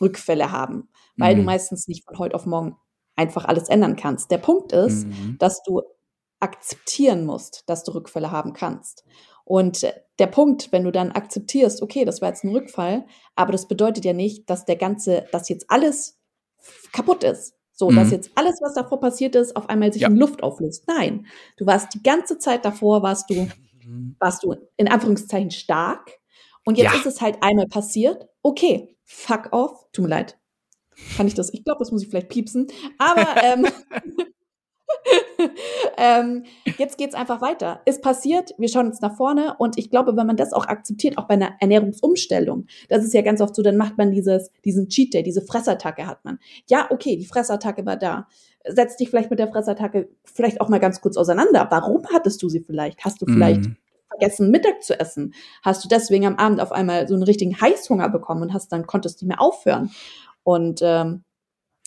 Rückfälle 0.00 0.52
haben, 0.52 0.88
weil 1.16 1.34
mhm. 1.34 1.40
du 1.40 1.44
meistens 1.46 1.88
nicht 1.88 2.04
von 2.04 2.16
heute 2.20 2.36
auf 2.36 2.46
morgen 2.46 2.76
einfach 3.16 3.44
alles 3.44 3.68
ändern 3.68 3.96
kannst. 3.96 4.30
Der 4.30 4.38
Punkt 4.38 4.72
ist, 4.72 5.08
mhm. 5.08 5.36
dass 5.40 5.64
du 5.64 5.82
akzeptieren 6.44 7.24
musst, 7.24 7.64
dass 7.66 7.82
du 7.82 7.92
Rückfälle 7.92 8.30
haben 8.30 8.52
kannst. 8.52 9.04
Und 9.44 9.86
der 10.18 10.26
Punkt, 10.26 10.70
wenn 10.70 10.84
du 10.84 10.92
dann 10.92 11.10
akzeptierst, 11.10 11.82
okay, 11.82 12.04
das 12.04 12.20
war 12.20 12.28
jetzt 12.28 12.44
ein 12.44 12.54
Rückfall, 12.54 13.06
aber 13.34 13.52
das 13.52 13.66
bedeutet 13.66 14.04
ja 14.04 14.12
nicht, 14.12 14.48
dass 14.48 14.64
der 14.64 14.76
ganze, 14.76 15.26
dass 15.32 15.48
jetzt 15.48 15.70
alles 15.70 16.18
kaputt 16.92 17.24
ist. 17.24 17.54
So, 17.72 17.90
mhm. 17.90 17.96
dass 17.96 18.10
jetzt 18.12 18.30
alles, 18.36 18.60
was 18.62 18.74
davor 18.74 19.00
passiert 19.00 19.34
ist, 19.34 19.56
auf 19.56 19.68
einmal 19.68 19.92
sich 19.92 20.02
ja. 20.02 20.08
in 20.08 20.16
Luft 20.16 20.42
auflöst. 20.42 20.86
Nein, 20.86 21.26
du 21.56 21.66
warst 21.66 21.92
die 21.94 22.02
ganze 22.02 22.38
Zeit 22.38 22.64
davor, 22.64 23.02
warst 23.02 23.28
du, 23.30 23.48
mhm. 23.84 24.16
warst 24.20 24.44
du 24.44 24.54
in 24.76 24.88
Anführungszeichen 24.88 25.50
stark. 25.50 26.20
Und 26.64 26.78
jetzt 26.78 26.92
ja. 26.92 26.98
ist 26.98 27.06
es 27.06 27.20
halt 27.20 27.38
einmal 27.42 27.66
passiert. 27.66 28.28
Okay, 28.42 28.96
fuck 29.04 29.52
off. 29.52 29.86
Tut 29.92 30.04
mir 30.04 30.10
leid. 30.10 30.38
Kann 31.16 31.26
ich 31.26 31.34
das? 31.34 31.52
Ich 31.52 31.64
glaube, 31.64 31.80
das 31.80 31.90
muss 31.90 32.02
ich 32.02 32.08
vielleicht 32.08 32.28
piepsen. 32.28 32.68
Aber 32.98 33.26
ähm, 33.42 33.66
ähm, 35.96 36.44
jetzt 36.78 36.98
geht's 36.98 37.14
einfach 37.14 37.40
weiter. 37.40 37.80
Es 37.84 38.00
passiert, 38.00 38.54
wir 38.58 38.68
schauen 38.68 38.86
jetzt 38.86 39.02
nach 39.02 39.16
vorne 39.16 39.54
und 39.58 39.78
ich 39.78 39.90
glaube, 39.90 40.16
wenn 40.16 40.26
man 40.26 40.36
das 40.36 40.52
auch 40.52 40.66
akzeptiert, 40.66 41.18
auch 41.18 41.26
bei 41.26 41.34
einer 41.34 41.54
Ernährungsumstellung, 41.60 42.66
das 42.88 43.04
ist 43.04 43.14
ja 43.14 43.22
ganz 43.22 43.40
oft 43.40 43.54
so, 43.54 43.62
dann 43.62 43.76
macht 43.76 43.98
man 43.98 44.10
dieses, 44.10 44.50
diesen 44.64 44.88
Cheat 44.88 45.14
Day, 45.14 45.22
diese 45.22 45.42
Fressattacke 45.42 46.06
hat 46.06 46.24
man. 46.24 46.38
Ja, 46.68 46.86
okay, 46.90 47.16
die 47.16 47.26
Fressattacke 47.26 47.84
war 47.86 47.96
da. 47.96 48.26
Setz 48.66 48.96
dich 48.96 49.10
vielleicht 49.10 49.30
mit 49.30 49.38
der 49.38 49.48
Fressattacke 49.48 50.08
vielleicht 50.24 50.60
auch 50.60 50.68
mal 50.68 50.80
ganz 50.80 51.00
kurz 51.00 51.16
auseinander. 51.16 51.66
Warum 51.70 52.04
hattest 52.12 52.42
du 52.42 52.48
sie 52.48 52.60
vielleicht? 52.60 53.04
Hast 53.04 53.20
du 53.20 53.26
vielleicht 53.26 53.62
mm. 53.62 53.76
vergessen, 54.08 54.50
Mittag 54.50 54.82
zu 54.82 54.98
essen? 54.98 55.34
Hast 55.62 55.84
du 55.84 55.88
deswegen 55.88 56.26
am 56.26 56.36
Abend 56.36 56.62
auf 56.62 56.72
einmal 56.72 57.06
so 57.06 57.14
einen 57.14 57.24
richtigen 57.24 57.60
Heißhunger 57.60 58.08
bekommen 58.08 58.40
und 58.40 58.54
hast 58.54 58.72
dann 58.72 58.86
konntest 58.86 59.20
nicht 59.20 59.28
mehr 59.28 59.42
aufhören? 59.42 59.90
Und 60.44 60.80
ähm, 60.82 61.23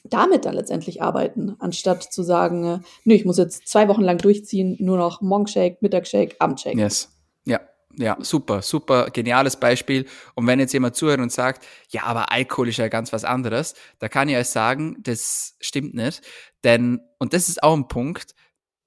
damit 0.09 0.45
dann 0.45 0.55
letztendlich 0.55 1.01
arbeiten, 1.01 1.55
anstatt 1.59 2.03
zu 2.03 2.23
sagen, 2.23 2.63
äh, 2.65 2.79
nö, 3.03 3.13
ich 3.13 3.25
muss 3.25 3.37
jetzt 3.37 3.67
zwei 3.67 3.87
Wochen 3.87 4.01
lang 4.01 4.17
durchziehen, 4.17 4.75
nur 4.79 4.97
noch 4.97 5.21
Morgenshake, 5.21 5.77
Mittagshake, 5.81 6.35
Abendshake. 6.39 6.77
Yes. 6.77 7.09
Ja, 7.45 7.61
ja, 7.95 8.17
super, 8.19 8.61
super, 8.61 9.09
geniales 9.11 9.55
Beispiel. 9.55 10.05
Und 10.35 10.45
wenn 10.47 10.59
jetzt 10.59 10.73
jemand 10.73 10.95
zuhört 10.95 11.19
und 11.19 11.31
sagt, 11.31 11.65
ja, 11.89 12.03
aber 12.03 12.31
Alkohol 12.31 12.69
ist 12.69 12.77
ja 12.77 12.89
ganz 12.89 13.11
was 13.11 13.23
anderes, 13.23 13.73
da 13.99 14.07
kann 14.07 14.29
ich 14.29 14.35
euch 14.35 14.47
sagen, 14.47 14.97
das 14.99 15.55
stimmt 15.59 15.95
nicht. 15.95 16.21
Denn, 16.63 16.99
und 17.17 17.33
das 17.33 17.49
ist 17.49 17.63
auch 17.63 17.75
ein 17.75 17.87
Punkt, 17.87 18.35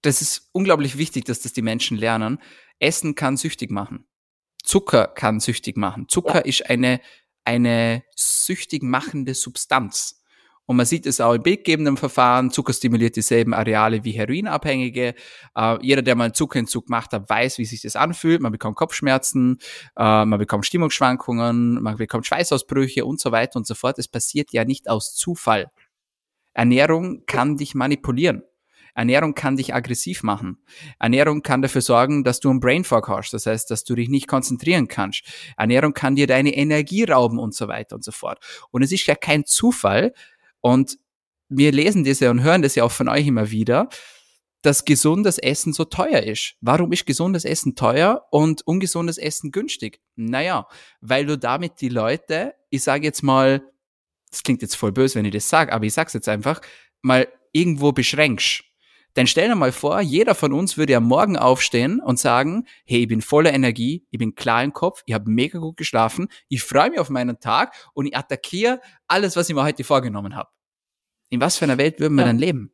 das 0.02 0.22
ist 0.22 0.48
unglaublich 0.52 0.96
wichtig, 0.96 1.24
dass 1.24 1.40
das 1.40 1.52
die 1.52 1.62
Menschen 1.62 1.96
lernen. 1.96 2.38
Essen 2.78 3.14
kann 3.14 3.36
süchtig 3.36 3.70
machen. 3.70 4.06
Zucker 4.62 5.08
kann 5.08 5.40
süchtig 5.40 5.76
machen. 5.76 6.08
Zucker 6.08 6.36
ja. 6.36 6.40
ist 6.40 6.68
eine, 6.70 7.00
eine 7.44 8.04
süchtig 8.14 8.82
machende 8.82 9.34
Substanz. 9.34 10.19
Und 10.70 10.76
man 10.76 10.86
sieht 10.86 11.04
es 11.04 11.20
auch 11.20 11.34
im 11.34 11.42
bildgebenden 11.42 11.96
Verfahren. 11.96 12.52
Zucker 12.52 12.72
stimuliert 12.72 13.16
dieselben 13.16 13.54
Areale 13.54 14.04
wie 14.04 14.12
Heroinabhängige. 14.12 15.14
Äh, 15.56 15.78
jeder, 15.82 16.00
der 16.00 16.14
mal 16.14 16.26
einen 16.26 16.34
Zuckerentzug 16.34 16.88
macht 16.88 17.12
hat, 17.12 17.28
weiß, 17.28 17.58
wie 17.58 17.64
sich 17.64 17.82
das 17.82 17.96
anfühlt. 17.96 18.40
Man 18.40 18.52
bekommt 18.52 18.76
Kopfschmerzen, 18.76 19.58
äh, 19.96 20.24
man 20.24 20.38
bekommt 20.38 20.64
Stimmungsschwankungen, 20.64 21.82
man 21.82 21.96
bekommt 21.96 22.24
Schweißausbrüche 22.24 23.04
und 23.04 23.18
so 23.18 23.32
weiter 23.32 23.56
und 23.56 23.66
so 23.66 23.74
fort. 23.74 23.98
Es 23.98 24.06
passiert 24.06 24.52
ja 24.52 24.64
nicht 24.64 24.88
aus 24.88 25.16
Zufall. 25.16 25.72
Ernährung 26.54 27.24
kann 27.26 27.56
dich 27.56 27.74
manipulieren. 27.74 28.44
Ernährung 28.94 29.34
kann 29.34 29.56
dich 29.56 29.74
aggressiv 29.74 30.22
machen. 30.22 30.58
Ernährung 31.00 31.42
kann 31.42 31.62
dafür 31.62 31.80
sorgen, 31.80 32.22
dass 32.22 32.38
du 32.38 32.48
einen 32.48 32.60
Brain 32.60 32.84
Fog 32.84 33.08
hast, 33.08 33.32
das 33.32 33.46
heißt, 33.46 33.72
dass 33.72 33.82
du 33.82 33.96
dich 33.96 34.08
nicht 34.08 34.28
konzentrieren 34.28 34.86
kannst. 34.86 35.24
Ernährung 35.56 35.94
kann 35.94 36.14
dir 36.14 36.28
deine 36.28 36.54
Energie 36.54 37.02
rauben 37.02 37.40
und 37.40 37.56
so 37.56 37.66
weiter 37.66 37.96
und 37.96 38.04
so 38.04 38.12
fort. 38.12 38.38
Und 38.70 38.82
es 38.82 38.92
ist 38.92 39.06
ja 39.06 39.16
kein 39.16 39.44
Zufall, 39.46 40.12
und 40.60 40.98
wir 41.48 41.72
lesen 41.72 42.04
das 42.04 42.20
ja 42.20 42.30
und 42.30 42.42
hören 42.42 42.62
das 42.62 42.74
ja 42.74 42.84
auch 42.84 42.92
von 42.92 43.08
euch 43.08 43.26
immer 43.26 43.50
wieder, 43.50 43.88
dass 44.62 44.84
gesundes 44.84 45.38
Essen 45.38 45.72
so 45.72 45.84
teuer 45.84 46.22
ist. 46.22 46.54
Warum 46.60 46.92
ist 46.92 47.06
gesundes 47.06 47.44
Essen 47.44 47.74
teuer 47.74 48.26
und 48.30 48.66
ungesundes 48.66 49.18
Essen 49.18 49.52
günstig? 49.52 50.00
Naja, 50.16 50.68
weil 51.00 51.26
du 51.26 51.38
damit 51.38 51.80
die 51.80 51.88
Leute, 51.88 52.54
ich 52.68 52.82
sage 52.82 53.04
jetzt 53.04 53.22
mal, 53.22 53.62
das 54.30 54.42
klingt 54.42 54.62
jetzt 54.62 54.76
voll 54.76 54.92
böse, 54.92 55.16
wenn 55.16 55.24
ich 55.24 55.32
das 55.32 55.48
sage, 55.48 55.72
aber 55.72 55.86
ich 55.86 55.94
sag's 55.94 56.12
jetzt 56.12 56.28
einfach, 56.28 56.60
mal 57.02 57.26
irgendwo 57.52 57.92
beschränkst. 57.92 58.64
Denn 59.16 59.26
stell 59.26 59.48
dir 59.48 59.56
mal 59.56 59.72
vor, 59.72 60.00
jeder 60.00 60.34
von 60.34 60.52
uns 60.52 60.76
würde 60.76 60.92
ja 60.92 61.00
morgen 61.00 61.36
aufstehen 61.36 62.00
und 62.00 62.18
sagen, 62.18 62.66
hey, 62.84 63.02
ich 63.02 63.08
bin 63.08 63.22
voller 63.22 63.52
Energie, 63.52 64.06
ich 64.10 64.18
bin 64.18 64.34
klar 64.34 64.62
im 64.62 64.72
Kopf, 64.72 65.02
ich 65.06 65.14
habe 65.14 65.30
mega 65.30 65.58
gut 65.58 65.76
geschlafen, 65.76 66.28
ich 66.48 66.62
freue 66.62 66.90
mich 66.90 67.00
auf 67.00 67.10
meinen 67.10 67.40
Tag 67.40 67.74
und 67.92 68.06
ich 68.06 68.16
attackiere 68.16 68.80
alles, 69.08 69.36
was 69.36 69.48
ich 69.48 69.54
mir 69.54 69.64
heute 69.64 69.84
vorgenommen 69.84 70.36
habe. 70.36 70.50
In 71.28 71.40
was 71.40 71.56
für 71.56 71.64
einer 71.64 71.78
Welt 71.78 72.00
würden 72.00 72.14
wir 72.14 72.22
ja. 72.22 72.28
dann 72.28 72.38
leben? 72.38 72.72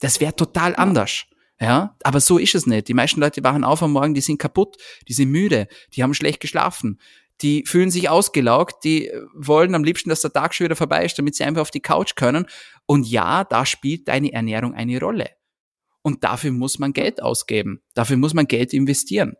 Das 0.00 0.20
wäre 0.20 0.34
total 0.34 0.72
ja. 0.72 0.78
anders. 0.78 1.24
Ja, 1.60 1.96
aber 2.02 2.18
so 2.18 2.38
ist 2.38 2.56
es 2.56 2.66
nicht. 2.66 2.88
Die 2.88 2.94
meisten 2.94 3.20
Leute 3.20 3.44
wachen 3.44 3.62
auf 3.62 3.82
am 3.84 3.92
Morgen, 3.92 4.14
die 4.14 4.20
sind 4.20 4.38
kaputt, 4.38 4.76
die 5.06 5.12
sind 5.12 5.30
müde, 5.30 5.68
die 5.94 6.02
haben 6.02 6.12
schlecht 6.12 6.40
geschlafen, 6.40 6.98
die 7.40 7.64
fühlen 7.66 7.90
sich 7.90 8.08
ausgelaugt, 8.08 8.82
die 8.84 9.12
wollen 9.34 9.74
am 9.74 9.84
liebsten, 9.84 10.10
dass 10.10 10.22
der 10.22 10.32
Tag 10.32 10.54
schon 10.54 10.64
wieder 10.64 10.76
vorbei 10.76 11.04
ist, 11.04 11.18
damit 11.18 11.36
sie 11.36 11.44
einfach 11.44 11.62
auf 11.62 11.70
die 11.70 11.80
Couch 11.80 12.16
können. 12.16 12.46
Und 12.86 13.06
ja, 13.06 13.44
da 13.44 13.64
spielt 13.64 14.08
deine 14.08 14.32
Ernährung 14.32 14.74
eine 14.74 14.98
Rolle. 14.98 15.30
Und 16.02 16.24
dafür 16.24 16.50
muss 16.50 16.78
man 16.78 16.92
Geld 16.92 17.22
ausgeben. 17.22 17.80
Dafür 17.94 18.16
muss 18.16 18.34
man 18.34 18.46
Geld 18.46 18.72
investieren. 18.72 19.34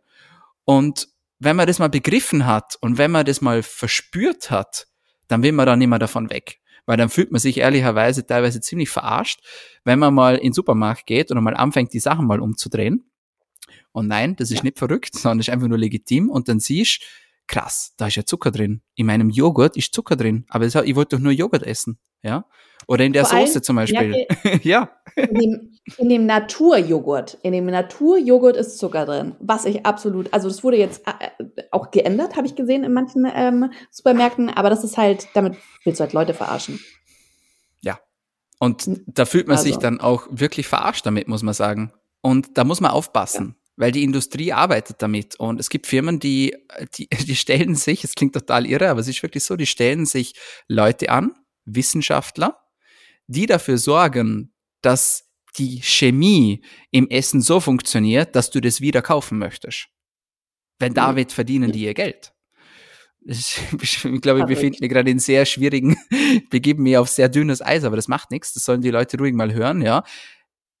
Und 0.65 1.09
wenn 1.39 1.55
man 1.55 1.67
das 1.67 1.79
mal 1.79 1.89
begriffen 1.89 2.45
hat 2.45 2.77
und 2.79 2.97
wenn 2.97 3.11
man 3.11 3.25
das 3.25 3.41
mal 3.41 3.63
verspürt 3.63 4.49
hat, 4.49 4.87
dann 5.27 5.43
will 5.43 5.51
man 5.51 5.65
da 5.65 5.75
nicht 5.75 5.89
mehr 5.89 5.99
davon 5.99 6.29
weg. 6.29 6.59
Weil 6.85 6.97
dann 6.97 7.09
fühlt 7.09 7.31
man 7.31 7.39
sich 7.39 7.57
ehrlicherweise 7.57 8.25
teilweise 8.25 8.61
ziemlich 8.61 8.89
verarscht, 8.89 9.41
wenn 9.83 9.99
man 9.99 10.13
mal 10.13 10.35
in 10.35 10.47
den 10.47 10.53
Supermarkt 10.53 11.05
geht 11.05 11.31
und 11.31 11.41
mal 11.43 11.55
anfängt, 11.55 11.93
die 11.93 11.99
Sachen 11.99 12.27
mal 12.27 12.39
umzudrehen. 12.39 13.09
Und 13.91 14.07
nein, 14.07 14.35
das 14.35 14.51
ist 14.51 14.57
ja. 14.57 14.63
nicht 14.63 14.79
verrückt, 14.79 15.15
sondern 15.15 15.39
ist 15.39 15.49
einfach 15.49 15.67
nur 15.67 15.77
legitim. 15.77 16.29
Und 16.29 16.49
dann 16.49 16.59
siehst, 16.59 17.01
krass, 17.47 17.93
da 17.97 18.07
ist 18.07 18.15
ja 18.15 18.25
Zucker 18.25 18.51
drin. 18.51 18.81
In 18.95 19.05
meinem 19.05 19.29
Joghurt 19.29 19.77
ist 19.77 19.93
Zucker 19.93 20.15
drin. 20.15 20.45
Aber 20.49 20.65
ich 20.65 20.95
wollte 20.95 21.15
doch 21.15 21.23
nur 21.23 21.31
Joghurt 21.31 21.63
essen. 21.63 21.99
Ja. 22.21 22.45
Oder 22.87 23.05
in 23.05 23.13
der 23.13 23.25
Vor 23.25 23.39
Soße 23.39 23.61
zum 23.61 23.77
Beispiel. 23.77 24.27
ja. 24.63 24.89
In 25.15 25.33
dem, 25.35 25.71
in 25.97 26.09
dem 26.09 26.25
Naturjoghurt, 26.25 27.37
in 27.43 27.53
dem 27.53 27.65
Naturjoghurt 27.65 28.57
ist 28.57 28.77
Zucker 28.77 29.05
drin, 29.05 29.35
was 29.39 29.65
ich 29.65 29.85
absolut, 29.85 30.33
also 30.33 30.47
das 30.47 30.63
wurde 30.63 30.77
jetzt 30.77 31.05
äh, 31.05 31.29
auch 31.71 31.91
geändert, 31.91 32.35
habe 32.35 32.47
ich 32.47 32.55
gesehen 32.55 32.83
in 32.83 32.93
manchen 32.93 33.29
ähm, 33.33 33.71
Supermärkten, 33.91 34.49
aber 34.49 34.69
das 34.69 34.83
ist 34.83 34.97
halt, 34.97 35.27
damit 35.33 35.55
willst 35.83 35.99
du 35.99 36.03
halt 36.03 36.13
Leute 36.13 36.33
verarschen. 36.33 36.79
Ja. 37.81 37.99
Und 38.59 39.01
da 39.07 39.25
fühlt 39.25 39.47
man 39.47 39.57
also. 39.57 39.67
sich 39.67 39.77
dann 39.77 39.99
auch 39.99 40.27
wirklich 40.29 40.67
verarscht 40.67 41.05
damit, 41.05 41.27
muss 41.27 41.43
man 41.43 41.53
sagen. 41.53 41.93
Und 42.21 42.57
da 42.57 42.63
muss 42.63 42.81
man 42.81 42.91
aufpassen. 42.91 43.55
Ja 43.57 43.62
weil 43.75 43.91
die 43.91 44.03
Industrie 44.03 44.53
arbeitet 44.53 45.01
damit 45.01 45.35
und 45.35 45.59
es 45.59 45.69
gibt 45.69 45.87
Firmen, 45.87 46.19
die, 46.19 46.55
die, 46.97 47.07
die 47.27 47.35
stellen 47.35 47.75
sich, 47.75 48.03
es 48.03 48.15
klingt 48.15 48.33
total 48.33 48.65
irre, 48.65 48.89
aber 48.89 48.99
es 48.99 49.07
ist 49.07 49.23
wirklich 49.23 49.43
so, 49.43 49.55
die 49.55 49.65
stellen 49.65 50.05
sich 50.05 50.33
Leute 50.67 51.09
an, 51.09 51.33
Wissenschaftler, 51.65 52.59
die 53.27 53.45
dafür 53.45 53.77
sorgen, 53.77 54.53
dass 54.81 55.29
die 55.57 55.81
Chemie 55.81 56.63
im 56.91 57.09
Essen 57.09 57.41
so 57.41 57.59
funktioniert, 57.59 58.35
dass 58.35 58.49
du 58.49 58.59
das 58.59 58.81
wieder 58.81 59.01
kaufen 59.01 59.37
möchtest. 59.37 59.87
Wenn 60.79 60.93
damit 60.93 61.31
verdienen 61.31 61.71
die 61.71 61.83
ihr 61.83 61.93
Geld. 61.93 62.33
Ich, 63.25 63.59
ich 63.81 64.21
glaube, 64.21 64.41
ich 64.41 64.45
befinde 64.45 64.77
mich 64.81 64.89
gerade 64.89 65.09
in 65.09 65.19
sehr 65.19 65.45
schwierigen, 65.45 65.95
begeben 66.49 66.83
mich 66.83 66.97
auf 66.97 67.09
sehr 67.09 67.29
dünnes 67.29 67.61
Eis, 67.61 67.83
aber 67.83 67.95
das 67.95 68.07
macht 68.07 68.31
nichts. 68.31 68.53
Das 68.53 68.65
sollen 68.65 68.81
die 68.81 68.89
Leute 68.89 69.17
ruhig 69.17 69.33
mal 69.33 69.53
hören, 69.53 69.81
ja. 69.81 70.03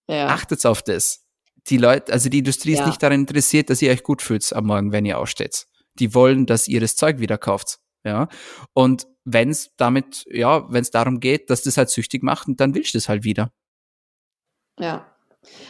ja. 0.07 0.27
Achtet 0.27 0.65
auf 0.65 0.81
das. 0.81 1.22
Die 1.69 1.77
Leute, 1.77 2.11
also 2.11 2.29
die 2.29 2.39
Industrie 2.39 2.73
ja. 2.73 2.81
ist 2.81 2.87
nicht 2.87 3.01
daran 3.01 3.21
interessiert, 3.21 3.69
dass 3.69 3.81
ihr 3.81 3.91
euch 3.91 4.03
gut 4.03 4.21
fühlt 4.21 4.51
am 4.53 4.65
Morgen, 4.65 4.91
wenn 4.91 5.05
ihr 5.05 5.17
aufsteht. 5.17 5.65
Die 5.99 6.13
wollen, 6.13 6.45
dass 6.45 6.67
ihr 6.67 6.79
das 6.79 6.95
Zeug 6.95 7.19
wieder 7.19 7.37
kauft. 7.37 7.79
Ja. 8.03 8.27
Und 8.73 9.07
wenn 9.23 9.49
es 9.49 9.71
damit, 9.77 10.25
ja, 10.29 10.69
wenn 10.71 10.81
es 10.81 10.91
darum 10.91 11.19
geht, 11.19 11.49
dass 11.49 11.61
das 11.61 11.77
halt 11.77 11.89
süchtig 11.89 12.23
macht, 12.23 12.47
dann 12.57 12.75
willst 12.75 12.93
du 12.93 12.97
das 12.97 13.07
halt 13.07 13.23
wieder. 13.23 13.51
Ja. 14.79 15.07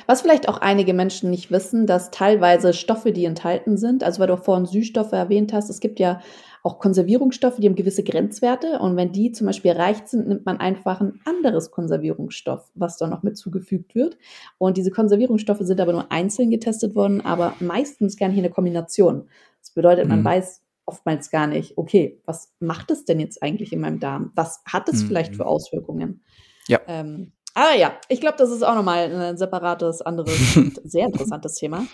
Was 0.06 0.22
vielleicht 0.22 0.48
auch 0.48 0.60
einige 0.60 0.94
Menschen 0.94 1.32
nicht 1.32 1.52
wissen, 1.52 1.88
dass 1.88 2.12
teilweise 2.12 2.74
Stoffe, 2.74 3.12
die 3.12 3.26
enthalten 3.26 3.78
sind, 3.78 4.04
also 4.04 4.20
weil 4.20 4.28
du 4.28 4.38
vorhin 4.38 4.66
Süßstoffe 4.66 5.14
erwähnt 5.14 5.52
hast, 5.52 5.70
es 5.70 5.80
gibt 5.80 6.00
ja 6.00 6.22
auch 6.64 6.80
Konservierungsstoffe, 6.80 7.58
die 7.58 7.68
haben 7.68 7.76
gewisse 7.76 8.04
Grenzwerte 8.04 8.80
und 8.80 8.96
wenn 8.96 9.12
die 9.12 9.34
zum 9.34 9.48
Beispiel 9.48 9.72
erreicht 9.72 10.08
sind, 10.08 10.30
nimmt 10.30 10.46
man 10.46 10.62
einfach 10.62 11.02
ein 11.02 11.20
anderes 11.26 11.72
Konservierungsstoff, 11.72 12.72
was 12.74 12.98
da 12.98 13.08
noch 13.08 13.22
mit 13.22 13.38
zugefügt 13.38 13.96
wird. 13.96 14.18
Und 14.58 14.78
diese 14.78 14.90
Konservierungsstoffe 14.90 15.60
sind 15.62 15.82
aber 15.82 15.92
nur 15.92 16.12
einzeln 16.12 16.50
getestet 16.50 16.96
worden, 16.96 17.20
aber 17.20 17.54
meistens 17.60 18.16
gerne 18.16 18.34
hier 18.34 18.44
eine 18.44 18.54
Kombination. 18.54 19.28
Das 19.60 19.72
bedeutet, 19.72 20.08
man 20.08 20.22
mhm. 20.22 20.26
weiß, 20.26 20.62
oftmals 20.86 21.30
gar 21.30 21.48
nicht, 21.48 21.78
okay, 21.78 22.22
was 22.26 22.54
macht 22.60 22.92
es 22.92 23.04
denn 23.04 23.20
jetzt 23.20 23.44
eigentlich 23.44 23.74
in 23.74 23.82
meinem 23.82 24.00
Darm? 24.00 24.32
Was 24.36 24.62
hat 24.66 24.88
es 24.88 25.04
mhm. 25.04 25.08
vielleicht 25.08 25.36
für 25.36 25.46
Auswirkungen? 25.46 26.24
Ja. 26.68 26.80
Ähm, 26.88 27.34
aber 27.54 27.76
ja, 27.76 27.94
ich 28.08 28.22
glaube, 28.22 28.38
das 28.38 28.52
ist 28.52 28.64
auch 28.64 28.74
nochmal 28.74 29.14
ein 29.14 29.38
separates, 29.38 30.02
anderes, 30.02 30.58
sehr 30.84 31.06
interessantes 31.06 31.56
Thema. 31.56 31.86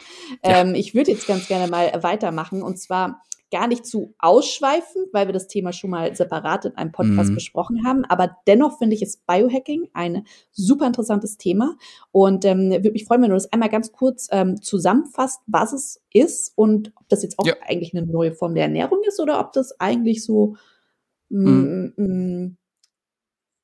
Ähm, 0.44 0.70
ja. 0.70 0.76
Ich 0.76 0.94
würde 0.94 1.12
jetzt 1.12 1.28
ganz 1.28 1.48
gerne 1.48 1.70
mal 1.70 1.92
weitermachen 2.04 2.62
und 2.62 2.78
zwar 2.78 3.22
gar 3.52 3.68
nicht 3.68 3.86
zu 3.86 4.14
ausschweifend, 4.20 5.08
weil 5.12 5.28
wir 5.28 5.34
das 5.34 5.48
Thema 5.48 5.74
schon 5.74 5.90
mal 5.90 6.16
separat 6.16 6.66
in 6.66 6.76
einem 6.76 6.92
Podcast 6.92 7.32
mhm. 7.32 7.36
besprochen 7.36 7.86
haben. 7.86 8.06
Aber 8.06 8.38
dennoch 8.48 8.78
finde 8.78 8.96
ich 8.96 9.02
es 9.02 9.18
Biohacking 9.18 9.90
ein 9.94 10.26
super 10.52 10.86
interessantes 10.86 11.38
Thema. 11.38 11.76
Und 12.12 12.46
ähm, 12.46 12.70
würde 12.72 12.92
mich 12.92 13.06
freuen, 13.06 13.22
wenn 13.24 13.30
du 13.30 13.36
das 13.36 13.52
einmal 13.52 13.70
ganz 13.70 13.92
kurz 13.92 14.28
ähm, 14.32 14.62
zusammenfasst, 14.62 15.42
was 15.48 15.74
es 15.74 16.02
ist 16.14 16.54
und 16.56 16.92
ob 16.96 17.10
das 17.10 17.24
jetzt 17.24 17.40
auch 17.40 17.46
ja. 17.46 17.56
eigentlich 17.62 17.94
eine 17.94 18.06
neue 18.06 18.34
Form 18.34 18.54
der 18.54 18.64
Ernährung 18.64 19.00
ist 19.08 19.20
oder 19.20 19.40
ob 19.40 19.52
das 19.54 19.80
eigentlich 19.80 20.24
so 20.24 20.56
mm, 21.30 21.92
mhm. 21.96 22.58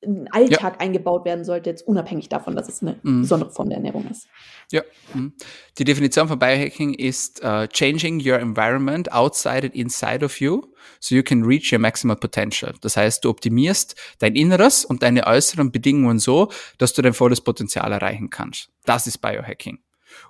Ein 0.05 0.27
Alltag 0.31 0.75
ja. 0.75 0.79
eingebaut 0.79 1.25
werden 1.25 1.43
sollte, 1.43 1.69
jetzt 1.69 1.87
unabhängig 1.87 2.29
davon, 2.29 2.55
dass 2.55 2.69
es 2.69 2.81
eine 2.81 2.99
mhm. 3.03 3.21
besondere 3.21 3.51
Form 3.51 3.69
der 3.69 3.77
Ernährung 3.77 4.07
ist. 4.09 4.27
Ja, 4.71 4.81
mhm. 5.13 5.33
die 5.77 5.83
Definition 5.83 6.27
von 6.27 6.39
Biohacking 6.39 6.93
ist 6.93 7.43
uh, 7.43 7.67
changing 7.67 8.19
your 8.25 8.39
environment 8.39 9.11
outside 9.11 9.63
and 9.63 9.75
inside 9.75 10.23
of 10.23 10.39
you 10.39 10.61
so 10.99 11.15
you 11.15 11.23
can 11.23 11.43
reach 11.43 11.71
your 11.71 11.79
maximal 11.79 12.15
potential. 12.15 12.73
Das 12.81 12.97
heißt, 12.97 13.23
du 13.23 13.29
optimierst 13.29 13.95
dein 14.19 14.35
Inneres 14.35 14.85
und 14.85 15.03
deine 15.03 15.27
äußeren 15.27 15.71
Bedingungen 15.71 16.19
so, 16.19 16.51
dass 16.77 16.93
du 16.93 17.01
dein 17.01 17.13
volles 17.13 17.41
Potenzial 17.41 17.91
erreichen 17.91 18.29
kannst. 18.29 18.69
Das 18.85 19.07
ist 19.07 19.19
Biohacking. 19.19 19.79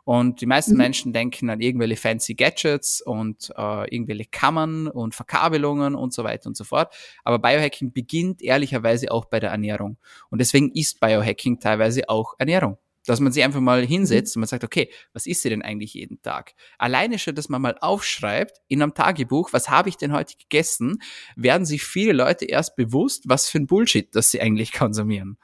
Und 0.06 0.39
die 0.39 0.45
meisten 0.45 0.74
mhm. 0.74 0.78
Menschen 0.78 1.14
denken 1.14 1.49
an 1.49 1.60
irgendwelche 1.60 1.97
fancy 1.97 2.36
Gadgets 2.36 3.01
und 3.01 3.51
äh, 3.58 3.93
irgendwelche 3.93 4.26
Kammern 4.26 4.88
und 4.88 5.16
Verkabelungen 5.16 5.95
und 5.95 6.14
so 6.14 6.24
weiter 6.24 6.47
und 6.47 6.56
so 6.56 6.64
fort. 6.64 6.93
Aber 7.24 7.39
Biohacking 7.39 7.91
beginnt 7.91 8.41
ehrlicherweise 8.41 9.12
auch 9.12 9.26
bei 9.26 9.39
der 9.39 9.49
Ernährung. 9.49 9.97
Und 10.30 10.39
deswegen 10.39 10.72
ist 10.72 10.99
Biohacking 10.99 11.60
teilweise 11.60 12.08
auch 12.08 12.36
Ernährung. 12.38 12.78
Dass 13.08 13.20
man 13.20 13.32
sich 13.32 13.43
einfach 13.43 13.60
mal 13.60 13.86
hinsetzt 13.86 14.36
mhm. 14.36 14.39
und 14.39 14.41
man 14.41 14.47
sagt, 14.47 14.64
okay, 14.64 14.91
was 15.14 15.26
isst 15.26 15.41
sie 15.41 15.49
denn 15.49 15.64
eigentlich 15.64 15.95
jeden 15.95 16.22
Tag? 16.22 16.53
Alleine 16.78 17.18
schon, 17.18 17.36
dass 17.36 17.49
man 17.49 17.62
mal 17.62 17.78
aufschreibt 17.80 18.62
in 18.68 18.84
einem 18.84 18.93
Tagebuch, 18.93 19.53
was 19.53 19.70
habe 19.70 19.89
ich 19.89 19.97
denn 19.97 20.14
heute 20.14 20.36
gegessen, 20.38 20.99
werden 21.36 21.66
sich 21.66 21.84
viele 21.84 22.14
Leute 22.14 22.45
erst 22.45 22.76
bewusst, 22.76 23.24
was 23.28 23.49
für 23.49 23.58
ein 23.58 23.68
Bullshit, 23.68 24.16
das 24.16 24.30
sie 24.30 24.41
eigentlich 24.41 24.72
konsumieren. 24.72 25.38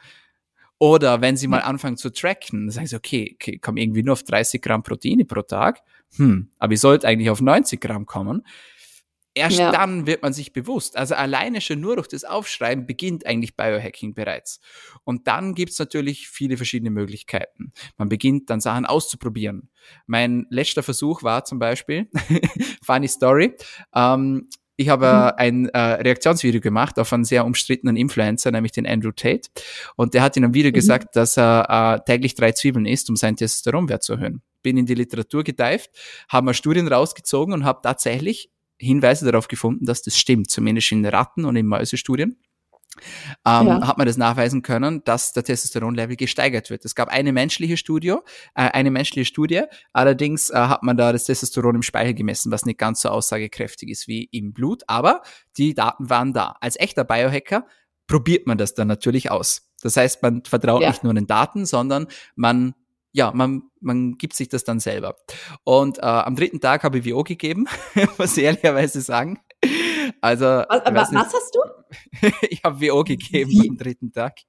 Oder 0.82 1.22
wenn 1.22 1.38
sie 1.38 1.48
mal 1.48 1.60
anfangen 1.60 1.96
zu 1.96 2.12
tracken, 2.12 2.72
sagen 2.72 2.88
sie, 2.88 2.96
okay, 2.96 3.36
okay, 3.36 3.60
komm 3.62 3.78
irgendwie 3.78 4.02
nur 4.02 4.14
auf 4.14 4.24
30 4.24 4.60
Gramm 4.64 4.82
Proteine 4.82 5.26
pro 5.26 5.44
Tag. 5.44 5.84
Hm, 6.16 6.50
aber 6.58 6.74
ich 6.74 6.80
sollte 6.80 7.08
eigentlich 7.08 7.30
auf 7.30 7.40
90 7.40 7.80
Gramm 7.80 8.08
kommen. 8.08 8.42
Erst 9.36 9.60
ja. 9.60 9.72
dann 9.72 10.08
wird 10.08 10.24
man 10.24 10.34
sich 10.34 10.54
bewusst. 10.54 10.98
Also 10.98 11.14
alleine 11.14 11.62
schon 11.62 11.82
nur 11.82 11.98
durch 11.98 12.08
das 12.08 12.24
Aufschreiben 12.24 12.88
beginnt 12.88 13.28
eigentlich 13.28 13.56
Biohacking 13.56 14.16
bereits. 14.16 14.60
Und 15.04 15.28
dann 15.28 15.54
gibt's 15.54 15.78
natürlich 15.78 16.28
viele 16.28 16.58
verschiedene 16.58 16.90
Möglichkeiten. 16.90 17.74
Man 17.98 18.10
beginnt 18.10 18.50
dann 18.50 18.60
Sachen 18.60 18.88
auszuprobieren. 18.88 19.70
Mein 20.08 20.48
letzter 20.50 20.82
Versuch 20.82 21.22
war 21.22 21.46
zum 21.46 21.60
Beispiel, 21.60 22.10
funny 22.84 23.08
story, 23.08 23.56
ähm, 23.94 24.50
ich 24.82 24.90
habe 24.90 25.08
mhm. 25.08 25.32
ein 25.38 25.70
äh, 25.70 25.80
Reaktionsvideo 25.80 26.62
gemacht 26.62 27.00
auf 27.00 27.12
einen 27.14 27.24
sehr 27.24 27.46
umstrittenen 27.46 27.96
Influencer, 27.96 28.52
nämlich 28.52 28.72
den 28.72 28.88
Andrew 28.88 29.12
Tate. 29.12 29.50
Und 29.96 30.14
der 30.14 30.24
hat 30.24 30.38
in 30.38 30.44
einem 30.44 30.54
Video 30.54 30.70
mhm. 30.70 30.76
gesagt, 30.76 31.16
dass 31.16 31.38
er 31.38 31.68
äh, 31.70 32.06
täglich 32.06 32.36
drei 32.36 32.52
Zwiebeln 32.52 32.86
isst, 32.86 33.10
um 33.10 33.16
seinen 33.16 33.36
Testosteronwert 33.36 34.04
zu 34.04 34.14
erhöhen. 34.14 34.42
Bin 34.64 34.78
in 34.78 34.86
die 34.86 34.96
Literatur 34.96 35.44
gedeift, 35.44 35.90
habe 36.30 36.46
mal 36.46 36.54
Studien 36.54 36.88
rausgezogen 36.88 37.54
und 37.54 37.64
habe 37.64 37.80
tatsächlich 37.84 38.50
Hinweise 38.78 39.26
darauf 39.26 39.48
gefunden, 39.48 39.86
dass 39.86 40.02
das 40.02 40.18
stimmt, 40.18 40.50
zumindest 40.50 40.92
in 40.92 41.06
Ratten 41.06 41.46
und 41.46 41.56
in 41.56 41.68
Mäusestudien 41.68 42.38
ähm, 43.46 43.68
ja. 43.68 43.88
hat 43.88 43.98
man 43.98 44.08
das 44.08 44.18
nachweisen 44.18 44.62
können, 44.62 45.04
dass 45.04 45.34
der 45.34 45.44
Testosteronlevel 45.44 46.16
gesteigert 46.16 46.70
wird. 46.70 46.86
Es 46.86 46.96
gab 46.96 47.10
eine 47.10 47.32
menschliche 47.32 47.78
Studie, 47.78 48.16
äh, 48.56 48.70
eine 48.72 48.92
menschliche 48.92 49.26
Studie, 49.26 49.64
allerdings 49.94 50.50
äh, 50.50 50.56
hat 50.56 50.84
man 50.84 50.98
da 50.98 51.12
das 51.12 51.26
Testosteron 51.26 51.76
im 51.76 51.84
Speichel 51.84 52.14
gemessen, 52.14 52.52
was 52.52 52.66
nicht 52.66 52.80
ganz 52.80 53.02
so 53.02 53.10
aussagekräftig 53.10 53.90
ist 53.90 54.08
wie 54.08 54.26
im 54.32 54.54
Blut, 54.54 54.84
aber 54.88 55.22
die 55.58 55.74
Daten 55.74 56.10
waren 56.10 56.34
da. 56.34 56.56
Als 56.62 56.80
echter 56.80 57.04
Biohacker 57.04 57.66
probiert 58.08 58.48
man 58.48 58.58
das 58.58 58.74
dann 58.74 58.88
natürlich 58.88 59.32
aus. 59.32 59.70
Das 59.82 59.98
heißt, 59.98 60.22
man 60.22 60.44
vertraut 60.44 60.82
ja. 60.82 60.90
nicht 60.90 61.04
nur 61.04 61.14
den 61.14 61.28
Daten, 61.28 61.66
sondern 61.66 62.08
man 62.36 62.76
ja, 63.14 63.32
man, 63.34 63.64
man 63.82 64.18
gibt 64.18 64.36
sich 64.36 64.50
das 64.50 64.64
dann 64.64 64.80
selber. 64.80 65.16
Und 65.64 65.98
äh, 66.00 66.02
am 66.02 66.36
dritten 66.36 66.62
Tag 66.62 66.84
habe 66.84 67.00
ich 67.00 67.06
WO 67.06 67.24
gegeben, 67.24 67.68
muss 68.18 68.38
ich 68.38 68.44
ehrlicherweise 68.44 69.02
sagen. 69.02 69.40
Also, 70.20 70.46
was, 70.46 71.14
was 71.14 71.34
hast 71.34 71.56
du? 71.56 72.30
ich 72.50 72.64
habe 72.64 72.82
WO 72.82 73.04
gegeben 73.04 73.52
Wie? 73.52 73.70
am 73.70 73.78
dritten 73.78 74.12
Tag. 74.12 74.40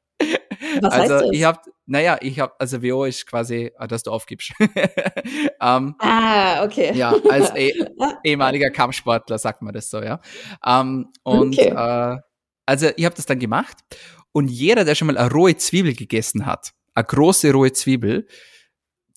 Was 0.81 0.93
also 0.93 0.97
heißt 0.97 1.11
das? 1.11 1.23
ich 1.33 1.45
habe, 1.45 1.59
naja, 1.87 2.19
ich 2.21 2.41
habe, 2.41 2.53
also 2.59 2.83
WO 2.83 3.05
ist 3.05 3.27
quasi, 3.27 3.73
ah, 3.77 3.87
dass 3.87 4.03
du 4.03 4.11
aufgibst. 4.11 4.53
um, 4.59 4.69
ähm, 5.61 5.95
ah, 5.99 6.65
okay. 6.65 6.93
Ja, 6.95 7.15
als 7.29 7.55
eh, 7.55 7.73
ehemaliger 8.25 8.71
Kampfsportler 8.71 9.39
sagt 9.39 9.63
man 9.63 9.75
das 9.75 9.91
so, 9.91 10.03
ja. 10.03 10.21
Um, 10.65 10.73
ähm, 10.73 11.13
und 11.25 11.59
okay. 11.59 11.69
äh, 11.69 12.19
also 12.67 12.89
ich 12.97 13.05
habe 13.05 13.15
das 13.15 13.27
dann 13.27 13.39
gemacht 13.39 13.79
und 14.33 14.49
jeder, 14.49 14.85
der 14.85 14.95
schon 14.95 15.07
mal 15.09 15.19
eine 15.19 15.31
rohe 15.31 15.57
Zwiebel 15.57 15.95
gegessen 15.95 16.47
hat, 16.47 16.73
eine 16.95 17.05
große 17.05 17.53
rohe 17.53 17.73
Zwiebel, 17.73 18.27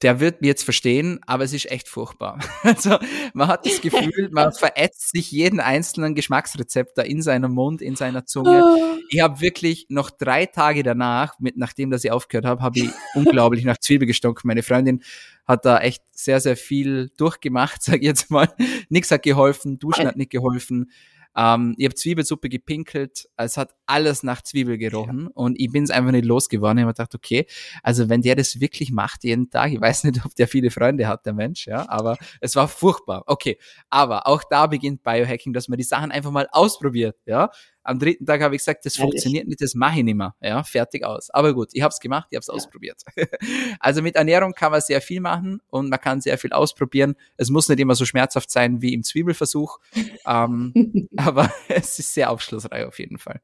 der 0.01 0.19
wird 0.19 0.41
mir 0.41 0.47
jetzt 0.47 0.63
verstehen, 0.63 1.19
aber 1.25 1.43
es 1.43 1.53
ist 1.53 1.71
echt 1.71 1.87
furchtbar. 1.87 2.39
Also 2.63 2.97
man 3.33 3.47
hat 3.47 3.65
das 3.65 3.79
Gefühl, 3.79 4.29
man 4.31 4.51
verätzt 4.53 5.11
sich 5.11 5.31
jeden 5.31 5.59
einzelnen 5.59 6.15
Geschmacksrezeptor 6.15 7.05
in 7.05 7.21
seinem 7.21 7.51
Mund, 7.51 7.81
in 7.81 7.95
seiner 7.95 8.25
Zunge. 8.25 8.63
Ah. 8.63 8.97
Ich 9.09 9.21
habe 9.21 9.39
wirklich 9.39 9.85
noch 9.89 10.09
drei 10.09 10.45
Tage 10.45 10.83
danach, 10.83 11.39
mit 11.39 11.57
nachdem 11.57 11.91
dass 11.91 12.03
ich 12.03 12.11
aufgehört 12.11 12.45
habe, 12.45 12.61
habe 12.61 12.79
ich 12.79 12.89
unglaublich 13.13 13.63
nach 13.65 13.77
Zwiebel 13.77 14.07
gestunken. 14.07 14.47
Meine 14.47 14.63
Freundin 14.63 15.03
hat 15.45 15.65
da 15.65 15.77
echt 15.79 16.03
sehr, 16.11 16.39
sehr 16.39 16.57
viel 16.57 17.11
durchgemacht, 17.17 17.81
sag 17.83 17.97
ich 17.97 18.03
jetzt 18.03 18.31
mal. 18.31 18.49
Nix 18.89 19.11
hat 19.11 19.23
geholfen, 19.23 19.79
Duschen 19.79 20.07
hat 20.07 20.17
nicht 20.17 20.31
geholfen. 20.31 20.91
Ähm, 21.35 21.75
ich 21.77 21.85
habe 21.85 21.95
Zwiebelsuppe 21.95 22.49
gepinkelt, 22.49 23.27
es 23.37 23.57
hat 23.57 23.75
alles 23.85 24.23
nach 24.23 24.41
Zwiebel 24.41 24.77
gerochen 24.77 25.23
ja. 25.23 25.31
und 25.33 25.59
ich 25.59 25.71
bin 25.71 25.83
es 25.83 25.89
einfach 25.89 26.11
nicht 26.11 26.25
losgeworden. 26.25 26.77
Ich 26.77 26.83
habe 26.83 26.93
gedacht, 26.93 27.15
okay, 27.15 27.45
also 27.83 28.09
wenn 28.09 28.21
der 28.21 28.35
das 28.35 28.59
wirklich 28.59 28.91
macht 28.91 29.23
jeden 29.23 29.49
Tag, 29.49 29.71
ich 29.71 29.81
weiß 29.81 30.05
nicht, 30.05 30.25
ob 30.25 30.35
der 30.35 30.47
viele 30.47 30.71
Freunde 30.71 31.07
hat, 31.07 31.25
der 31.25 31.33
Mensch, 31.33 31.67
ja, 31.67 31.87
aber 31.89 32.17
es 32.41 32.55
war 32.55 32.67
furchtbar. 32.67 33.23
Okay, 33.27 33.57
aber 33.89 34.27
auch 34.27 34.43
da 34.49 34.67
beginnt 34.67 35.03
Biohacking, 35.03 35.53
dass 35.53 35.67
man 35.67 35.77
die 35.77 35.83
Sachen 35.83 36.11
einfach 36.11 36.31
mal 36.31 36.47
ausprobiert, 36.51 37.17
ja. 37.25 37.49
Am 37.85 37.99
dritten 37.99 38.25
Tag 38.25 38.41
habe 38.41 38.55
ich 38.55 38.61
gesagt, 38.61 38.85
das 38.85 38.97
Ehrlich? 38.97 39.11
funktioniert 39.11 39.47
nicht, 39.47 39.61
das 39.61 39.75
mache 39.75 39.99
ich 39.99 40.03
nicht 40.03 40.15
mehr. 40.15 40.35
Ja, 40.41 40.63
fertig 40.63 41.05
aus. 41.05 41.29
Aber 41.29 41.53
gut, 41.53 41.69
ich 41.73 41.83
habe 41.83 41.91
es 41.91 41.99
gemacht, 41.99 42.27
ich 42.31 42.35
habe 42.35 42.41
es 42.41 42.47
ja. 42.47 42.53
ausprobiert. 42.55 43.01
also 43.79 44.01
mit 44.01 44.15
Ernährung 44.15 44.53
kann 44.53 44.71
man 44.71 44.81
sehr 44.81 45.01
viel 45.01 45.21
machen 45.21 45.61
und 45.69 45.89
man 45.89 46.01
kann 46.01 46.19
sehr 46.19 46.39
viel 46.39 46.51
ausprobieren. 46.51 47.15
Es 47.37 47.51
muss 47.51 47.69
nicht 47.69 47.79
immer 47.79 47.93
so 47.93 48.03
schmerzhaft 48.03 48.49
sein 48.49 48.81
wie 48.81 48.93
im 48.93 49.03
Zwiebelversuch, 49.03 49.79
ähm, 50.25 50.73
aber 51.17 51.53
es 51.69 51.99
ist 51.99 52.13
sehr 52.13 52.31
aufschlussreich 52.31 52.85
auf 52.85 52.97
jeden 52.97 53.19
Fall. 53.19 53.39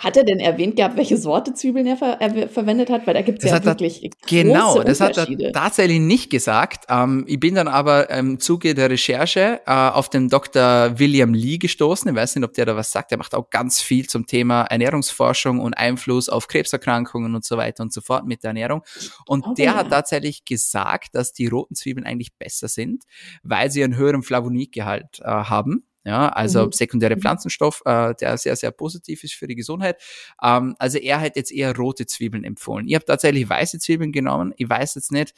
Hat 0.00 0.16
er 0.16 0.24
denn 0.24 0.40
erwähnt 0.40 0.74
gehabt, 0.74 0.96
welche 0.96 1.16
Sorte 1.16 1.54
Zwiebeln 1.54 1.86
er, 1.86 1.96
ver 1.96 2.20
er 2.20 2.48
verwendet 2.48 2.90
hat? 2.90 3.06
Weil 3.06 3.14
da 3.14 3.22
gibt 3.22 3.44
es 3.44 3.50
ja 3.50 3.64
wirklich 3.64 4.10
Genau, 4.26 4.82
das 4.82 5.00
hat 5.00 5.16
er 5.16 5.52
tatsächlich 5.52 6.00
nicht 6.00 6.28
gesagt. 6.28 6.86
Ähm, 6.88 7.24
ich 7.28 7.38
bin 7.38 7.54
dann 7.54 7.68
aber 7.68 8.10
im 8.10 8.40
Zuge 8.40 8.74
der 8.74 8.90
Recherche 8.90 9.60
äh, 9.64 9.70
auf 9.70 10.10
den 10.10 10.28
Dr. 10.28 10.98
William 10.98 11.34
Lee 11.34 11.58
gestoßen. 11.58 12.10
Ich 12.10 12.16
weiß 12.16 12.34
nicht, 12.34 12.44
ob 12.44 12.52
der 12.54 12.66
da 12.66 12.74
was 12.74 12.90
sagt. 12.90 13.12
Er 13.12 13.18
macht 13.18 13.34
auch 13.34 13.48
ganz 13.50 13.80
viel 13.80 14.08
zum 14.08 14.26
Thema 14.26 14.62
Ernährungsforschung 14.62 15.60
und 15.60 15.74
Einfluss 15.74 16.28
auf 16.28 16.48
Krebserkrankungen 16.48 17.36
und 17.36 17.44
so 17.44 17.56
weiter 17.56 17.84
und 17.84 17.92
so 17.92 18.00
fort 18.00 18.26
mit 18.26 18.42
der 18.42 18.48
Ernährung. 18.48 18.82
Und 19.26 19.46
okay. 19.46 19.62
der 19.62 19.76
hat 19.76 19.90
tatsächlich 19.90 20.44
gesagt, 20.44 21.14
dass 21.14 21.32
die 21.32 21.46
roten 21.46 21.76
Zwiebeln 21.76 22.06
eigentlich 22.06 22.34
besser 22.36 22.66
sind, 22.66 23.04
weil 23.44 23.70
sie 23.70 23.84
einen 23.84 23.96
höheren 23.96 24.24
Flavonidgehalt 24.24 25.20
äh, 25.20 25.26
haben. 25.26 25.84
Ja, 26.04 26.28
also 26.28 26.66
mhm. 26.66 26.72
sekundäre 26.72 27.16
mhm. 27.16 27.20
Pflanzenstoff, 27.20 27.82
äh, 27.86 28.14
der 28.20 28.36
sehr, 28.36 28.56
sehr 28.56 28.70
positiv 28.70 29.24
ist 29.24 29.34
für 29.34 29.46
die 29.46 29.54
Gesundheit. 29.54 30.02
Ähm, 30.42 30.74
also 30.78 30.98
er 30.98 31.20
hat 31.20 31.36
jetzt 31.36 31.50
eher 31.50 31.74
rote 31.74 32.06
Zwiebeln 32.06 32.44
empfohlen. 32.44 32.86
Ich 32.86 32.94
habe 32.94 33.04
tatsächlich 33.06 33.48
weiße 33.48 33.78
Zwiebeln 33.78 34.12
genommen. 34.12 34.52
Ich 34.56 34.68
weiß 34.68 34.96
jetzt 34.96 35.12
nicht, 35.12 35.34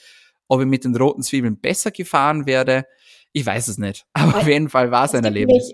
ob 0.49 0.61
ich 0.61 0.67
mit 0.67 0.85
den 0.85 0.97
roten 0.97 1.23
Zwiebeln 1.23 1.61
besser 1.61 1.93
gefahren 1.93 2.47
werde. 2.47 2.87
Ich 3.33 3.47
weiß 3.47 3.69
es 3.69 3.79
nicht. 3.79 4.07
Aber 4.13 4.39
auf 4.39 4.49
jeden 4.49 4.69
Fall 4.69 4.91
war 4.91 5.05
es 5.05 5.15
ein 5.15 5.25
Erlebnis. 5.25 5.73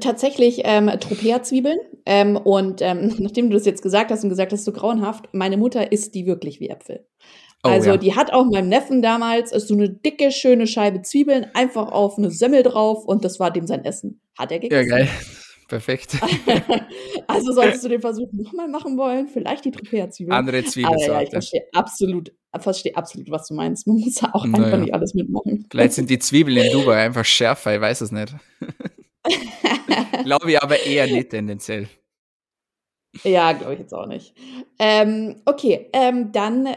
Tatsächlich 0.00 0.62
ähm, 0.64 0.88
Tropea-Zwiebeln. 0.88 1.78
Ähm, 2.06 2.36
und 2.36 2.80
ähm, 2.82 3.14
nachdem 3.18 3.50
du 3.50 3.56
das 3.56 3.66
jetzt 3.66 3.82
gesagt 3.82 4.10
hast 4.10 4.24
und 4.24 4.30
gesagt 4.30 4.52
hast, 4.52 4.64
so 4.64 4.72
grauenhaft, 4.72 5.28
meine 5.32 5.56
Mutter 5.56 5.92
isst 5.92 6.14
die 6.14 6.26
wirklich 6.26 6.60
wie 6.60 6.68
Äpfel. 6.68 7.06
Oh, 7.64 7.68
also 7.68 7.90
ja. 7.90 7.96
die 7.96 8.14
hat 8.14 8.32
auch 8.32 8.44
meinem 8.44 8.68
Neffen 8.68 9.02
damals 9.02 9.50
so 9.50 9.74
eine 9.74 9.88
dicke, 9.88 10.30
schöne 10.30 10.66
Scheibe 10.66 11.02
Zwiebeln 11.02 11.46
einfach 11.54 11.90
auf 11.90 12.18
eine 12.18 12.30
Semmel 12.30 12.62
drauf 12.62 13.04
und 13.04 13.24
das 13.24 13.40
war 13.40 13.50
dem 13.50 13.66
sein 13.66 13.84
Essen. 13.84 14.20
Hat 14.38 14.52
er 14.52 14.58
gegessen. 14.58 14.88
Ja, 14.88 14.96
geil. 14.98 15.08
Perfekt. 15.68 16.16
also 17.26 17.52
solltest 17.52 17.84
du 17.84 17.88
den 17.88 18.00
Versuch 18.00 18.28
nochmal 18.32 18.68
machen 18.68 18.96
wollen, 18.96 19.26
vielleicht 19.26 19.64
die 19.64 19.72
Tropea-Zwiebeln. 19.72 20.36
Andere 20.36 20.62
Zwiebelsorte. 20.62 21.12
Ja, 21.12 21.22
ich 21.22 21.30
verstehe 21.30 21.62
absolut, 21.72 22.32
verstehe 22.56 22.96
absolut, 22.96 23.30
was 23.30 23.48
du 23.48 23.54
meinst. 23.54 23.86
Man 23.88 23.98
muss 23.98 24.22
auch 24.22 24.44
naja. 24.44 24.64
einfach 24.64 24.78
nicht 24.78 24.94
alles 24.94 25.14
mitmachen. 25.14 25.66
Vielleicht 25.68 25.94
sind 25.94 26.08
die 26.10 26.20
Zwiebeln 26.20 26.56
in 26.56 26.72
Dubai 26.72 27.04
einfach 27.04 27.24
schärfer, 27.24 27.74
ich 27.74 27.80
weiß 27.80 28.00
es 28.02 28.12
nicht. 28.12 28.32
Glaube 30.24 30.52
ich 30.52 30.62
aber 30.62 30.80
eher 30.84 31.08
nicht 31.08 31.30
tendenziell. 31.30 31.88
Ja, 33.24 33.52
glaube 33.52 33.74
ich 33.74 33.80
jetzt 33.80 33.94
auch 33.94 34.06
nicht. 34.06 34.34
Ähm, 34.78 35.42
okay, 35.46 35.88
ähm, 35.92 36.32
dann 36.32 36.68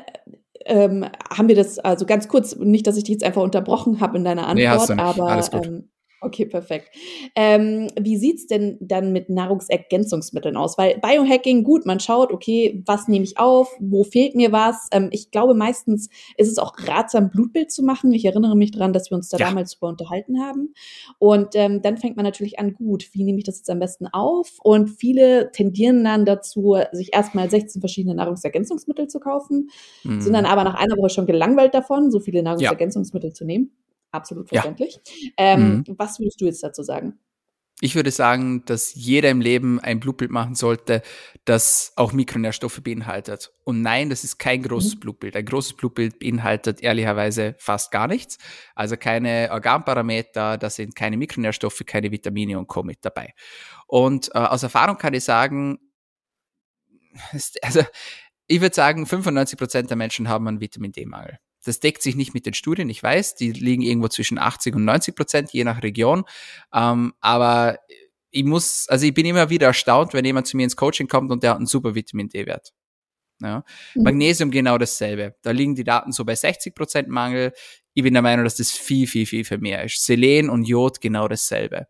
ähm, 0.66 1.06
haben 1.30 1.48
wir 1.48 1.56
das, 1.56 1.80
also 1.80 2.06
ganz 2.06 2.28
kurz, 2.28 2.56
nicht, 2.56 2.88
dass 2.88 2.98
ich 2.98 3.04
dich 3.04 3.14
jetzt 3.14 3.24
einfach 3.24 3.42
unterbrochen 3.42 4.00
habe 4.00 4.18
in 4.18 4.24
deiner 4.24 4.48
Antwort, 4.48 4.90
nee, 4.90 5.02
aber 5.02 5.42
ähm, 5.54 5.89
Okay, 6.22 6.46
perfekt. 6.46 6.90
Ähm, 7.34 7.88
wie 7.98 8.18
sieht's 8.18 8.46
denn 8.46 8.78
dann 8.82 9.14
mit 9.14 9.30
Nahrungsergänzungsmitteln 9.30 10.58
aus? 10.58 10.78
Weil 10.78 11.00
Biohacking, 11.00 11.64
gut, 11.64 11.86
man 11.86 12.02
schaut, 12.02 12.34
okay, 12.34 12.84
was 12.86 13.08
nehme 13.08 13.24
ich 13.24 13.38
auf, 13.38 13.74
wo 13.80 14.04
fehlt 14.04 14.36
mir 14.36 14.52
was? 14.52 14.88
Ähm, 14.92 15.10
ich 15.12 15.32
glaube, 15.32 15.54
meistens 15.54 16.10
ist 16.36 16.52
es 16.52 16.58
auch 16.58 16.74
ratsam, 16.78 17.30
Blutbild 17.30 17.72
zu 17.72 17.84
machen. 17.84 18.12
Ich 18.14 18.26
erinnere 18.26 18.58
mich 18.58 18.72
daran, 18.72 18.92
dass 18.92 19.10
wir 19.10 19.16
uns 19.16 19.30
da 19.30 19.38
ja. 19.38 19.48
damals 19.48 19.76
drüber 19.76 19.90
unterhalten 19.90 20.42
haben. 20.42 20.74
Und 21.20 21.56
ähm, 21.56 21.82
dann 21.82 21.98
fängt 21.98 22.18
man 22.18 22.26
natürlich 22.26 22.60
an, 22.60 22.74
gut, 22.74 23.08
wie 23.14 23.24
nehme 23.24 23.38
ich 23.38 23.46
das 23.46 23.60
jetzt 23.60 23.70
am 23.70 23.80
besten 23.80 24.08
auf? 24.08 24.58
Und 24.62 24.90
viele 24.90 25.52
tendieren 25.52 26.04
dann 26.04 26.26
dazu, 26.26 26.78
sich 26.92 27.14
erstmal 27.14 27.50
16 27.50 27.82
verschiedene 27.82 28.16
Nahrungsergänzungsmittel 28.16 29.08
zu 29.08 29.22
kaufen, 29.22 29.70
mhm. 30.04 30.20
sind 30.20 30.34
dann 30.34 30.46
aber 30.46 30.66
nach 30.66 30.76
einer 30.76 30.98
Woche 30.98 31.10
schon 31.10 31.28
gelangweilt 31.28 31.74
davon, 31.74 32.12
so 32.12 32.20
viele 32.20 32.44
Nahrungsergänzungsmittel 32.44 33.30
ja. 33.30 33.34
zu 33.34 33.46
nehmen 33.46 33.72
absolut 34.12 34.50
verständlich. 34.50 35.00
Ja. 35.06 35.32
Ähm, 35.38 35.84
mhm. 35.88 35.96
Was 35.98 36.20
würdest 36.20 36.42
du 36.42 36.46
jetzt 36.46 36.64
dazu 36.64 36.84
sagen? 36.84 37.20
Ich 37.82 37.96
würde 37.96 38.12
sagen, 38.12 38.66
dass 38.66 38.94
jeder 38.94 39.30
im 39.30 39.40
Leben 39.40 39.80
ein 39.80 40.02
Blutbild 40.02 40.32
machen 40.32 40.54
sollte, 40.54 41.02
das 41.46 41.94
auch 41.96 42.12
Mikronährstoffe 42.12 42.82
beinhaltet. 42.84 43.54
Und 43.64 43.82
nein, 43.82 44.10
das 44.10 44.26
ist 44.26 44.38
kein 44.38 44.64
großes 44.64 44.96
mhm. 44.96 45.00
Blutbild. 45.00 45.38
Ein 45.38 45.46
großes 45.46 45.74
Blutbild 45.78 46.20
beinhaltet 46.20 46.82
ehrlicherweise 46.82 47.56
fast 47.58 47.92
gar 47.92 48.08
nichts. 48.08 48.38
Also 48.76 48.98
keine 48.98 49.50
Organparameter, 49.52 50.58
da 50.58 50.70
sind 50.70 50.94
keine 50.94 51.16
Mikronährstoffe, 51.16 51.82
keine 51.86 52.12
Vitamine 52.12 52.60
und 52.60 52.68
Co. 52.68 52.84
mit 52.84 53.00
dabei. 53.02 53.34
Und 53.88 54.30
äh, 54.36 54.40
aus 54.40 54.64
Erfahrung 54.64 54.98
kann 54.98 55.14
ich 55.14 55.24
sagen, 55.24 55.80
also 57.62 57.82
ich 58.48 58.60
würde 58.60 58.76
sagen, 58.76 59.06
95 59.06 59.58
Prozent 59.58 59.90
der 59.90 59.98
Menschen 59.98 60.28
haben 60.28 60.48
einen 60.50 60.60
Vitamin 60.60 60.92
D-Mangel. 60.92 61.40
Das 61.66 61.80
deckt 61.80 62.02
sich 62.02 62.16
nicht 62.16 62.34
mit 62.34 62.46
den 62.46 62.54
Studien, 62.54 62.90
ich 62.90 63.04
weiß, 63.04 63.36
die 63.36 63.52
liegen 63.52 63.82
irgendwo 63.82 64.08
zwischen 64.08 64.38
80 64.38 64.76
und 64.76 64.86
90 64.86 65.16
Prozent, 65.16 65.52
je 65.52 65.64
nach 65.64 65.84
Region. 65.84 66.24
Ähm, 66.74 67.14
aber 67.20 67.80
ich 68.32 68.44
muss, 68.44 68.88
also 68.88 69.06
ich 69.06 69.14
bin 69.14 69.26
immer 69.26 69.50
wieder 69.50 69.68
erstaunt, 69.68 70.14
wenn 70.14 70.26
jemand 70.26 70.48
zu 70.48 70.58
mir 70.58 70.64
ins 70.64 70.76
Coaching 70.76 71.08
kommt 71.08 71.32
und 71.32 71.44
der 71.44 71.52
hat 71.52 71.58
einen 71.58 71.66
super 71.66 71.96
Vitamin 71.96 72.30
D-Wert. 72.30 72.74
Ja. 73.42 73.64
Mhm. 73.96 74.04
Magnesium 74.04 74.52
genau 74.52 74.78
dasselbe. 74.78 75.36
Da 75.42 75.52
liegen 75.52 75.76
die 75.76 75.84
Daten 75.84 76.12
so 76.12 76.26
bei 76.26 76.36
60 76.36 76.76
Prozent 76.76 77.08
Mangel. 77.08 77.54
Ich 77.94 78.04
bin 78.04 78.14
der 78.14 78.22
Meinung, 78.22 78.46
dass 78.46 78.56
das 78.56 78.72
viel, 78.72 79.08
viel, 79.08 79.26
viel, 79.26 79.44
viel 79.44 79.58
mehr 79.58 79.84
ist. 79.84 80.06
Selen 80.06 80.50
und 80.50 80.66
Jod 80.66 81.02
genau 81.02 81.28
dasselbe 81.28 81.88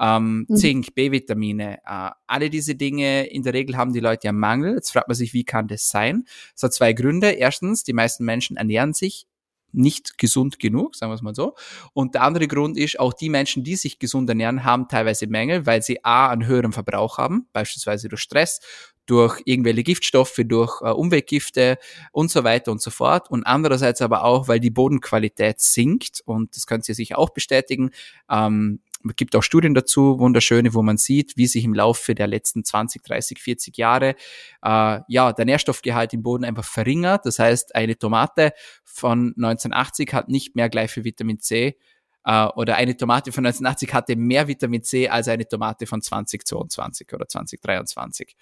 ähm, 0.00 0.46
mhm. 0.48 0.56
Zink, 0.56 0.94
B-Vitamine, 0.94 1.78
äh, 1.84 2.10
alle 2.26 2.48
diese 2.48 2.74
Dinge, 2.74 3.26
in 3.26 3.42
der 3.42 3.52
Regel 3.52 3.76
haben 3.76 3.92
die 3.92 4.00
Leute 4.00 4.28
ja 4.28 4.32
Mangel. 4.32 4.74
Jetzt 4.74 4.92
fragt 4.92 5.08
man 5.08 5.14
sich, 5.14 5.34
wie 5.34 5.44
kann 5.44 5.68
das 5.68 5.88
sein? 5.88 6.24
Es 6.56 6.62
hat 6.62 6.72
zwei 6.72 6.94
Gründe. 6.94 7.30
Erstens, 7.30 7.84
die 7.84 7.92
meisten 7.92 8.24
Menschen 8.24 8.56
ernähren 8.56 8.94
sich 8.94 9.26
nicht 9.72 10.18
gesund 10.18 10.58
genug, 10.58 10.96
sagen 10.96 11.10
wir 11.10 11.14
es 11.14 11.22
mal 11.22 11.34
so. 11.34 11.54
Und 11.92 12.14
der 12.14 12.22
andere 12.22 12.48
Grund 12.48 12.76
ist, 12.76 12.98
auch 12.98 13.12
die 13.12 13.28
Menschen, 13.28 13.62
die 13.62 13.76
sich 13.76 13.98
gesund 13.98 14.28
ernähren, 14.28 14.64
haben 14.64 14.88
teilweise 14.88 15.26
Mängel, 15.26 15.66
weil 15.66 15.82
sie 15.82 16.04
A, 16.04 16.30
einen 16.30 16.46
höheren 16.46 16.72
Verbrauch 16.72 17.18
haben, 17.18 17.46
beispielsweise 17.52 18.08
durch 18.08 18.22
Stress, 18.22 18.60
durch 19.06 19.40
irgendwelche 19.44 19.82
Giftstoffe, 19.82 20.40
durch 20.44 20.80
äh, 20.82 20.90
Umweltgifte 20.90 21.78
und 22.12 22.30
so 22.30 22.44
weiter 22.44 22.72
und 22.72 22.80
so 22.80 22.90
fort. 22.90 23.30
Und 23.30 23.44
andererseits 23.44 24.02
aber 24.02 24.24
auch, 24.24 24.48
weil 24.48 24.60
die 24.60 24.70
Bodenqualität 24.70 25.60
sinkt 25.60 26.22
und 26.24 26.56
das 26.56 26.66
können 26.66 26.82
Sie 26.82 26.94
sich 26.94 27.16
auch 27.16 27.30
bestätigen. 27.30 27.90
Ähm, 28.30 28.80
es 29.08 29.16
gibt 29.16 29.34
auch 29.34 29.42
Studien 29.42 29.74
dazu, 29.74 30.18
wunderschöne, 30.18 30.74
wo 30.74 30.82
man 30.82 30.98
sieht, 30.98 31.36
wie 31.36 31.46
sich 31.46 31.64
im 31.64 31.74
Laufe 31.74 32.14
der 32.14 32.26
letzten 32.26 32.64
20, 32.64 33.02
30, 33.02 33.38
40 33.38 33.76
Jahre 33.76 34.14
äh, 34.62 35.00
ja 35.08 35.32
der 35.32 35.44
Nährstoffgehalt 35.44 36.12
im 36.12 36.22
Boden 36.22 36.44
einfach 36.44 36.64
verringert. 36.64 37.26
Das 37.26 37.38
heißt, 37.38 37.74
eine 37.74 37.96
Tomate 37.96 38.52
von 38.84 39.34
1980 39.36 40.12
hat 40.12 40.28
nicht 40.28 40.56
mehr 40.56 40.68
gleich 40.68 40.90
viel 40.90 41.04
Vitamin 41.04 41.40
C 41.40 41.76
äh, 42.24 42.46
oder 42.46 42.76
eine 42.76 42.96
Tomate 42.96 43.32
von 43.32 43.46
1980 43.46 43.94
hatte 43.94 44.16
mehr 44.16 44.48
Vitamin 44.48 44.82
C 44.82 45.08
als 45.08 45.28
eine 45.28 45.46
Tomate 45.46 45.86
von 45.86 46.02
2022 46.02 47.12
oder 47.12 47.26
2023. 47.26 48.36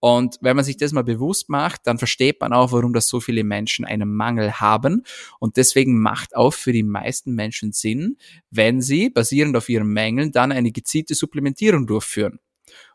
Und 0.00 0.38
wenn 0.40 0.56
man 0.56 0.64
sich 0.64 0.76
das 0.76 0.92
mal 0.92 1.04
bewusst 1.04 1.48
macht, 1.48 1.86
dann 1.86 1.98
versteht 1.98 2.40
man 2.40 2.52
auch, 2.52 2.72
warum 2.72 2.92
das 2.92 3.08
so 3.08 3.20
viele 3.20 3.44
Menschen 3.44 3.84
einen 3.84 4.14
Mangel 4.14 4.60
haben. 4.60 5.04
Und 5.38 5.56
deswegen 5.56 6.00
macht 6.00 6.36
auch 6.36 6.52
für 6.52 6.72
die 6.72 6.82
meisten 6.82 7.34
Menschen 7.34 7.72
Sinn, 7.72 8.16
wenn 8.50 8.80
sie 8.80 9.10
basierend 9.10 9.56
auf 9.56 9.68
ihren 9.68 9.88
Mängeln 9.88 10.32
dann 10.32 10.52
eine 10.52 10.72
gezielte 10.72 11.14
Supplementierung 11.14 11.86
durchführen. 11.86 12.38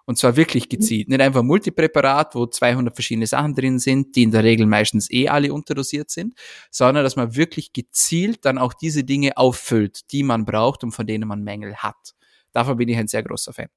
Und 0.08 0.18
zwar 0.18 0.38
wirklich 0.38 0.66
mhm. 0.66 0.70
gezielt. 0.70 1.10
Nicht 1.10 1.22
einfach 1.22 1.43
Multipräparat, 1.43 2.34
wo 2.34 2.47
200 2.47 2.95
verschiedene 2.95 3.28
Sachen 3.28 3.53
drin 3.53 3.78
sind, 3.78 4.16
die 4.16 4.24
in 4.24 4.32
der 4.32 4.43
Regel 4.43 4.66
meistens 4.66 5.12
eh 5.12 5.28
alle 5.28 5.53
unterdosiert 5.53 6.10
sind, 6.10 6.34
sondern 6.72 7.03
dass 7.03 7.18
man 7.18 7.36
wirklich 7.36 7.74
gezielt 7.74 8.45
dann 8.45 8.58
auch 8.58 8.74
diese 8.74 9.03
Dinge 9.03 9.38
auffüllt, 9.38 10.12
die 10.12 10.24
man 10.24 10.45
braucht 10.45 10.84
und 10.84 10.91
von 10.91 11.05
denen 11.05 11.28
man 11.28 11.43
Mängel 11.43 11.76
hat. 11.76 12.16
Davon 12.53 12.78
bin 12.78 12.88
ich 12.88 12.97
ein 12.97 13.10
sehr 13.10 13.22
großer 13.22 13.51
Fan. 13.51 13.68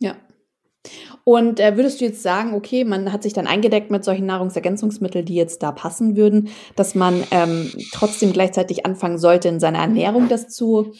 Ja. 0.00 0.16
Und 1.24 1.58
äh, 1.60 1.76
würdest 1.76 2.00
du 2.00 2.04
jetzt 2.04 2.22
sagen, 2.22 2.54
okay, 2.54 2.84
man 2.84 3.12
hat 3.12 3.22
sich 3.22 3.32
dann 3.32 3.46
eingedeckt 3.46 3.90
mit 3.90 4.04
solchen 4.04 4.26
Nahrungsergänzungsmitteln, 4.26 5.24
die 5.24 5.34
jetzt 5.34 5.62
da 5.62 5.72
passen 5.72 6.16
würden, 6.16 6.48
dass 6.74 6.94
man 6.94 7.24
ähm, 7.30 7.72
trotzdem 7.92 8.32
gleichzeitig 8.32 8.86
anfangen 8.86 9.18
sollte, 9.18 9.48
in 9.48 9.60
seiner 9.60 9.78
Ernährung 9.78 10.28
das 10.28 10.48
zu 10.48 10.94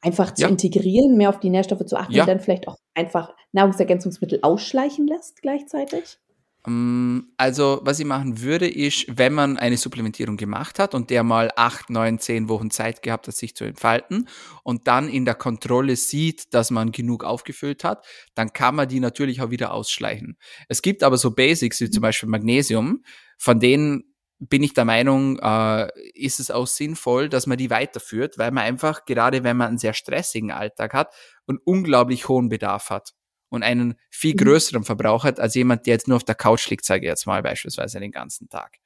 einfach 0.00 0.34
zu 0.34 0.42
ja. 0.42 0.48
integrieren, 0.48 1.16
mehr 1.16 1.28
auf 1.28 1.40
die 1.40 1.50
Nährstoffe 1.50 1.84
zu 1.86 1.96
achten 1.96 2.12
ja. 2.12 2.22
und 2.22 2.28
dann 2.28 2.40
vielleicht 2.40 2.68
auch 2.68 2.76
einfach 2.94 3.34
Nahrungsergänzungsmittel 3.52 4.40
ausschleichen 4.42 5.06
lässt 5.06 5.42
gleichzeitig? 5.42 6.18
Ähm, 6.66 7.32
also, 7.36 7.80
was 7.82 7.98
ich 7.98 8.04
machen 8.04 8.42
würde, 8.42 8.68
ist, 8.68 9.06
wenn 9.08 9.32
man 9.32 9.58
eine 9.58 9.76
Supplementierung 9.76 10.36
gemacht 10.36 10.78
hat 10.78 10.94
und 10.94 11.10
der 11.10 11.22
mal 11.22 11.50
acht, 11.56 11.90
neun, 11.90 12.18
zehn 12.18 12.48
Wochen 12.48 12.70
Zeit 12.70 13.02
gehabt 13.02 13.26
hat, 13.28 13.34
sich 13.34 13.54
zu 13.54 13.64
entfalten 13.64 14.28
und 14.62 14.86
dann 14.86 15.08
in 15.08 15.24
der 15.24 15.34
Kontrolle 15.34 15.96
sieht, 15.96 16.52
dass 16.54 16.70
man 16.70 16.92
genug 16.92 17.24
aufgefüllt 17.24 17.84
hat, 17.84 18.06
dann 18.34 18.52
kann 18.52 18.74
man 18.74 18.88
die 18.88 19.00
natürlich 19.00 19.40
auch 19.40 19.50
wieder 19.50 19.72
ausschleichen. 19.72 20.36
Es 20.68 20.82
gibt 20.82 21.02
aber 21.02 21.16
so 21.16 21.30
Basics 21.32 21.80
wie 21.80 21.90
zum 21.90 22.02
Beispiel 22.02 22.28
Magnesium, 22.28 23.02
von 23.38 23.60
denen 23.60 24.07
bin 24.38 24.62
ich 24.62 24.72
der 24.72 24.84
Meinung, 24.84 25.38
äh, 25.40 25.88
ist 26.14 26.40
es 26.40 26.50
auch 26.50 26.66
sinnvoll, 26.66 27.28
dass 27.28 27.46
man 27.46 27.58
die 27.58 27.70
weiterführt, 27.70 28.38
weil 28.38 28.52
man 28.52 28.64
einfach, 28.64 29.04
gerade 29.04 29.42
wenn 29.42 29.56
man 29.56 29.68
einen 29.68 29.78
sehr 29.78 29.94
stressigen 29.94 30.52
Alltag 30.52 30.94
hat, 30.94 31.12
einen 31.46 31.58
unglaublich 31.64 32.28
hohen 32.28 32.48
Bedarf 32.48 32.90
hat 32.90 33.14
und 33.48 33.62
einen 33.62 33.94
viel 34.10 34.34
mhm. 34.34 34.38
größeren 34.38 34.84
Verbrauch 34.84 35.24
hat, 35.24 35.40
als 35.40 35.54
jemand, 35.54 35.86
der 35.86 35.94
jetzt 35.94 36.08
nur 36.08 36.16
auf 36.16 36.24
der 36.24 36.36
Couch 36.36 36.68
liegt, 36.70 36.84
sage 36.84 37.06
ich 37.06 37.08
jetzt 37.08 37.26
mal 37.26 37.42
beispielsweise 37.42 37.98
den 37.98 38.12
ganzen 38.12 38.48
Tag. 38.48 38.76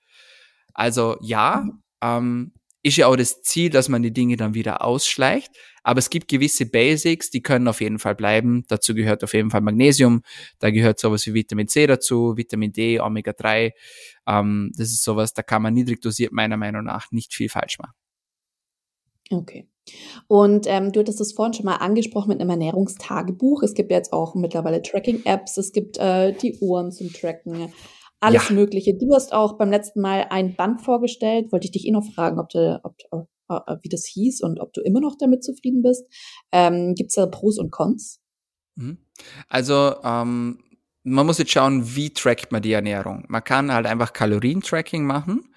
Also 0.72 1.18
ja, 1.20 1.62
mhm. 1.64 1.82
ähm, 2.02 2.54
ist 2.82 2.96
ja 2.96 3.06
auch 3.06 3.16
das 3.16 3.42
Ziel, 3.42 3.70
dass 3.70 3.88
man 3.88 4.02
die 4.02 4.12
Dinge 4.12 4.36
dann 4.36 4.54
wieder 4.54 4.84
ausschleicht. 4.84 5.52
Aber 5.84 5.98
es 5.98 6.10
gibt 6.10 6.28
gewisse 6.28 6.66
Basics, 6.66 7.30
die 7.30 7.42
können 7.42 7.66
auf 7.66 7.80
jeden 7.80 7.98
Fall 7.98 8.14
bleiben. 8.14 8.64
Dazu 8.68 8.94
gehört 8.94 9.24
auf 9.24 9.34
jeden 9.34 9.50
Fall 9.50 9.60
Magnesium. 9.60 10.22
Da 10.58 10.70
gehört 10.70 11.00
sowas 11.00 11.26
wie 11.26 11.34
Vitamin 11.34 11.68
C 11.68 11.86
dazu, 11.86 12.36
Vitamin 12.36 12.72
D, 12.72 13.00
Omega 13.00 13.32
3. 13.32 13.72
Ähm, 14.26 14.72
das 14.76 14.88
ist 14.88 15.02
sowas, 15.02 15.34
da 15.34 15.42
kann 15.42 15.62
man 15.62 15.74
niedrig 15.74 16.00
dosiert 16.00 16.32
meiner 16.32 16.56
Meinung 16.56 16.84
nach 16.84 17.10
nicht 17.10 17.34
viel 17.34 17.48
falsch 17.48 17.78
machen. 17.78 17.94
Okay. 19.30 19.68
Und 20.28 20.66
ähm, 20.68 20.92
du 20.92 21.00
hattest 21.00 21.20
es 21.20 21.32
vorhin 21.32 21.54
schon 21.54 21.64
mal 21.64 21.76
angesprochen 21.76 22.28
mit 22.28 22.40
einem 22.40 22.50
Ernährungstagebuch. 22.50 23.62
Es 23.62 23.74
gibt 23.74 23.90
jetzt 23.90 24.12
auch 24.12 24.34
mittlerweile 24.36 24.82
Tracking-Apps, 24.82 25.56
es 25.56 25.72
gibt 25.72 25.98
äh, 25.98 26.32
die 26.32 26.58
Uhren 26.60 26.92
zum 26.92 27.12
Tracken 27.12 27.72
alles 28.22 28.48
ja. 28.48 28.54
Mögliche. 28.54 28.94
Du 28.94 29.12
hast 29.14 29.32
auch 29.32 29.58
beim 29.58 29.70
letzten 29.70 30.00
Mal 30.00 30.26
ein 30.30 30.54
Band 30.54 30.80
vorgestellt. 30.80 31.50
Wollte 31.50 31.66
ich 31.66 31.72
dich 31.72 31.86
eh 31.86 31.90
noch 31.90 32.04
fragen, 32.14 32.38
ob 32.38 32.48
du, 32.50 32.80
ob, 32.82 32.96
wie 33.82 33.88
das 33.88 34.06
hieß 34.06 34.42
und 34.42 34.60
ob 34.60 34.72
du 34.72 34.80
immer 34.80 35.00
noch 35.00 35.16
damit 35.18 35.42
zufrieden 35.42 35.82
bist. 35.82 36.06
Ähm, 36.52 36.94
Gibt 36.94 37.10
es 37.10 37.16
da 37.16 37.26
Pros 37.26 37.58
und 37.58 37.72
Cons? 37.72 38.20
Mhm. 38.76 38.98
Also 39.48 39.96
ähm, 40.04 40.62
man 41.02 41.26
muss 41.26 41.38
jetzt 41.38 41.50
schauen, 41.50 41.96
wie 41.96 42.10
trackt 42.10 42.52
man 42.52 42.62
die 42.62 42.72
Ernährung. 42.72 43.24
Man 43.28 43.42
kann 43.42 43.72
halt 43.72 43.86
einfach 43.86 44.12
Kalorientracking 44.12 45.04
machen. 45.04 45.52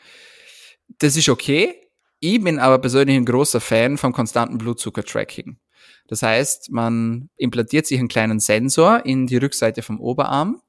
Das 0.98 1.16
ist 1.16 1.30
okay. 1.30 1.76
Ich 2.20 2.44
bin 2.44 2.58
aber 2.58 2.80
persönlich 2.80 3.16
ein 3.16 3.26
großer 3.26 3.62
Fan 3.62 3.98
vom 3.98 4.12
konstanten 4.12 4.58
Blutzucker-Tracking. 4.58 5.60
Das 6.08 6.24
heißt, 6.24 6.72
man 6.72 7.30
implantiert 7.38 7.86
sich 7.86 8.00
einen 8.00 8.08
kleinen 8.08 8.40
Sensor 8.40 9.06
in 9.06 9.28
die 9.28 9.38
Rückseite 9.38 9.84
vom 9.84 10.00
Oberarm 10.00 10.62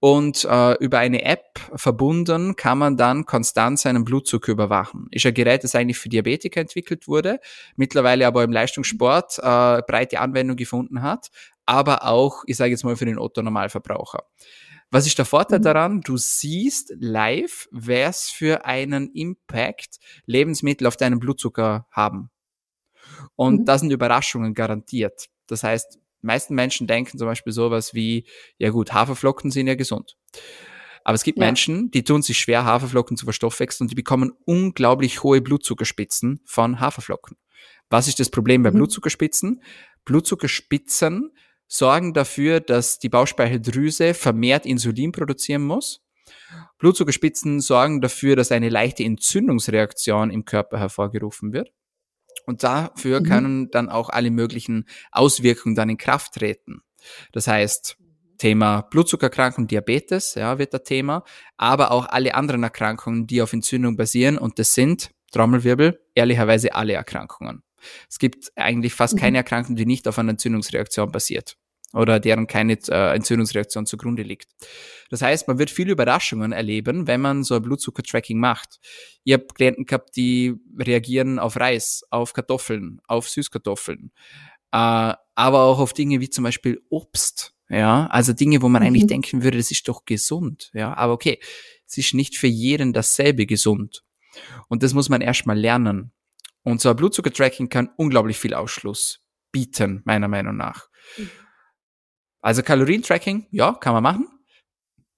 und 0.00 0.44
äh, 0.44 0.74
über 0.74 0.98
eine 0.98 1.24
App 1.24 1.60
verbunden 1.74 2.56
kann 2.56 2.78
man 2.78 2.96
dann 2.96 3.26
konstant 3.26 3.78
seinen 3.78 4.04
Blutzucker 4.04 4.52
überwachen. 4.52 5.08
Ist 5.10 5.26
ein 5.26 5.34
Gerät, 5.34 5.64
das 5.64 5.74
eigentlich 5.74 5.98
für 5.98 6.08
Diabetiker 6.08 6.60
entwickelt 6.60 7.06
wurde, 7.08 7.40
mittlerweile 7.76 8.26
aber 8.26 8.44
im 8.44 8.52
Leistungssport 8.52 9.38
äh, 9.38 9.82
breite 9.86 10.20
Anwendung 10.20 10.56
gefunden 10.56 11.02
hat, 11.02 11.30
aber 11.66 12.06
auch, 12.06 12.42
ich 12.46 12.56
sage 12.56 12.70
jetzt 12.70 12.84
mal, 12.84 12.96
für 12.96 13.04
den 13.04 13.18
Otto-Normalverbraucher. 13.18 14.24
Was 14.90 15.06
ist 15.06 15.18
der 15.18 15.24
Vorteil 15.24 15.60
mhm. 15.60 15.64
daran? 15.64 16.00
Du 16.00 16.16
siehst 16.16 16.92
live, 16.98 17.68
was 17.70 18.28
für 18.28 18.64
einen 18.64 19.10
Impact 19.12 19.98
Lebensmittel 20.26 20.86
auf 20.86 20.96
deinen 20.96 21.20
Blutzucker 21.20 21.86
haben. 21.90 22.30
Und 23.36 23.60
mhm. 23.60 23.64
da 23.64 23.78
sind 23.78 23.92
Überraschungen 23.92 24.54
garantiert. 24.54 25.26
Das 25.46 25.62
heißt, 25.62 25.98
meisten 26.22 26.54
Menschen 26.54 26.86
denken 26.86 27.18
zum 27.18 27.26
Beispiel 27.26 27.52
sowas 27.52 27.94
wie, 27.94 28.26
ja 28.58 28.70
gut, 28.70 28.92
Haferflocken 28.92 29.50
sind 29.50 29.66
ja 29.66 29.74
gesund. 29.74 30.16
Aber 31.04 31.14
es 31.14 31.24
gibt 31.24 31.38
ja. 31.38 31.46
Menschen, 31.46 31.90
die 31.90 32.04
tun 32.04 32.22
sich 32.22 32.38
schwer, 32.38 32.64
Haferflocken 32.64 33.16
zu 33.16 33.24
verstoffwechseln 33.24 33.86
und 33.86 33.90
die 33.90 33.96
bekommen 33.96 34.32
unglaublich 34.44 35.22
hohe 35.22 35.40
Blutzuckerspitzen 35.40 36.40
von 36.44 36.80
Haferflocken. 36.80 37.36
Was 37.88 38.06
ist 38.06 38.20
das 38.20 38.30
Problem 38.30 38.62
bei 38.62 38.70
Mhm. 38.70 38.76
Blutzuckerspitzen? 38.76 39.62
Blutzuckerspitzen 40.04 41.32
sorgen 41.66 42.14
dafür, 42.14 42.60
dass 42.60 42.98
die 42.98 43.08
Bauchspeicheldrüse 43.08 44.14
vermehrt 44.14 44.66
Insulin 44.66 45.12
produzieren 45.12 45.62
muss. 45.62 46.02
Blutzuckerspitzen 46.78 47.60
sorgen 47.60 48.00
dafür, 48.00 48.36
dass 48.36 48.52
eine 48.52 48.68
leichte 48.68 49.04
Entzündungsreaktion 49.04 50.30
im 50.30 50.44
Körper 50.44 50.78
hervorgerufen 50.78 51.52
wird. 51.52 51.72
Und 52.46 52.62
dafür 52.62 53.20
Mhm. 53.20 53.24
können 53.24 53.70
dann 53.70 53.88
auch 53.88 54.08
alle 54.08 54.30
möglichen 54.30 54.86
Auswirkungen 55.12 55.74
dann 55.74 55.88
in 55.90 55.98
Kraft 55.98 56.34
treten. 56.34 56.82
Das 57.32 57.46
heißt, 57.46 57.96
Thema 58.38 58.82
Blutzuckerkrankung, 58.82 59.66
Diabetes, 59.66 60.34
ja, 60.34 60.58
wird 60.58 60.72
das 60.72 60.84
Thema, 60.84 61.24
aber 61.58 61.90
auch 61.90 62.06
alle 62.06 62.34
anderen 62.34 62.62
Erkrankungen, 62.62 63.26
die 63.26 63.42
auf 63.42 63.52
Entzündung 63.52 63.96
basieren. 63.96 64.38
Und 64.38 64.58
das 64.58 64.72
sind, 64.74 65.10
Trommelwirbel, 65.32 66.00
ehrlicherweise 66.14 66.74
alle 66.74 66.94
Erkrankungen. 66.94 67.62
Es 68.08 68.18
gibt 68.18 68.50
eigentlich 68.56 68.94
fast 68.94 69.14
Mhm. 69.14 69.18
keine 69.18 69.38
Erkrankung, 69.38 69.76
die 69.76 69.86
nicht 69.86 70.08
auf 70.08 70.18
einer 70.18 70.30
Entzündungsreaktion 70.30 71.12
basiert 71.12 71.56
oder 71.92 72.20
deren 72.20 72.46
keine 72.46 72.74
äh, 72.88 73.14
Entzündungsreaktion 73.16 73.86
zugrunde 73.86 74.22
liegt. 74.22 74.48
Das 75.10 75.22
heißt, 75.22 75.48
man 75.48 75.58
wird 75.58 75.70
viele 75.70 75.92
Überraschungen 75.92 76.52
erleben, 76.52 77.06
wenn 77.06 77.20
man 77.20 77.42
so 77.42 77.54
ein 77.56 77.62
Blutzucker-Tracking 77.62 78.38
macht. 78.38 78.78
Ich 79.24 79.32
habe 79.32 79.46
Klienten 79.46 79.86
gehabt, 79.86 80.16
die 80.16 80.54
reagieren 80.78 81.38
auf 81.38 81.56
Reis, 81.58 82.04
auf 82.10 82.32
Kartoffeln, 82.32 83.00
auf 83.06 83.28
Süßkartoffeln, 83.28 84.12
äh, 84.72 85.14
aber 85.34 85.62
auch 85.62 85.78
auf 85.80 85.92
Dinge 85.92 86.20
wie 86.20 86.30
zum 86.30 86.44
Beispiel 86.44 86.80
Obst. 86.90 87.54
Ja, 87.68 88.06
also 88.06 88.32
Dinge, 88.32 88.62
wo 88.62 88.68
man 88.68 88.82
eigentlich 88.82 89.04
Mhm. 89.04 89.08
denken 89.08 89.42
würde, 89.44 89.58
das 89.58 89.70
ist 89.70 89.86
doch 89.88 90.04
gesund. 90.04 90.70
Ja, 90.74 90.94
aber 90.96 91.12
okay, 91.12 91.38
es 91.86 91.98
ist 91.98 92.14
nicht 92.14 92.36
für 92.36 92.48
jeden 92.48 92.92
dasselbe 92.92 93.46
gesund. 93.46 94.02
Und 94.68 94.82
das 94.82 94.92
muss 94.92 95.08
man 95.08 95.20
erstmal 95.20 95.58
lernen. 95.58 96.12
Und 96.62 96.80
so 96.80 96.90
ein 96.90 96.96
Blutzucker-Tracking 96.96 97.68
kann 97.68 97.90
unglaublich 97.96 98.38
viel 98.38 98.54
Ausschluss 98.54 99.20
bieten, 99.52 100.02
meiner 100.04 100.28
Meinung 100.28 100.56
nach. 100.56 100.88
Also 102.40 102.62
Kalorientracking, 102.62 103.46
ja, 103.50 103.72
kann 103.72 103.94
man 103.94 104.02
machen. 104.02 104.28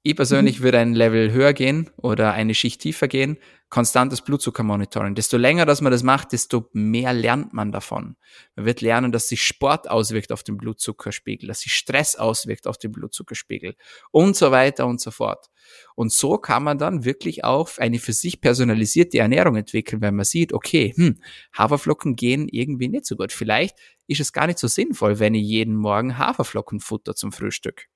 Ich 0.05 0.17
persönlich 0.17 0.63
würde 0.63 0.81
ein 0.81 0.95
Level 0.95 1.31
höher 1.31 1.53
gehen 1.53 1.89
oder 1.97 2.33
eine 2.33 2.55
Schicht 2.55 2.81
tiefer 2.81 3.07
gehen. 3.07 3.39
Konstantes 3.69 4.21
Blutzuckermonitoring. 4.21 5.15
Desto 5.15 5.37
länger, 5.37 5.65
dass 5.65 5.81
man 5.81 5.93
das 5.93 6.03
macht, 6.03 6.33
desto 6.33 6.69
mehr 6.73 7.13
lernt 7.13 7.53
man 7.53 7.71
davon. 7.71 8.17
Man 8.57 8.67
wird 8.67 8.81
lernen, 8.81 9.13
dass 9.13 9.29
sich 9.29 9.45
Sport 9.45 9.89
auswirkt 9.89 10.33
auf 10.33 10.43
den 10.43 10.57
Blutzuckerspiegel, 10.57 11.47
dass 11.47 11.61
sich 11.61 11.73
Stress 11.75 12.17
auswirkt 12.17 12.67
auf 12.67 12.79
den 12.79 12.91
Blutzuckerspiegel 12.91 13.77
und 14.11 14.35
so 14.35 14.51
weiter 14.51 14.87
und 14.87 15.01
so 15.01 15.13
fort. 15.13 15.47
Und 15.95 16.13
so 16.13 16.37
kann 16.37 16.65
man 16.65 16.79
dann 16.79 17.05
wirklich 17.05 17.45
auch 17.45 17.71
eine 17.79 18.01
für 18.01 18.13
sich 18.13 18.41
personalisierte 18.41 19.21
Ernährung 19.21 19.55
entwickeln, 19.55 20.03
wenn 20.03 20.17
man 20.17 20.25
sieht, 20.25 20.53
okay, 20.53 20.93
hm, 20.97 21.21
Haferflocken 21.57 22.17
gehen 22.17 22.49
irgendwie 22.49 22.89
nicht 22.89 23.07
so 23.07 23.15
gut. 23.15 23.33
Vielleicht 23.33 23.77
ist 24.13 24.21
es 24.21 24.33
gar 24.33 24.47
nicht 24.47 24.59
so 24.59 24.69
sinnvoll, 24.69 25.19
wenn 25.19 25.35
ich 25.35 25.47
jeden 25.47 25.77
Morgen 25.77 26.19
Haferflocken 26.19 26.81
futter 26.81 27.15
zum 27.15 27.33
Frühstück. 27.33 27.89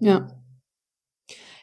Ja. 0.00 0.28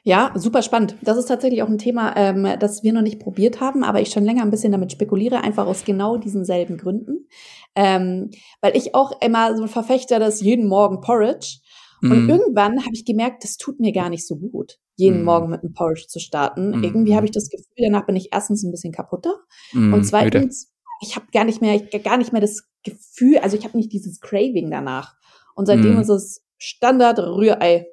Ja, 0.03 0.31
super 0.35 0.61
spannend. 0.61 0.95
Das 1.01 1.17
ist 1.17 1.25
tatsächlich 1.25 1.63
auch 1.63 1.67
ein 1.67 1.79
Thema, 1.79 2.15
ähm, 2.15 2.47
das 2.59 2.83
wir 2.83 2.93
noch 2.93 3.01
nicht 3.01 3.19
probiert 3.19 3.59
haben, 3.59 3.83
aber 3.83 4.01
ich 4.01 4.09
schon 4.11 4.23
länger 4.23 4.43
ein 4.43 4.51
bisschen 4.51 4.71
damit 4.71 4.91
spekuliere, 4.91 5.43
einfach 5.43 5.65
aus 5.65 5.83
genau 5.83 6.17
diesen 6.17 6.45
selben 6.45 6.77
Gründen. 6.77 7.27
Ähm, 7.73 8.29
weil 8.61 8.77
ich 8.77 8.93
auch 8.93 9.19
immer 9.21 9.55
so 9.57 9.63
ein 9.63 9.67
Verfechter 9.67 10.19
des 10.19 10.41
jeden 10.41 10.67
Morgen 10.67 11.01
Porridge. 11.01 11.57
Und 12.03 12.27
Mm, 12.27 12.29
irgendwann 12.29 12.81
habe 12.81 12.93
ich 12.93 13.03
gemerkt, 13.03 13.43
das 13.43 13.57
tut 13.57 13.79
mir 13.79 13.91
gar 13.91 14.09
nicht 14.09 14.27
so 14.27 14.35
gut, 14.35 14.77
jeden 14.95 15.21
Mm. 15.21 15.25
Morgen 15.25 15.49
mit 15.49 15.63
einem 15.63 15.73
Porridge 15.73 16.05
zu 16.07 16.19
starten. 16.19 16.79
Mm. 16.79 16.83
Irgendwie 16.83 17.15
habe 17.15 17.25
ich 17.25 17.31
das 17.31 17.49
Gefühl, 17.49 17.85
danach 17.89 18.05
bin 18.05 18.15
ich 18.15 18.29
erstens 18.31 18.63
ein 18.63 18.69
bisschen 18.69 18.93
kaputter 18.93 19.33
mm, 19.73 19.91
und 19.93 20.03
zweitens, 20.03 20.71
ich 21.01 21.15
habe 21.15 21.25
gar 21.33 21.43
nicht 21.43 21.61
mehr, 21.61 21.75
ich, 21.75 22.03
gar 22.03 22.17
nicht 22.17 22.31
mehr 22.31 22.41
das 22.41 22.63
Gefühl, 22.83 23.39
also 23.39 23.57
ich 23.57 23.63
habe 23.65 23.77
nicht 23.77 23.91
dieses 23.93 24.19
Craving 24.21 24.69
danach. 24.71 25.15
Und 25.55 25.65
seitdem 25.65 25.95
Mm. 25.97 26.01
ist 26.01 26.09
es 26.09 26.41
Standard 26.57 27.19
Rührei. 27.19 27.87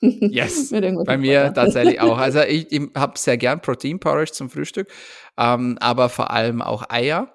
Yes. 0.00 0.70
Bei 1.06 1.16
mir 1.16 1.52
tatsächlich 1.54 2.00
auch. 2.00 2.18
Also 2.26 2.40
ich, 2.40 2.70
ich 2.70 2.88
habe 2.96 3.18
sehr 3.18 3.36
gern 3.38 3.60
Protein 3.60 3.98
Porridge 4.00 4.32
zum 4.32 4.50
Frühstück, 4.50 4.88
ähm, 5.38 5.78
aber 5.80 6.08
vor 6.08 6.30
allem 6.30 6.60
auch 6.62 6.84
Eier, 6.90 7.32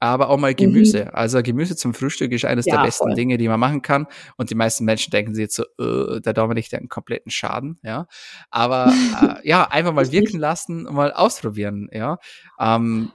aber 0.00 0.28
auch 0.30 0.36
mal 0.36 0.54
Gemüse. 0.54 1.14
Also 1.14 1.42
Gemüse 1.42 1.76
zum 1.76 1.94
Frühstück 1.94 2.32
ist 2.32 2.44
eines 2.44 2.64
der 2.66 2.74
Mhm. 2.74 2.78
Ja, 2.80 2.84
besten 2.84 3.04
voll. 3.08 3.14
Dinge, 3.14 3.38
die 3.38 3.48
man 3.48 3.60
machen 3.60 3.82
kann. 3.82 4.06
Und 4.36 4.50
die 4.50 4.54
meisten 4.54 4.84
Menschen 4.84 5.10
denken 5.10 5.34
sich 5.34 5.42
jetzt 5.42 5.56
so, 5.56 5.62
äh, 5.78 6.20
der 6.20 6.32
Dominik, 6.32 6.68
der 6.70 6.80
einen 6.80 6.88
kompletten 6.88 7.30
Schaden, 7.30 7.78
ja. 7.82 8.06
Aber 8.50 8.92
äh, 9.22 9.48
ja, 9.48 9.64
einfach 9.70 9.92
mal 9.92 10.10
wirken 10.10 10.38
lassen 10.40 10.86
und 10.86 10.94
mal 10.94 11.12
ausprobieren, 11.12 11.88
ja. 11.92 12.18
Ähm, 12.60 13.12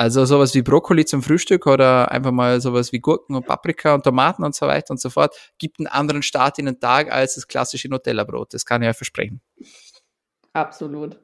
also 0.00 0.24
sowas 0.24 0.54
wie 0.54 0.62
Brokkoli 0.62 1.04
zum 1.04 1.22
Frühstück 1.22 1.66
oder 1.66 2.10
einfach 2.10 2.30
mal 2.30 2.58
sowas 2.62 2.90
wie 2.90 3.00
Gurken 3.00 3.36
und 3.36 3.44
Paprika 3.44 3.94
und 3.94 4.02
Tomaten 4.02 4.42
und 4.42 4.54
so 4.54 4.66
weiter 4.66 4.92
und 4.92 4.98
so 4.98 5.10
fort, 5.10 5.36
gibt 5.58 5.78
einen 5.78 5.88
anderen 5.88 6.22
Start 6.22 6.58
in 6.58 6.64
den 6.64 6.80
Tag 6.80 7.12
als 7.12 7.34
das 7.34 7.46
klassische 7.46 7.88
Nutella-Brot. 7.88 8.54
Das 8.54 8.64
kann 8.64 8.80
ich 8.80 8.88
euch 8.88 8.96
versprechen. 8.96 9.42
Absolut. 10.52 11.16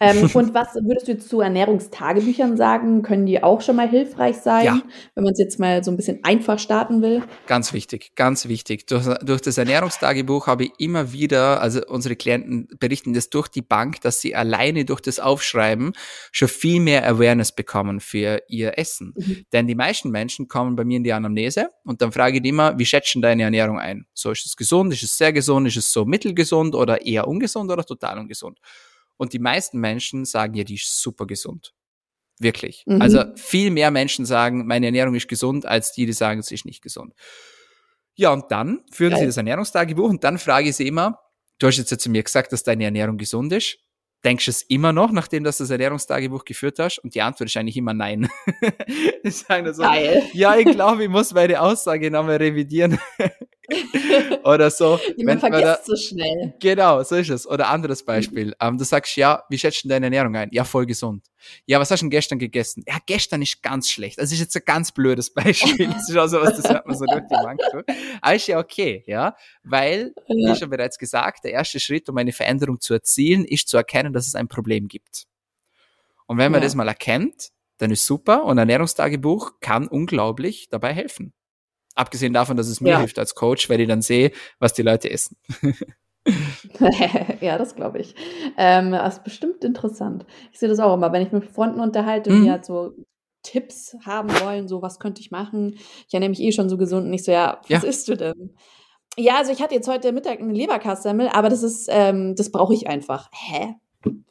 Ähm, 0.00 0.30
und 0.34 0.54
was 0.54 0.74
würdest 0.74 1.06
du 1.06 1.18
zu 1.18 1.42
Ernährungstagebüchern 1.42 2.56
sagen? 2.56 3.02
Können 3.02 3.26
die 3.26 3.42
auch 3.42 3.60
schon 3.60 3.76
mal 3.76 3.88
hilfreich 3.88 4.36
sein, 4.38 4.64
Ja. 4.64 4.82
wenn 5.14 5.24
man 5.24 5.34
es 5.34 5.38
jetzt 5.38 5.58
mal 5.58 5.84
so 5.84 5.90
ein 5.90 5.98
bisschen 5.98 6.20
einfach 6.24 6.58
starten 6.58 7.02
will? 7.02 7.22
Ganz 7.46 7.74
wichtig, 7.74 8.12
ganz 8.14 8.48
wichtig. 8.48 8.86
Durch, 8.86 9.06
durch 9.22 9.42
das 9.42 9.58
Ernährungstagebuch 9.58 10.46
habe 10.46 10.64
ich 10.64 10.72
immer 10.78 11.12
wieder, 11.12 11.60
also 11.60 11.82
unsere 11.88 12.16
Klienten 12.16 12.68
berichten 12.78 13.12
das 13.12 13.28
durch 13.28 13.48
die 13.48 13.60
Bank, 13.60 14.00
dass 14.00 14.22
sie 14.22 14.34
alleine 14.34 14.86
durch 14.86 15.02
das 15.02 15.20
Aufschreiben 15.20 15.92
schon 16.32 16.48
viel 16.48 16.80
mehr 16.80 17.06
Awareness 17.06 17.52
bekommen 17.52 18.00
für 18.00 18.42
ihr 18.48 18.78
Essen. 18.78 19.12
Mhm. 19.14 19.44
Denn 19.52 19.66
die 19.66 19.74
meisten 19.74 20.10
Menschen 20.10 20.48
kommen 20.48 20.74
bei 20.74 20.84
mir 20.84 20.96
in 20.96 21.04
die 21.04 21.12
Anamnese 21.12 21.68
und 21.84 22.00
dann 22.00 22.12
frage 22.12 22.36
ich 22.36 22.42
die 22.42 22.48
immer, 22.48 22.78
wie 22.78 22.86
schätzen 22.86 23.20
deine 23.20 23.42
Ernährung 23.42 23.78
ein? 23.78 24.06
So, 24.14 24.30
ist 24.30 24.46
es 24.46 24.56
gesund, 24.56 24.90
ist 24.94 25.02
es 25.02 25.18
sehr 25.18 25.34
gesund, 25.34 25.66
ist 25.68 25.76
es 25.76 25.92
so 25.92 26.06
mittelgesund 26.06 26.74
oder 26.74 27.04
eher 27.04 27.28
ungesund 27.28 27.70
oder 27.70 27.84
total 27.84 28.18
ungesund? 28.18 28.58
Und 29.20 29.34
die 29.34 29.38
meisten 29.38 29.78
Menschen 29.78 30.24
sagen, 30.24 30.54
ja, 30.54 30.64
die 30.64 30.76
ist 30.76 31.02
super 31.02 31.26
gesund. 31.26 31.74
Wirklich. 32.38 32.84
Mhm. 32.86 33.02
Also 33.02 33.24
viel 33.36 33.70
mehr 33.70 33.90
Menschen 33.90 34.24
sagen, 34.24 34.66
meine 34.66 34.86
Ernährung 34.86 35.14
ist 35.14 35.28
gesund, 35.28 35.66
als 35.66 35.92
die, 35.92 36.06
die 36.06 36.14
sagen, 36.14 36.40
sie 36.40 36.54
ist 36.54 36.64
nicht 36.64 36.80
gesund. 36.80 37.12
Ja, 38.14 38.32
und 38.32 38.50
dann 38.50 38.82
führen 38.90 39.10
Geil. 39.10 39.20
sie 39.20 39.26
das 39.26 39.36
Ernährungstagebuch 39.36 40.08
und 40.08 40.24
dann 40.24 40.38
frage 40.38 40.70
ich 40.70 40.76
sie 40.76 40.88
immer, 40.88 41.20
du 41.58 41.66
hast 41.66 41.76
jetzt 41.76 41.90
ja 41.90 41.98
zu 41.98 42.08
mir 42.08 42.22
gesagt, 42.22 42.50
dass 42.54 42.62
deine 42.62 42.84
Ernährung 42.84 43.18
gesund 43.18 43.52
ist. 43.52 43.76
Denkst 44.24 44.46
du 44.46 44.52
es 44.52 44.62
immer 44.62 44.94
noch, 44.94 45.12
nachdem 45.12 45.44
du 45.44 45.48
das 45.48 45.60
Ernährungstagebuch 45.60 46.46
geführt 46.46 46.78
hast? 46.78 46.98
Und 47.00 47.14
die 47.14 47.20
Antwort 47.20 47.50
ist 47.50 47.58
eigentlich 47.58 47.76
immer 47.76 47.92
nein. 47.92 48.30
ich 49.22 49.36
sage 49.36 49.74
so, 49.74 49.82
Geil. 49.82 50.22
ja, 50.32 50.56
ich 50.56 50.64
glaube, 50.64 51.04
ich 51.04 51.10
muss 51.10 51.34
meine 51.34 51.60
Aussage 51.60 52.10
nochmal 52.10 52.36
revidieren. 52.36 52.98
Oder 54.44 54.70
so. 54.70 54.98
Man 55.18 55.40
weil 55.42 55.50
da- 55.50 55.74
vergisst 55.74 55.86
so 55.86 55.96
schnell. 55.96 56.54
Genau, 56.60 57.02
so 57.02 57.16
ist 57.16 57.30
es. 57.30 57.46
Oder 57.48 57.68
anderes 57.68 58.04
Beispiel. 58.04 58.54
Ähm, 58.60 58.78
du 58.78 58.84
sagst, 58.84 59.16
ja, 59.16 59.42
wie 59.48 59.58
schätzt 59.58 59.84
du 59.84 59.88
deine 59.88 60.06
Ernährung 60.06 60.34
ein? 60.36 60.48
Ja, 60.52 60.64
voll 60.64 60.86
gesund. 60.86 61.26
Ja, 61.66 61.80
was 61.80 61.90
hast 61.90 62.00
du 62.00 62.04
denn 62.04 62.10
gestern 62.10 62.38
gegessen? 62.38 62.82
Ja, 62.86 62.98
gestern 63.06 63.42
ist 63.42 63.62
ganz 63.62 63.88
schlecht. 63.88 64.18
Das 64.18 64.32
ist 64.32 64.40
jetzt 64.40 64.56
ein 64.56 64.62
ganz 64.64 64.92
blödes 64.92 65.32
Beispiel. 65.34 65.86
Das 65.88 66.08
ist 66.08 66.16
auch 66.16 66.26
so 66.26 66.40
was, 66.40 66.56
das 66.60 66.70
hört 66.70 66.86
man 66.86 66.96
so 66.96 67.04
durch 67.06 67.22
die 67.30 67.36
durch. 67.72 67.84
Aber 68.20 68.34
ist 68.34 68.46
ja 68.46 68.58
okay, 68.58 69.04
ja. 69.06 69.34
Weil, 69.62 70.12
wie 70.28 70.42
Ja. 70.46 70.56
schon 70.56 70.70
bereits 70.70 70.98
gesagt, 70.98 71.44
der 71.44 71.52
erste 71.52 71.80
Schritt, 71.80 72.08
um 72.08 72.16
eine 72.18 72.32
Veränderung 72.32 72.80
zu 72.80 72.94
erzielen, 72.94 73.44
ist 73.44 73.68
zu 73.68 73.76
erkennen, 73.76 74.12
dass 74.12 74.26
es 74.26 74.34
ein 74.34 74.48
Problem 74.48 74.88
gibt. 74.88 75.24
Und 76.26 76.38
wenn 76.38 76.52
man 76.52 76.60
Ja. 76.60 76.66
das 76.66 76.74
mal 76.74 76.88
erkennt, 76.88 77.50
dann 77.78 77.90
ist 77.90 78.04
super. 78.04 78.44
Und 78.44 78.52
ein 78.52 78.58
Ernährungstagebuch 78.68 79.60
kann 79.60 79.88
unglaublich 79.88 80.68
dabei 80.68 80.92
helfen. 80.92 81.32
Abgesehen 82.00 82.32
davon, 82.32 82.56
dass 82.56 82.68
es 82.68 82.80
mir 82.80 82.90
Ja. 82.92 82.98
hilft 82.98 83.18
als 83.18 83.34
Coach, 83.34 83.68
weil 83.68 83.78
ich 83.80 83.86
dann 83.88 84.00
sehe, 84.00 84.32
was 84.58 84.72
die 84.72 84.80
Leute 84.80 85.10
essen. 85.10 85.36
ja, 87.42 87.58
das 87.58 87.74
glaube 87.74 87.98
ich. 87.98 88.14
Ähm, 88.56 88.92
das 88.92 89.18
ist 89.18 89.24
bestimmt 89.24 89.64
interessant. 89.64 90.24
Ich 90.52 90.58
sehe 90.58 90.68
das 90.68 90.78
auch 90.80 90.94
immer, 90.94 91.12
wenn 91.12 91.26
ich 91.26 91.32
mit 91.32 91.44
Freunden 91.44 91.80
unterhalte, 91.80 92.30
Mhm. 92.32 92.42
die 92.44 92.50
halt 92.50 92.64
so 92.64 92.94
Tipps 93.42 93.96
haben 94.06 94.30
wollen, 94.40 94.66
so 94.66 94.80
was 94.80 94.98
könnte 94.98 95.20
ich 95.20 95.30
machen. 95.30 95.74
Ich 96.08 96.14
ernähre 96.14 96.30
mich 96.30 96.40
eh 96.40 96.52
schon 96.52 96.68
so 96.70 96.78
gesund 96.78 97.06
und 97.06 97.12
ich 97.12 97.24
so, 97.24 97.32
ja, 97.32 97.60
was 97.68 97.82
Ja. 97.82 97.88
isst 97.88 98.08
du 98.08 98.16
denn? 98.16 98.54
Ja, 99.18 99.36
also 99.38 99.52
ich 99.52 99.60
hatte 99.60 99.74
jetzt 99.74 99.88
heute 99.88 100.12
Mittag 100.12 100.40
eine 100.40 100.52
Leberkassemmel, 100.54 101.28
aber 101.28 101.48
das 101.50 101.62
ist, 101.62 101.88
ähm, 101.90 102.34
das 102.34 102.50
brauche 102.50 102.72
ich 102.74 102.86
einfach. 102.88 103.28
Hä? 103.32 103.74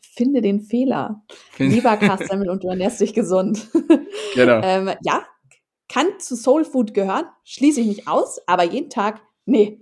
Finde 0.02 0.42
den 0.42 0.62
Fehler. 0.62 1.22
Leberkassemmel 1.60 2.50
und 2.50 2.64
du 2.64 2.68
ernährst 2.70 3.00
dich 3.00 3.14
gesund. 3.14 3.68
Genau. 4.36 4.62
ähm, 4.64 4.92
ja, 5.02 5.24
kann 5.90 6.20
zu 6.20 6.36
Soul 6.36 6.64
Food 6.64 6.94
gehören, 6.94 7.26
schließe 7.44 7.82
ich 7.82 7.88
nicht 7.88 8.08
aus, 8.08 8.40
aber 8.48 8.64
jeden 8.64 8.90
Tag, 8.90 9.22
nee. 9.46 9.82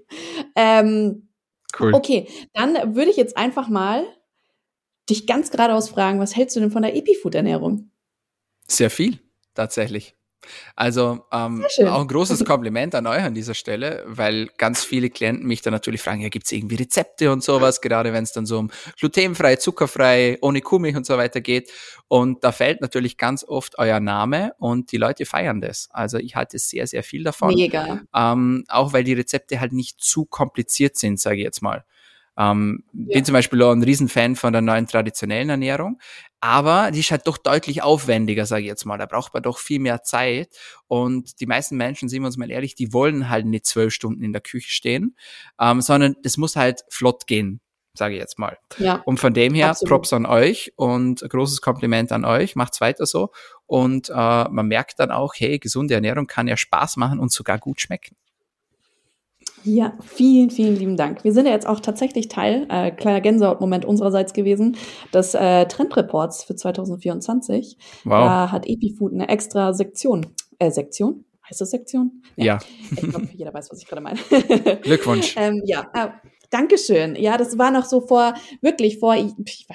Ähm, 0.55 1.27
Cool. 1.79 1.93
Okay, 1.93 2.27
dann 2.53 2.95
würde 2.95 3.11
ich 3.11 3.17
jetzt 3.17 3.37
einfach 3.37 3.67
mal 3.67 4.05
dich 5.09 5.27
ganz 5.27 5.51
geradeaus 5.51 5.89
fragen, 5.89 6.19
was 6.19 6.35
hältst 6.35 6.55
du 6.55 6.59
denn 6.59 6.71
von 6.71 6.81
der 6.81 6.95
Epifood-Ernährung? 6.95 7.91
Sehr 8.67 8.89
viel, 8.89 9.19
tatsächlich. 9.53 10.15
Also 10.75 11.25
ähm, 11.31 11.65
auch 11.85 12.01
ein 12.01 12.07
großes 12.07 12.43
Kompliment 12.45 12.95
an 12.95 13.07
euch 13.07 13.23
an 13.23 13.33
dieser 13.33 13.53
Stelle, 13.53 14.03
weil 14.07 14.47
ganz 14.57 14.83
viele 14.83 15.09
Klienten 15.09 15.47
mich 15.47 15.61
dann 15.61 15.73
natürlich 15.73 16.01
fragen, 16.01 16.21
ja, 16.21 16.29
gibt's 16.29 16.51
irgendwie 16.51 16.75
Rezepte 16.75 17.31
und 17.31 17.43
sowas, 17.43 17.81
gerade 17.81 18.13
wenn 18.13 18.23
es 18.23 18.31
dann 18.31 18.45
so 18.45 18.59
um 18.59 18.71
glutenfrei, 18.99 19.55
zuckerfrei, 19.57 20.37
ohne 20.41 20.61
Kuhmilch 20.61 20.95
und 20.95 21.05
so 21.05 21.17
weiter 21.17 21.41
geht. 21.41 21.71
Und 22.07 22.43
da 22.43 22.51
fällt 22.51 22.81
natürlich 22.81 23.17
ganz 23.17 23.43
oft 23.43 23.77
euer 23.77 23.99
Name 23.99 24.53
und 24.59 24.91
die 24.91 24.97
Leute 24.97 25.25
feiern 25.25 25.61
das. 25.61 25.89
Also 25.91 26.17
ich 26.17 26.35
halte 26.35 26.57
sehr, 26.59 26.87
sehr 26.87 27.03
viel 27.03 27.23
davon. 27.23 27.53
Mega. 27.53 28.01
Ähm, 28.15 28.63
auch 28.69 28.93
weil 28.93 29.03
die 29.03 29.13
Rezepte 29.13 29.59
halt 29.59 29.73
nicht 29.73 29.99
zu 29.99 30.25
kompliziert 30.25 30.97
sind, 30.97 31.19
sage 31.19 31.37
ich 31.37 31.43
jetzt 31.43 31.61
mal. 31.61 31.83
Ähm, 32.37 32.83
ja. 32.93 33.15
Bin 33.15 33.25
zum 33.25 33.33
Beispiel 33.33 33.61
auch 33.63 33.71
ein 33.71 33.83
Riesenfan 33.83 34.35
von 34.35 34.53
der 34.53 34.61
neuen 34.61 34.87
traditionellen 34.87 35.49
Ernährung, 35.49 35.99
aber 36.39 36.91
die 36.91 36.99
ist 36.99 37.11
halt 37.11 37.25
doch 37.25 37.37
deutlich 37.37 37.81
aufwendiger, 37.81 38.45
sage 38.45 38.61
ich 38.61 38.67
jetzt 38.67 38.85
mal. 38.85 38.97
Da 38.97 39.07
braucht 39.07 39.33
man 39.33 39.41
doch 39.41 39.57
viel 39.57 39.79
mehr 39.79 40.03
Zeit. 40.03 40.55
Und 40.87 41.39
die 41.39 41.47
meisten 41.47 41.77
Menschen, 41.77 42.09
sind 42.09 42.21
wir 42.21 42.27
uns 42.27 42.37
mal 42.37 42.51
ehrlich, 42.51 42.75
die 42.75 42.93
wollen 42.93 43.29
halt 43.29 43.47
nicht 43.47 43.65
zwölf 43.65 43.93
Stunden 43.93 44.23
in 44.23 44.33
der 44.33 44.41
Küche 44.41 44.69
stehen, 44.69 45.15
ähm, 45.59 45.81
sondern 45.81 46.15
das 46.21 46.37
muss 46.37 46.55
halt 46.55 46.83
flott 46.89 47.25
gehen, 47.25 47.59
sage 47.95 48.13
ich 48.13 48.19
jetzt 48.19 48.37
mal. 48.37 48.57
Ja, 48.77 49.01
und 49.05 49.19
von 49.19 49.33
dem 49.33 49.55
her, 49.55 49.69
absolut. 49.69 49.89
Props 49.89 50.13
an 50.13 50.27
euch 50.27 50.73
und 50.75 51.21
großes 51.27 51.61
Kompliment 51.61 52.11
an 52.11 52.23
euch. 52.23 52.55
Macht's 52.55 52.81
weiter 52.81 53.07
so. 53.07 53.31
Und 53.65 54.09
äh, 54.09 54.13
man 54.13 54.67
merkt 54.67 54.99
dann 54.99 55.09
auch, 55.09 55.33
hey, 55.35 55.57
gesunde 55.57 55.95
Ernährung 55.95 56.27
kann 56.27 56.47
ja 56.47 56.55
Spaß 56.55 56.97
machen 56.97 57.19
und 57.19 57.31
sogar 57.31 57.57
gut 57.57 57.81
schmecken. 57.81 58.15
Ja, 59.63 59.93
vielen, 60.01 60.49
vielen 60.49 60.75
lieben 60.75 60.97
Dank. 60.97 61.23
Wir 61.23 61.33
sind 61.33 61.45
ja 61.45 61.51
jetzt 61.51 61.67
auch 61.67 61.79
tatsächlich 61.79 62.29
Teil, 62.29 62.67
äh, 62.69 62.91
kleiner 62.91 63.21
Gänsehaut-Moment 63.21 63.85
unsererseits 63.85 64.33
gewesen, 64.33 64.77
des 65.13 65.33
äh, 65.33 65.65
Trendreports 65.65 66.43
für 66.43 66.55
2024. 66.55 67.77
Wow. 68.05 68.11
Da 68.11 68.51
hat 68.51 68.67
EpiFood 68.67 69.13
eine 69.13 69.29
extra 69.29 69.73
Sektion, 69.73 70.25
äh, 70.59 70.71
Sektion? 70.71 71.25
Heißt 71.49 71.61
das 71.61 71.71
Sektion? 71.71 72.23
Ja. 72.35 72.45
ja. 72.45 72.59
Ich 72.91 73.09
glaube, 73.09 73.29
jeder 73.33 73.53
weiß, 73.53 73.71
was 73.71 73.81
ich 73.81 73.87
gerade 73.87 74.01
meine. 74.01 74.19
Glückwunsch. 74.81 75.35
ähm, 75.37 75.61
ja, 75.65 75.85
äh, 75.93 76.09
Dankeschön. 76.49 77.15
Ja, 77.15 77.37
das 77.37 77.57
war 77.57 77.71
noch 77.71 77.85
so 77.85 77.99
vor, 77.99 78.33
wirklich 78.61 78.99
vor, 78.99 79.15
ich, 79.15 79.33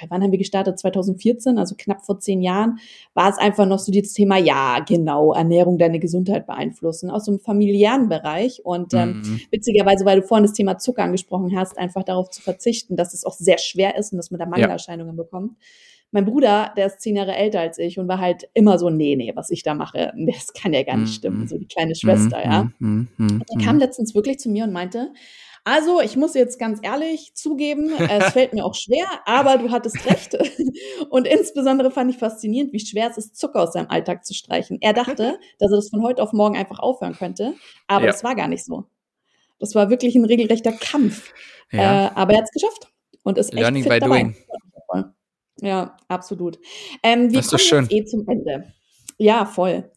wann 0.09 0.23
haben 0.23 0.31
wir 0.31 0.39
gestartet? 0.39 0.79
2014, 0.79 1.57
also 1.57 1.75
knapp 1.77 2.05
vor 2.05 2.19
zehn 2.19 2.41
Jahren, 2.41 2.79
war 3.13 3.29
es 3.29 3.37
einfach 3.37 3.67
noch 3.67 3.79
so 3.79 3.91
dieses 3.91 4.13
Thema, 4.13 4.37
ja, 4.37 4.79
genau, 4.79 5.33
Ernährung 5.33 5.77
deine 5.77 5.99
Gesundheit 5.99 6.47
beeinflussen, 6.47 7.11
aus 7.11 7.25
so 7.25 7.31
einem 7.31 7.39
familiären 7.39 8.09
Bereich. 8.09 8.61
Und 8.63 8.93
ähm, 8.93 9.21
mhm. 9.23 9.41
witzigerweise, 9.51 10.05
weil 10.05 10.21
du 10.21 10.27
vorhin 10.27 10.45
das 10.45 10.53
Thema 10.53 10.77
Zucker 10.77 11.03
angesprochen 11.03 11.55
hast, 11.57 11.77
einfach 11.77 12.03
darauf 12.03 12.29
zu 12.31 12.41
verzichten, 12.41 12.95
dass 12.95 13.13
es 13.13 13.23
auch 13.23 13.33
sehr 13.33 13.59
schwer 13.59 13.97
ist 13.97 14.11
und 14.11 14.17
dass 14.17 14.31
man 14.31 14.39
da 14.39 14.45
Mangelerscheinungen 14.45 15.15
ja. 15.15 15.23
bekommt. 15.23 15.57
Mein 16.13 16.25
Bruder, 16.25 16.71
der 16.77 16.85
ist 16.85 17.01
zehn 17.01 17.15
Jahre 17.15 17.35
älter 17.35 17.59
als 17.59 17.79
ich 17.79 17.97
und 17.97 18.07
war 18.07 18.19
halt 18.19 18.47
immer 18.53 18.77
so, 18.77 18.91
nee, 18.91 19.15
nee, 19.15 19.31
was 19.35 19.49
ich 19.49 19.63
da 19.63 19.73
mache, 19.73 20.13
das 20.27 20.53
kann 20.53 20.71
ja 20.71 20.83
gar 20.83 20.97
nicht 20.97 21.09
mhm. 21.09 21.13
stimmen, 21.13 21.47
so 21.47 21.57
die 21.57 21.65
kleine 21.65 21.95
Schwester, 21.95 22.37
mhm. 22.37 22.43
ja. 22.43 22.71
Mhm. 22.79 23.07
Und 23.17 23.49
der 23.49 23.65
kam 23.65 23.79
letztens 23.79 24.13
wirklich 24.13 24.37
zu 24.37 24.49
mir 24.49 24.63
und 24.63 24.73
meinte, 24.73 25.11
also, 25.63 26.01
ich 26.01 26.17
muss 26.17 26.33
jetzt 26.33 26.59
ganz 26.59 26.79
ehrlich 26.81 27.33
zugeben, 27.35 27.89
es 27.97 28.33
fällt 28.33 28.53
mir 28.53 28.65
auch 28.65 28.75
schwer, 28.75 29.05
aber 29.25 29.57
du 29.57 29.71
hattest 29.71 30.05
recht. 30.05 30.37
Und 31.09 31.27
insbesondere 31.27 31.89
fand 31.91 32.11
ich 32.11 32.17
faszinierend, 32.17 32.73
wie 32.73 32.79
schwer 32.79 33.09
es 33.09 33.17
ist, 33.17 33.37
Zucker 33.37 33.61
aus 33.61 33.73
seinem 33.73 33.89
Alltag 33.89 34.25
zu 34.25 34.33
streichen. 34.33 34.77
Er 34.81 34.93
dachte, 34.93 35.39
dass 35.59 35.71
er 35.71 35.77
das 35.77 35.89
von 35.89 36.03
heute 36.03 36.21
auf 36.21 36.33
morgen 36.33 36.57
einfach 36.57 36.79
aufhören 36.79 37.13
könnte, 37.13 37.53
aber 37.87 38.05
ja. 38.05 38.11
das 38.11 38.23
war 38.23 38.35
gar 38.35 38.47
nicht 38.47 38.65
so. 38.65 38.85
Das 39.59 39.75
war 39.75 39.89
wirklich 39.89 40.15
ein 40.15 40.25
regelrechter 40.25 40.73
Kampf. 40.73 41.33
Ja. 41.71 42.07
Äh, 42.07 42.11
aber 42.15 42.33
er 42.33 42.39
hat 42.39 42.45
es 42.45 42.61
geschafft 42.61 42.91
und 43.23 43.37
ist 43.37 43.53
echt 43.53 43.59
Learning 43.59 43.83
fit 43.83 43.91
by 43.91 43.99
dabei. 43.99 44.21
doing. 44.23 44.35
Ja, 45.61 45.95
absolut. 46.09 46.59
Ähm, 47.03 47.31
wir 47.31 47.41
das 47.41 47.47
kommen 47.47 47.87
jetzt 47.89 47.91
eh 47.91 48.05
zum 48.05 48.27
Ende. 48.27 48.73
Ja, 49.23 49.45
voll. 49.45 49.89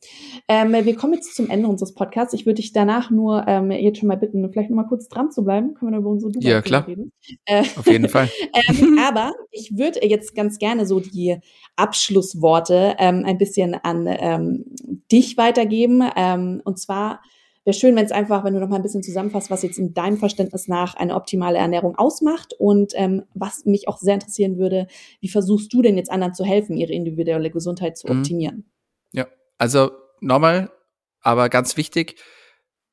Ähm, 0.47 0.72
wir 0.72 0.95
kommen 0.95 1.14
jetzt 1.14 1.35
zum 1.35 1.51
Ende 1.51 1.66
unseres 1.66 1.95
Podcasts. 1.95 2.33
Ich 2.33 2.47
würde 2.47 2.62
dich 2.62 2.72
danach 2.72 3.11
nur 3.11 3.43
ähm, 3.49 3.72
jetzt 3.72 3.99
schon 3.99 4.07
mal 4.07 4.16
bitten, 4.16 4.49
vielleicht 4.53 4.70
noch 4.70 4.77
mal 4.77 4.87
kurz 4.87 5.09
dran 5.09 5.33
zu 5.33 5.43
bleiben. 5.43 5.74
Können 5.74 5.91
wir 5.91 5.99
über 5.99 6.11
unsere 6.11 6.31
Dubai 6.31 6.49
Ja, 6.49 6.62
klar. 6.62 6.87
Reden? 6.87 7.11
Äh, 7.45 7.64
Auf 7.74 7.89
jeden 7.89 8.09
Fall. 8.09 8.31
ähm, 8.68 9.01
aber 9.05 9.33
ich 9.51 9.77
würde 9.77 10.07
jetzt 10.07 10.37
ganz 10.37 10.59
gerne 10.59 10.87
so 10.87 11.01
die 11.01 11.39
Abschlussworte 11.74 12.95
ähm, 13.01 13.24
ein 13.27 13.37
bisschen 13.37 13.74
an 13.74 14.07
ähm, 14.09 14.64
dich 15.11 15.37
weitergeben. 15.37 16.05
Ähm, 16.14 16.62
und 16.62 16.79
zwar 16.79 17.20
wäre 17.64 17.74
schön, 17.74 17.97
wenn 17.97 18.07
es 18.07 18.12
einfach, 18.12 18.45
wenn 18.45 18.55
du 18.55 18.61
noch 18.61 18.68
mal 18.68 18.77
ein 18.77 18.83
bisschen 18.83 19.03
zusammenfasst, 19.03 19.51
was 19.51 19.64
jetzt 19.64 19.81
in 19.81 19.93
deinem 19.93 20.18
Verständnis 20.18 20.68
nach 20.68 20.95
eine 20.95 21.16
optimale 21.16 21.59
Ernährung 21.59 21.97
ausmacht 21.97 22.55
und 22.61 22.93
ähm, 22.95 23.24
was 23.35 23.64
mich 23.64 23.89
auch 23.89 23.99
sehr 23.99 24.14
interessieren 24.14 24.57
würde, 24.57 24.87
wie 25.20 25.29
versuchst 25.29 25.72
du 25.72 25.83
denn 25.83 25.97
jetzt 25.97 26.12
anderen 26.12 26.33
zu 26.33 26.45
helfen, 26.45 26.77
ihre 26.77 26.93
individuelle 26.93 27.51
Gesundheit 27.51 27.99
zu 27.99 28.07
mhm. 28.07 28.20
optimieren? 28.20 28.70
Ja, 29.13 29.27
also 29.59 29.93
nochmal, 30.21 30.73
aber 31.21 31.49
ganz 31.49 31.77
wichtig, 31.77 32.21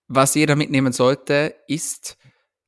was 0.08 0.36
jeder 0.36 0.56
mitnehmen 0.56 0.94
sollte, 0.94 1.56
ist, 1.68 2.18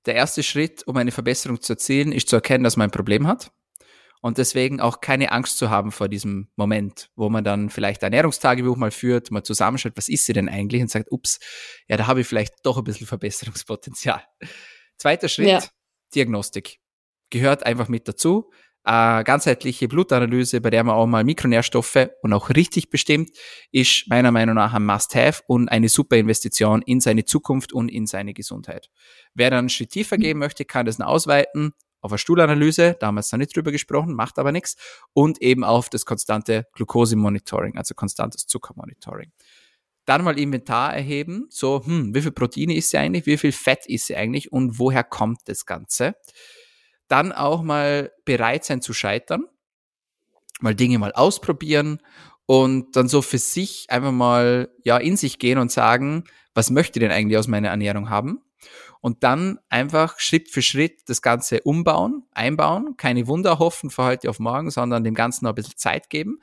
der 0.06 0.16
erste 0.16 0.44
Schritt, 0.44 0.86
um 0.88 0.98
eine 0.98 1.12
Verbesserung 1.12 1.62
zu 1.62 1.74
erzielen, 1.74 2.12
ist 2.12 2.30
zu 2.30 2.36
erkennen, 2.36 2.64
dass 2.64 2.78
man 2.78 2.90
ein 2.90 2.92
Problem 2.92 3.28
hat. 3.28 3.52
Und 4.22 4.40
deswegen 4.40 4.80
auch 4.82 5.02
keine 5.02 5.32
Angst 5.32 5.58
zu 5.58 5.70
haben 5.70 5.92
vor 5.92 6.08
diesem 6.08 6.50
Moment, 6.56 7.12
wo 7.16 7.30
man 7.30 7.44
dann 7.44 7.70
vielleicht 7.70 8.04
ein 8.04 8.12
Ernährungstagebuch 8.12 8.76
mal 8.76 8.90
führt, 8.90 9.30
mal 9.30 9.44
zusammenschaut, 9.44 9.94
was 9.96 10.10
ist 10.10 10.26
sie 10.26 10.34
denn 10.34 10.50
eigentlich 10.50 10.82
und 10.82 10.90
sagt, 10.90 11.12
ups, 11.12 11.40
ja, 11.88 11.96
da 11.98 12.08
habe 12.08 12.22
ich 12.22 12.28
vielleicht 12.28 12.54
doch 12.64 12.78
ein 12.78 12.84
bisschen 12.84 13.06
Verbesserungspotenzial. 13.06 14.24
Zweiter 14.98 15.30
Schritt, 15.30 15.48
ja. 15.48 15.64
Diagnostik. 16.16 16.80
Gehört 17.30 17.66
einfach 17.66 17.88
mit 17.88 18.08
dazu 18.08 18.52
äh, 18.86 19.24
ganzheitliche 19.24 19.88
Blutanalyse, 19.88 20.62
bei 20.62 20.70
der 20.70 20.84
man 20.84 20.96
auch 20.96 21.08
mal 21.08 21.24
Mikronährstoffe 21.24 22.10
und 22.22 22.34
auch 22.34 22.50
richtig 22.50 22.90
bestimmt, 22.90 23.32
ist 23.72 24.08
meiner 24.08 24.32
Meinung 24.32 24.56
nach 24.56 24.74
ein 24.74 24.86
Must-Have 24.86 25.44
und 25.48 25.70
eine 25.70 25.90
super 25.90 26.18
Investition 26.18 26.82
in 26.84 27.02
seine 27.02 27.26
Zukunft 27.26 27.74
und 27.74 27.90
in 27.90 28.06
seine 28.06 28.34
Gesundheit. 28.34 28.90
Wer 29.34 29.50
dann 29.50 29.60
einen 29.60 29.70
Schritt 29.70 29.92
tiefer 29.92 30.18
gehen 30.18 30.38
möchte, 30.38 30.66
kann 30.66 30.86
das 30.86 31.00
ausweiten 31.02 31.74
auf 32.06 32.12
eine 32.12 32.20
Stuhlanalyse, 32.20 32.96
da 33.00 33.08
haben 33.08 33.16
wir 33.16 33.22
jetzt 33.22 33.32
noch 33.32 33.40
nicht 33.40 33.56
drüber 33.56 33.72
gesprochen, 33.72 34.14
macht 34.14 34.38
aber 34.38 34.52
nichts, 34.52 34.76
und 35.14 35.42
eben 35.42 35.64
auf 35.64 35.90
das 35.90 36.06
konstante 36.06 36.68
Glucose-Monitoring, 36.74 37.78
also 37.78 37.96
konstantes 37.96 38.46
Zuckermonitoring. 38.46 39.32
Dann 40.06 40.24
mal 40.24 40.38
Inventar 40.38 40.94
erheben, 40.94 41.48
so, 41.50 41.84
hm, 41.84 42.14
wie 42.14 42.22
viel 42.22 42.32
Proteine 42.32 42.76
ist 42.76 42.92
sie 42.92 43.00
eigentlich, 43.00 43.26
wie 43.26 43.38
viel 43.38 43.52
Fett 43.52 43.88
ist 43.88 44.06
sie 44.06 44.16
eigentlich 44.16 44.52
und 44.52 44.78
woher 44.78 45.04
kommt 45.04 45.40
das 45.46 45.66
Ganze? 45.66 46.14
Dann 47.08 47.32
auch 47.32 47.62
mal 47.62 48.12
bereit 48.26 48.66
sein 48.66 48.82
zu 48.82 48.94
scheitern, 48.94 49.46
mal 50.60 50.76
Dinge 50.76 51.00
mal 51.00 51.12
ausprobieren 51.12 52.02
und 52.46 52.96
dann 52.96 53.08
so 53.08 53.22
für 53.22 53.38
sich 53.38 53.88
einfach 53.90 54.12
mal 54.12 54.70
ja 54.84 54.98
in 54.98 55.18
sich 55.18 55.40
gehen 55.40 55.58
und 55.58 55.72
sagen, 55.72 56.24
was 56.54 56.70
möchte 56.70 57.00
ich 57.00 57.02
denn 57.02 57.12
eigentlich 57.12 57.38
aus 57.38 57.48
meiner 57.48 57.70
Ernährung 57.70 58.10
haben? 58.10 58.42
Und 59.02 59.24
dann 59.24 59.60
einfach 59.70 60.20
Schritt 60.20 60.50
für 60.50 60.64
Schritt 60.64 61.08
das 61.08 61.22
Ganze 61.22 61.62
umbauen, 61.62 62.24
einbauen, 62.32 62.98
keine 62.98 63.28
Wunder 63.28 63.60
hoffen 63.60 63.92
für 63.92 64.04
heute 64.04 64.30
auf 64.30 64.40
morgen, 64.40 64.72
sondern 64.72 65.04
dem 65.04 65.14
Ganzen 65.14 65.46
noch 65.46 65.52
ein 65.52 65.56
bisschen 65.56 65.78
Zeit 65.78 66.10
geben 66.10 66.40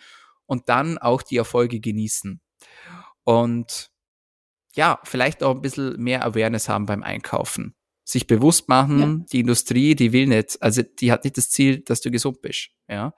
und 0.46 0.68
dann 0.68 0.98
auch 0.98 1.22
die 1.22 1.38
Erfolge 1.38 1.80
genießen. 1.80 2.40
Und 3.24 3.90
ja, 4.74 5.00
vielleicht 5.02 5.42
auch 5.42 5.56
ein 5.56 5.60
bisschen 5.60 6.00
mehr 6.00 6.24
Awareness 6.24 6.68
haben 6.68 6.86
beim 6.86 7.02
Einkaufen 7.02 7.74
sich 8.04 8.26
bewusst 8.26 8.68
machen, 8.68 9.00
ja. 9.00 9.26
die 9.32 9.40
Industrie, 9.40 9.94
die 9.94 10.12
will 10.12 10.26
nicht, 10.26 10.60
also 10.60 10.82
die 10.82 11.12
hat 11.12 11.24
nicht 11.24 11.36
das 11.36 11.50
Ziel, 11.50 11.80
dass 11.80 12.00
du 12.00 12.10
gesund 12.10 12.42
bist, 12.42 12.70
ja. 12.88 13.14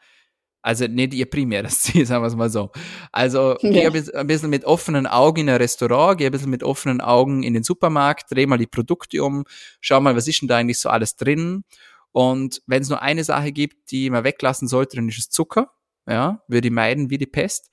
Also 0.65 0.87
nicht 0.87 1.13
ihr 1.13 1.29
primäres 1.29 1.81
Ziel, 1.83 2.07
sagen 2.07 2.23
wir 2.23 2.29
es 2.29 2.37
mal 2.37 2.49
so. 2.49 2.71
Also 3.13 3.57
ja. 3.61 3.91
geh 3.91 4.15
ein 4.17 4.27
bisschen 4.27 4.49
mit 4.49 4.65
offenen 4.65 5.07
Augen 5.07 5.43
in 5.43 5.51
ein 5.51 5.57
Restaurant, 5.57 6.17
geh 6.17 6.25
ein 6.25 6.33
bisschen 6.33 6.49
mit 6.49 6.63
offenen 6.63 7.03
Augen 7.03 7.43
in 7.43 7.53
den 7.53 7.65
Supermarkt, 7.65 8.31
dreh 8.31 8.47
mal 8.47 8.57
die 8.57 8.67
Produkte 8.67 9.23
um, 9.23 9.45
schau 9.83 10.01
mal, 10.01 10.17
was 10.17 10.27
ist 10.27 10.41
denn 10.41 10.49
da 10.49 10.57
eigentlich 10.57 10.79
so 10.79 10.89
alles 10.89 11.17
drin. 11.17 11.65
Und 12.13 12.63
wenn 12.67 12.81
es 12.81 12.89
nur 12.89 13.03
eine 13.03 13.25
Sache 13.25 13.53
gibt, 13.53 13.91
die 13.91 14.09
man 14.09 14.25
weglassen 14.25 14.67
sollte, 14.67 14.97
dann 14.97 15.09
ist 15.09 15.19
es 15.19 15.29
Zucker. 15.29 15.71
Ja, 16.09 16.43
würde 16.49 16.69
ich 16.69 16.73
meiden 16.73 17.11
wie 17.11 17.19
die 17.19 17.27
Pest. 17.27 17.71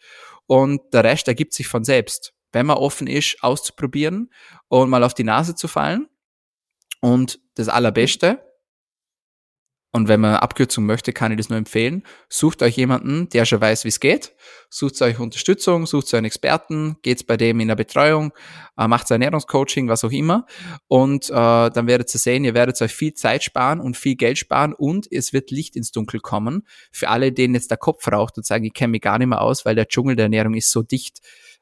Und 0.48 0.82
der 0.94 1.04
Rest 1.04 1.28
ergibt 1.28 1.54
sich 1.54 1.68
von 1.68 1.84
selbst. 1.86 2.34
Wenn 2.52 2.66
man 2.66 2.78
offen 2.78 3.08
ist, 3.08 3.38
auszuprobieren 3.42 4.32
und 4.68 4.90
mal 4.90 5.04
auf 5.04 5.14
die 5.14 5.24
Nase 5.24 5.56
zu 5.56 5.70
fallen, 5.70 6.08
und 7.02 7.40
das 7.56 7.68
Allerbeste, 7.68 8.40
und 9.94 10.08
wenn 10.08 10.22
man 10.22 10.36
Abkürzung 10.36 10.86
möchte, 10.86 11.12
kann 11.12 11.34
ich 11.34 11.38
das 11.38 11.50
nur 11.50 11.58
empfehlen. 11.58 12.04
Sucht 12.30 12.64
euch 12.64 12.78
jemanden, 12.78 13.28
der 13.28 13.44
schon 13.44 13.60
weiß, 13.60 13.84
wie 13.84 13.90
es 13.90 14.00
geht. 14.00 14.34
Sucht 14.70 15.02
euch 15.02 15.20
Unterstützung, 15.20 15.86
sucht 15.86 16.08
euch 16.08 16.14
einen 16.14 16.26
Experten, 16.26 16.96
geht's 17.02 17.26
bei 17.26 17.36
dem 17.36 17.60
in 17.60 17.68
der 17.68 17.76
Betreuung, 17.76 18.32
äh, 18.78 18.88
macht 18.88 19.12
Ernährungscoaching, 19.12 19.90
was 19.90 20.06
auch 20.06 20.12
immer. 20.12 20.46
Und 20.88 21.30
äh, 21.30 21.34
dann 21.34 21.88
werdet 21.88 22.14
ihr 22.16 22.20
sehen, 22.20 22.46
ihr 22.46 22.54
werdet 22.54 22.82
euch 22.82 22.94
viel 22.94 23.14
Zeit 23.16 23.44
sparen 23.44 23.82
und 23.82 23.98
viel 23.98 24.16
Geld 24.16 24.38
sparen 24.38 24.74
und 24.74 25.12
es 25.12 25.34
wird 25.34 25.52
Licht 25.52 25.76
ins 25.76 25.92
Dunkel 25.92 26.22
kommen. 26.22 26.66
Für 26.94 27.10
alle, 27.10 27.34
denen 27.34 27.56
jetzt 27.56 27.70
der 27.70 27.78
Kopf 27.78 28.08
raucht 28.08 28.38
und 28.38 28.46
sagen, 28.46 28.64
ich 28.64 28.74
kenne 28.74 28.92
mich 28.92 29.02
gar 29.02 29.18
nicht 29.18 29.28
mehr 29.28 29.42
aus, 29.42 29.66
weil 29.66 29.76
der 29.76 29.90
Dschungel 29.90 30.16
der 30.16 30.26
Ernährung 30.26 30.54
ist 30.54 30.72
so 30.72 30.84
dicht 30.84 31.20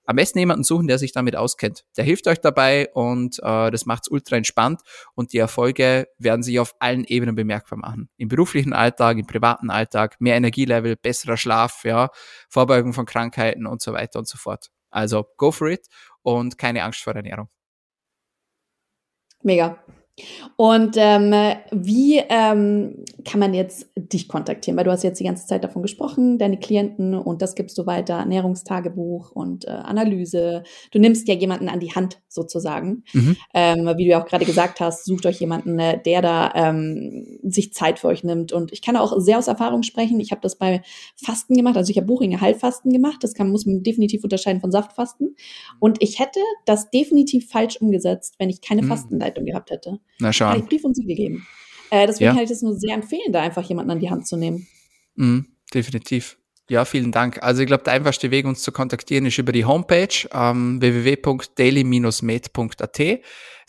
am 0.09 0.15
besten 0.15 0.39
jemanden 0.39 0.63
suchen, 0.63 0.87
der 0.87 0.97
sich 0.97 1.11
damit 1.11 1.35
auskennt. 1.35 1.85
Der 1.95 2.03
hilft 2.03 2.25
euch 2.25 2.41
dabei 2.41 2.89
und 2.93 3.37
äh, 3.43 3.69
das 3.69 3.85
macht's 3.85 4.07
ultra 4.07 4.37
entspannt 4.37 4.81
und 5.13 5.33
die 5.33 5.37
Erfolge 5.37 6.07
werden 6.17 6.41
sich 6.41 6.59
auf 6.59 6.73
allen 6.79 7.03
Ebenen 7.03 7.35
bemerkbar 7.35 7.77
machen. 7.77 8.09
Im 8.17 8.27
beruflichen 8.27 8.73
Alltag, 8.73 9.19
im 9.19 9.27
privaten 9.27 9.69
Alltag, 9.69 10.19
mehr 10.19 10.35
Energielevel, 10.35 10.95
besserer 10.95 11.37
Schlaf, 11.37 11.83
ja, 11.83 12.09
Vorbeugung 12.49 12.93
von 12.93 13.05
Krankheiten 13.05 13.67
und 13.67 13.83
so 13.83 13.93
weiter 13.93 14.17
und 14.17 14.27
so 14.27 14.39
fort. 14.39 14.71
Also 14.89 15.27
go 15.37 15.51
for 15.51 15.67
it 15.67 15.85
und 16.23 16.57
keine 16.57 16.83
Angst 16.85 17.03
vor 17.03 17.13
Ernährung. 17.13 17.47
Mega. 19.43 19.77
Und 20.55 20.95
ähm, 20.97 21.33
wie 21.71 22.21
ähm, 22.29 23.03
kann 23.25 23.39
man 23.39 23.53
jetzt 23.53 23.87
dich 23.95 24.27
kontaktieren? 24.27 24.77
Weil 24.77 24.85
du 24.85 24.91
hast 24.91 25.03
jetzt 25.03 25.19
die 25.19 25.23
ganze 25.23 25.47
Zeit 25.47 25.63
davon 25.63 25.81
gesprochen, 25.81 26.37
deine 26.37 26.57
Klienten 26.57 27.13
und 27.13 27.41
das 27.41 27.55
gibst 27.55 27.77
du 27.77 27.85
weiter, 27.85 28.15
Ernährungstagebuch 28.15 29.31
und 29.31 29.65
äh, 29.65 29.71
Analyse. 29.71 30.63
Du 30.91 30.99
nimmst 30.99 31.27
ja 31.27 31.35
jemanden 31.35 31.69
an 31.69 31.79
die 31.79 31.93
Hand 31.93 32.19
sozusagen. 32.27 33.03
Mhm. 33.13 33.37
Ähm, 33.53 33.93
wie 33.97 34.05
du 34.05 34.11
ja 34.11 34.21
auch 34.21 34.27
gerade 34.27 34.45
gesagt 34.45 34.79
hast, 34.79 35.05
sucht 35.05 35.25
euch 35.25 35.39
jemanden, 35.39 35.79
äh, 35.79 36.01
der 36.01 36.21
da 36.21 36.51
ähm, 36.55 37.39
sich 37.43 37.73
Zeit 37.73 37.99
für 37.99 38.07
euch 38.07 38.23
nimmt. 38.23 38.51
Und 38.51 38.71
ich 38.71 38.81
kann 38.81 38.97
auch 38.97 39.19
sehr 39.19 39.37
aus 39.37 39.47
Erfahrung 39.47 39.83
sprechen. 39.83 40.19
Ich 40.19 40.31
habe 40.31 40.41
das 40.41 40.57
bei 40.57 40.81
Fasten 41.15 41.55
gemacht, 41.55 41.77
also 41.77 41.89
ich 41.91 41.97
habe 41.97 42.07
Buchinger 42.07 42.41
Heilfasten 42.41 42.91
gemacht. 42.91 43.17
Das 43.21 43.33
kann, 43.33 43.49
muss 43.49 43.65
man 43.65 43.83
definitiv 43.83 44.23
unterscheiden 44.23 44.61
von 44.61 44.71
Saftfasten. 44.71 45.35
Und 45.79 46.01
ich 46.01 46.19
hätte 46.19 46.39
das 46.65 46.89
definitiv 46.89 47.49
falsch 47.49 47.77
umgesetzt, 47.77 48.35
wenn 48.39 48.49
ich 48.49 48.61
keine 48.61 48.81
mhm. 48.81 48.87
Fastenleitung 48.87 49.45
gehabt 49.45 49.71
hätte. 49.71 49.99
Na 50.19 50.33
schau. 50.33 50.47
Habe 50.47 50.59
ich 50.59 50.65
Brief 50.65 50.83
und 50.83 50.95
Siegel 50.95 51.15
gegeben. 51.15 51.47
Äh, 51.89 52.07
deswegen 52.07 52.25
ja. 52.25 52.33
kann 52.33 52.43
ich 52.43 52.49
das 52.49 52.61
nur 52.61 52.75
sehr 52.75 52.93
empfehlen, 52.93 53.31
da 53.31 53.41
einfach 53.41 53.63
jemanden 53.63 53.91
an 53.91 53.99
die 53.99 54.09
Hand 54.09 54.27
zu 54.27 54.37
nehmen. 54.37 54.67
Mhm, 55.15 55.47
definitiv. 55.73 56.37
Ja, 56.69 56.85
vielen 56.85 57.11
Dank. 57.11 57.41
Also 57.41 57.61
ich 57.61 57.67
glaube, 57.67 57.83
der 57.83 57.93
einfachste 57.93 58.29
Weg, 58.29 58.45
uns 58.45 58.61
zu 58.61 58.71
kontaktieren, 58.71 59.25
ist 59.25 59.39
über 59.39 59.51
die 59.51 59.65
Homepage 59.65 60.29
ähm, 60.31 60.79
www.daily-med.at. 60.79 62.99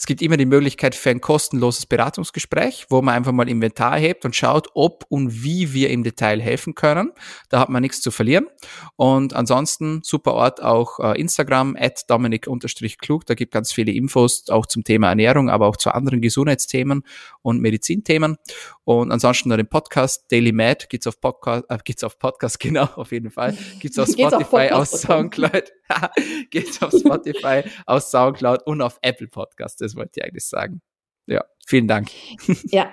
Es 0.00 0.06
gibt 0.06 0.22
immer 0.22 0.38
die 0.38 0.46
Möglichkeit 0.46 0.94
für 0.94 1.10
ein 1.10 1.20
kostenloses 1.20 1.84
Beratungsgespräch, 1.84 2.86
wo 2.88 3.02
man 3.02 3.16
einfach 3.16 3.32
mal 3.32 3.50
Inventar 3.50 3.98
hebt 3.98 4.24
und 4.24 4.34
schaut, 4.34 4.68
ob 4.72 5.04
und 5.10 5.44
wie 5.44 5.74
wir 5.74 5.90
im 5.90 6.04
Detail 6.04 6.40
helfen 6.40 6.74
können. 6.74 7.12
Da 7.50 7.60
hat 7.60 7.68
man 7.68 7.82
nichts 7.82 8.00
zu 8.00 8.10
verlieren. 8.10 8.46
Und 8.96 9.34
ansonsten 9.34 10.00
super 10.02 10.32
Ort 10.32 10.62
auch 10.62 11.00
äh, 11.00 11.20
Instagram, 11.20 11.76
at 11.78 12.08
dominik-klug. 12.08 13.26
Da 13.26 13.34
gibt 13.34 13.52
ganz 13.52 13.74
viele 13.74 13.92
Infos 13.92 14.48
auch 14.48 14.64
zum 14.64 14.84
Thema 14.84 15.10
Ernährung, 15.10 15.50
aber 15.50 15.66
auch 15.66 15.76
zu 15.76 15.92
anderen 15.92 16.22
Gesundheitsthemen 16.22 17.02
und 17.42 17.60
Medizinthemen. 17.60 18.38
Und 18.84 19.12
ansonsten 19.12 19.50
noch 19.50 19.56
den 19.56 19.68
Podcast 19.68 20.32
Daily 20.32 20.52
Mad 20.52 20.86
gibt's 20.88 21.06
auf 21.08 21.20
Podcast, 21.20 21.66
äh, 21.68 21.76
gibt's 21.84 22.04
auf 22.04 22.18
Podcast, 22.18 22.58
genau, 22.60 22.88
auf 22.96 23.12
jeden 23.12 23.30
Fall. 23.30 23.54
Gibt's 23.78 23.98
auf 23.98 24.08
Spotify, 24.12 24.70
auf 24.70 24.88
Soundcloud. 24.88 25.72
gibt's 26.50 26.82
auf 26.82 26.92
Spotify, 26.92 27.62
auf 27.86 28.02
Soundcloud 28.02 28.66
und 28.66 28.80
auf 28.82 28.98
Apple 29.02 29.28
Podcast 29.28 29.82
das 29.90 29.96
wollte 29.96 30.12
ich 30.16 30.24
eigentlich 30.24 30.46
sagen. 30.46 30.80
Ja, 31.26 31.44
vielen 31.66 31.88
Dank. 31.88 32.10
Ja, 32.70 32.92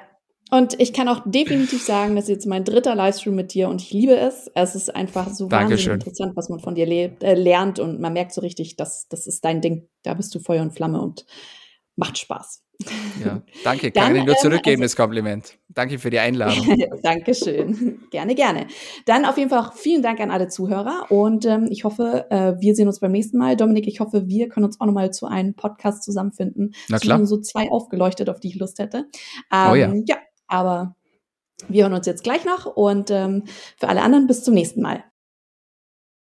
und 0.50 0.80
ich 0.80 0.94
kann 0.94 1.10
auch 1.10 1.24
definitiv 1.26 1.84
sagen, 1.84 2.16
das 2.16 2.26
ist 2.26 2.30
jetzt 2.30 2.46
mein 2.46 2.64
dritter 2.64 2.96
Livestream 2.96 3.36
mit 3.36 3.54
dir 3.54 3.68
und 3.68 3.82
ich 3.82 3.92
liebe 3.92 4.16
es. 4.16 4.50
Es 4.56 4.76
ist 4.76 4.96
einfach 4.96 5.30
so 5.34 5.48
Dankeschön. 5.48 5.92
wahnsinnig 5.92 6.08
interessant, 6.08 6.38
was 6.38 6.48
man 6.48 6.60
von 6.60 6.74
dir 6.74 6.86
lebt, 6.86 7.22
äh, 7.22 7.34
lernt 7.34 7.80
und 7.80 8.00
man 8.00 8.14
merkt 8.14 8.32
so 8.32 8.40
richtig, 8.40 8.78
dass 8.78 9.10
das 9.10 9.28
ist 9.28 9.44
dein 9.44 9.62
Ding. 9.62 9.90
Da 10.04 10.14
bist 10.14 10.34
du 10.34 10.40
Feuer 10.40 10.62
und 10.62 10.74
Flamme 10.74 11.02
und 11.02 11.26
macht 11.98 12.18
Spaß. 12.18 12.64
Ja, 13.24 13.42
danke. 13.64 13.92
Kann 13.92 14.16
ich 14.16 14.24
nur 14.24 14.36
ähm, 14.36 14.42
zurückgeben, 14.42 14.82
ähm, 14.82 14.84
also, 14.84 14.94
das 14.94 14.96
Kompliment. 14.96 15.58
Danke 15.70 16.00
für 16.00 16.10
die 16.10 16.20
Einladung. 16.20 16.78
Dankeschön. 17.04 18.00
Gerne, 18.12 18.36
gerne. 18.36 18.68
Dann 19.06 19.26
auf 19.26 19.38
jeden 19.38 19.50
Fall 19.50 19.60
auch 19.60 19.74
vielen 19.74 20.02
Dank 20.02 20.20
an 20.20 20.32
alle 20.32 20.48
Zuhörer 20.48 21.06
und 21.10 21.46
ähm, 21.46 21.68
ich 21.70 21.84
hoffe, 21.84 22.28
äh, 22.30 22.54
wir 22.60 22.76
sehen 22.76 22.88
uns 22.88 23.00
beim 23.00 23.12
nächsten 23.12 23.38
Mal. 23.38 23.58
Dominik, 23.58 23.88
ich 23.88 24.00
hoffe, 24.00 24.28
wir 24.28 24.50
können 24.50 24.66
uns 24.66 24.80
auch 24.80 24.86
nochmal 24.86 25.12
zu 25.12 25.26
einem 25.26 25.56
Podcast 25.56 26.04
zusammenfinden. 26.04 26.74
Na 26.90 27.00
klar. 27.00 27.26
so 27.26 27.38
zwei 27.38 27.70
aufgeleuchtet, 27.70 28.30
auf 28.30 28.40
die 28.40 28.50
ich 28.50 28.56
Lust 28.56 28.80
hätte. 28.80 29.06
Ähm, 29.52 29.72
oh 29.72 29.76
ja. 29.76 29.94
Ja, 30.06 30.18
aber 30.48 30.96
wir 31.68 31.84
hören 31.84 31.94
uns 31.94 32.06
jetzt 32.06 32.24
gleich 32.24 32.46
noch 32.46 32.66
und 32.66 33.10
ähm, 33.10 33.44
für 33.78 33.90
alle 33.90 34.02
anderen 34.02 34.28
bis 34.28 34.44
zum 34.44 34.54
nächsten 34.54 34.82
Mal. 34.82 35.04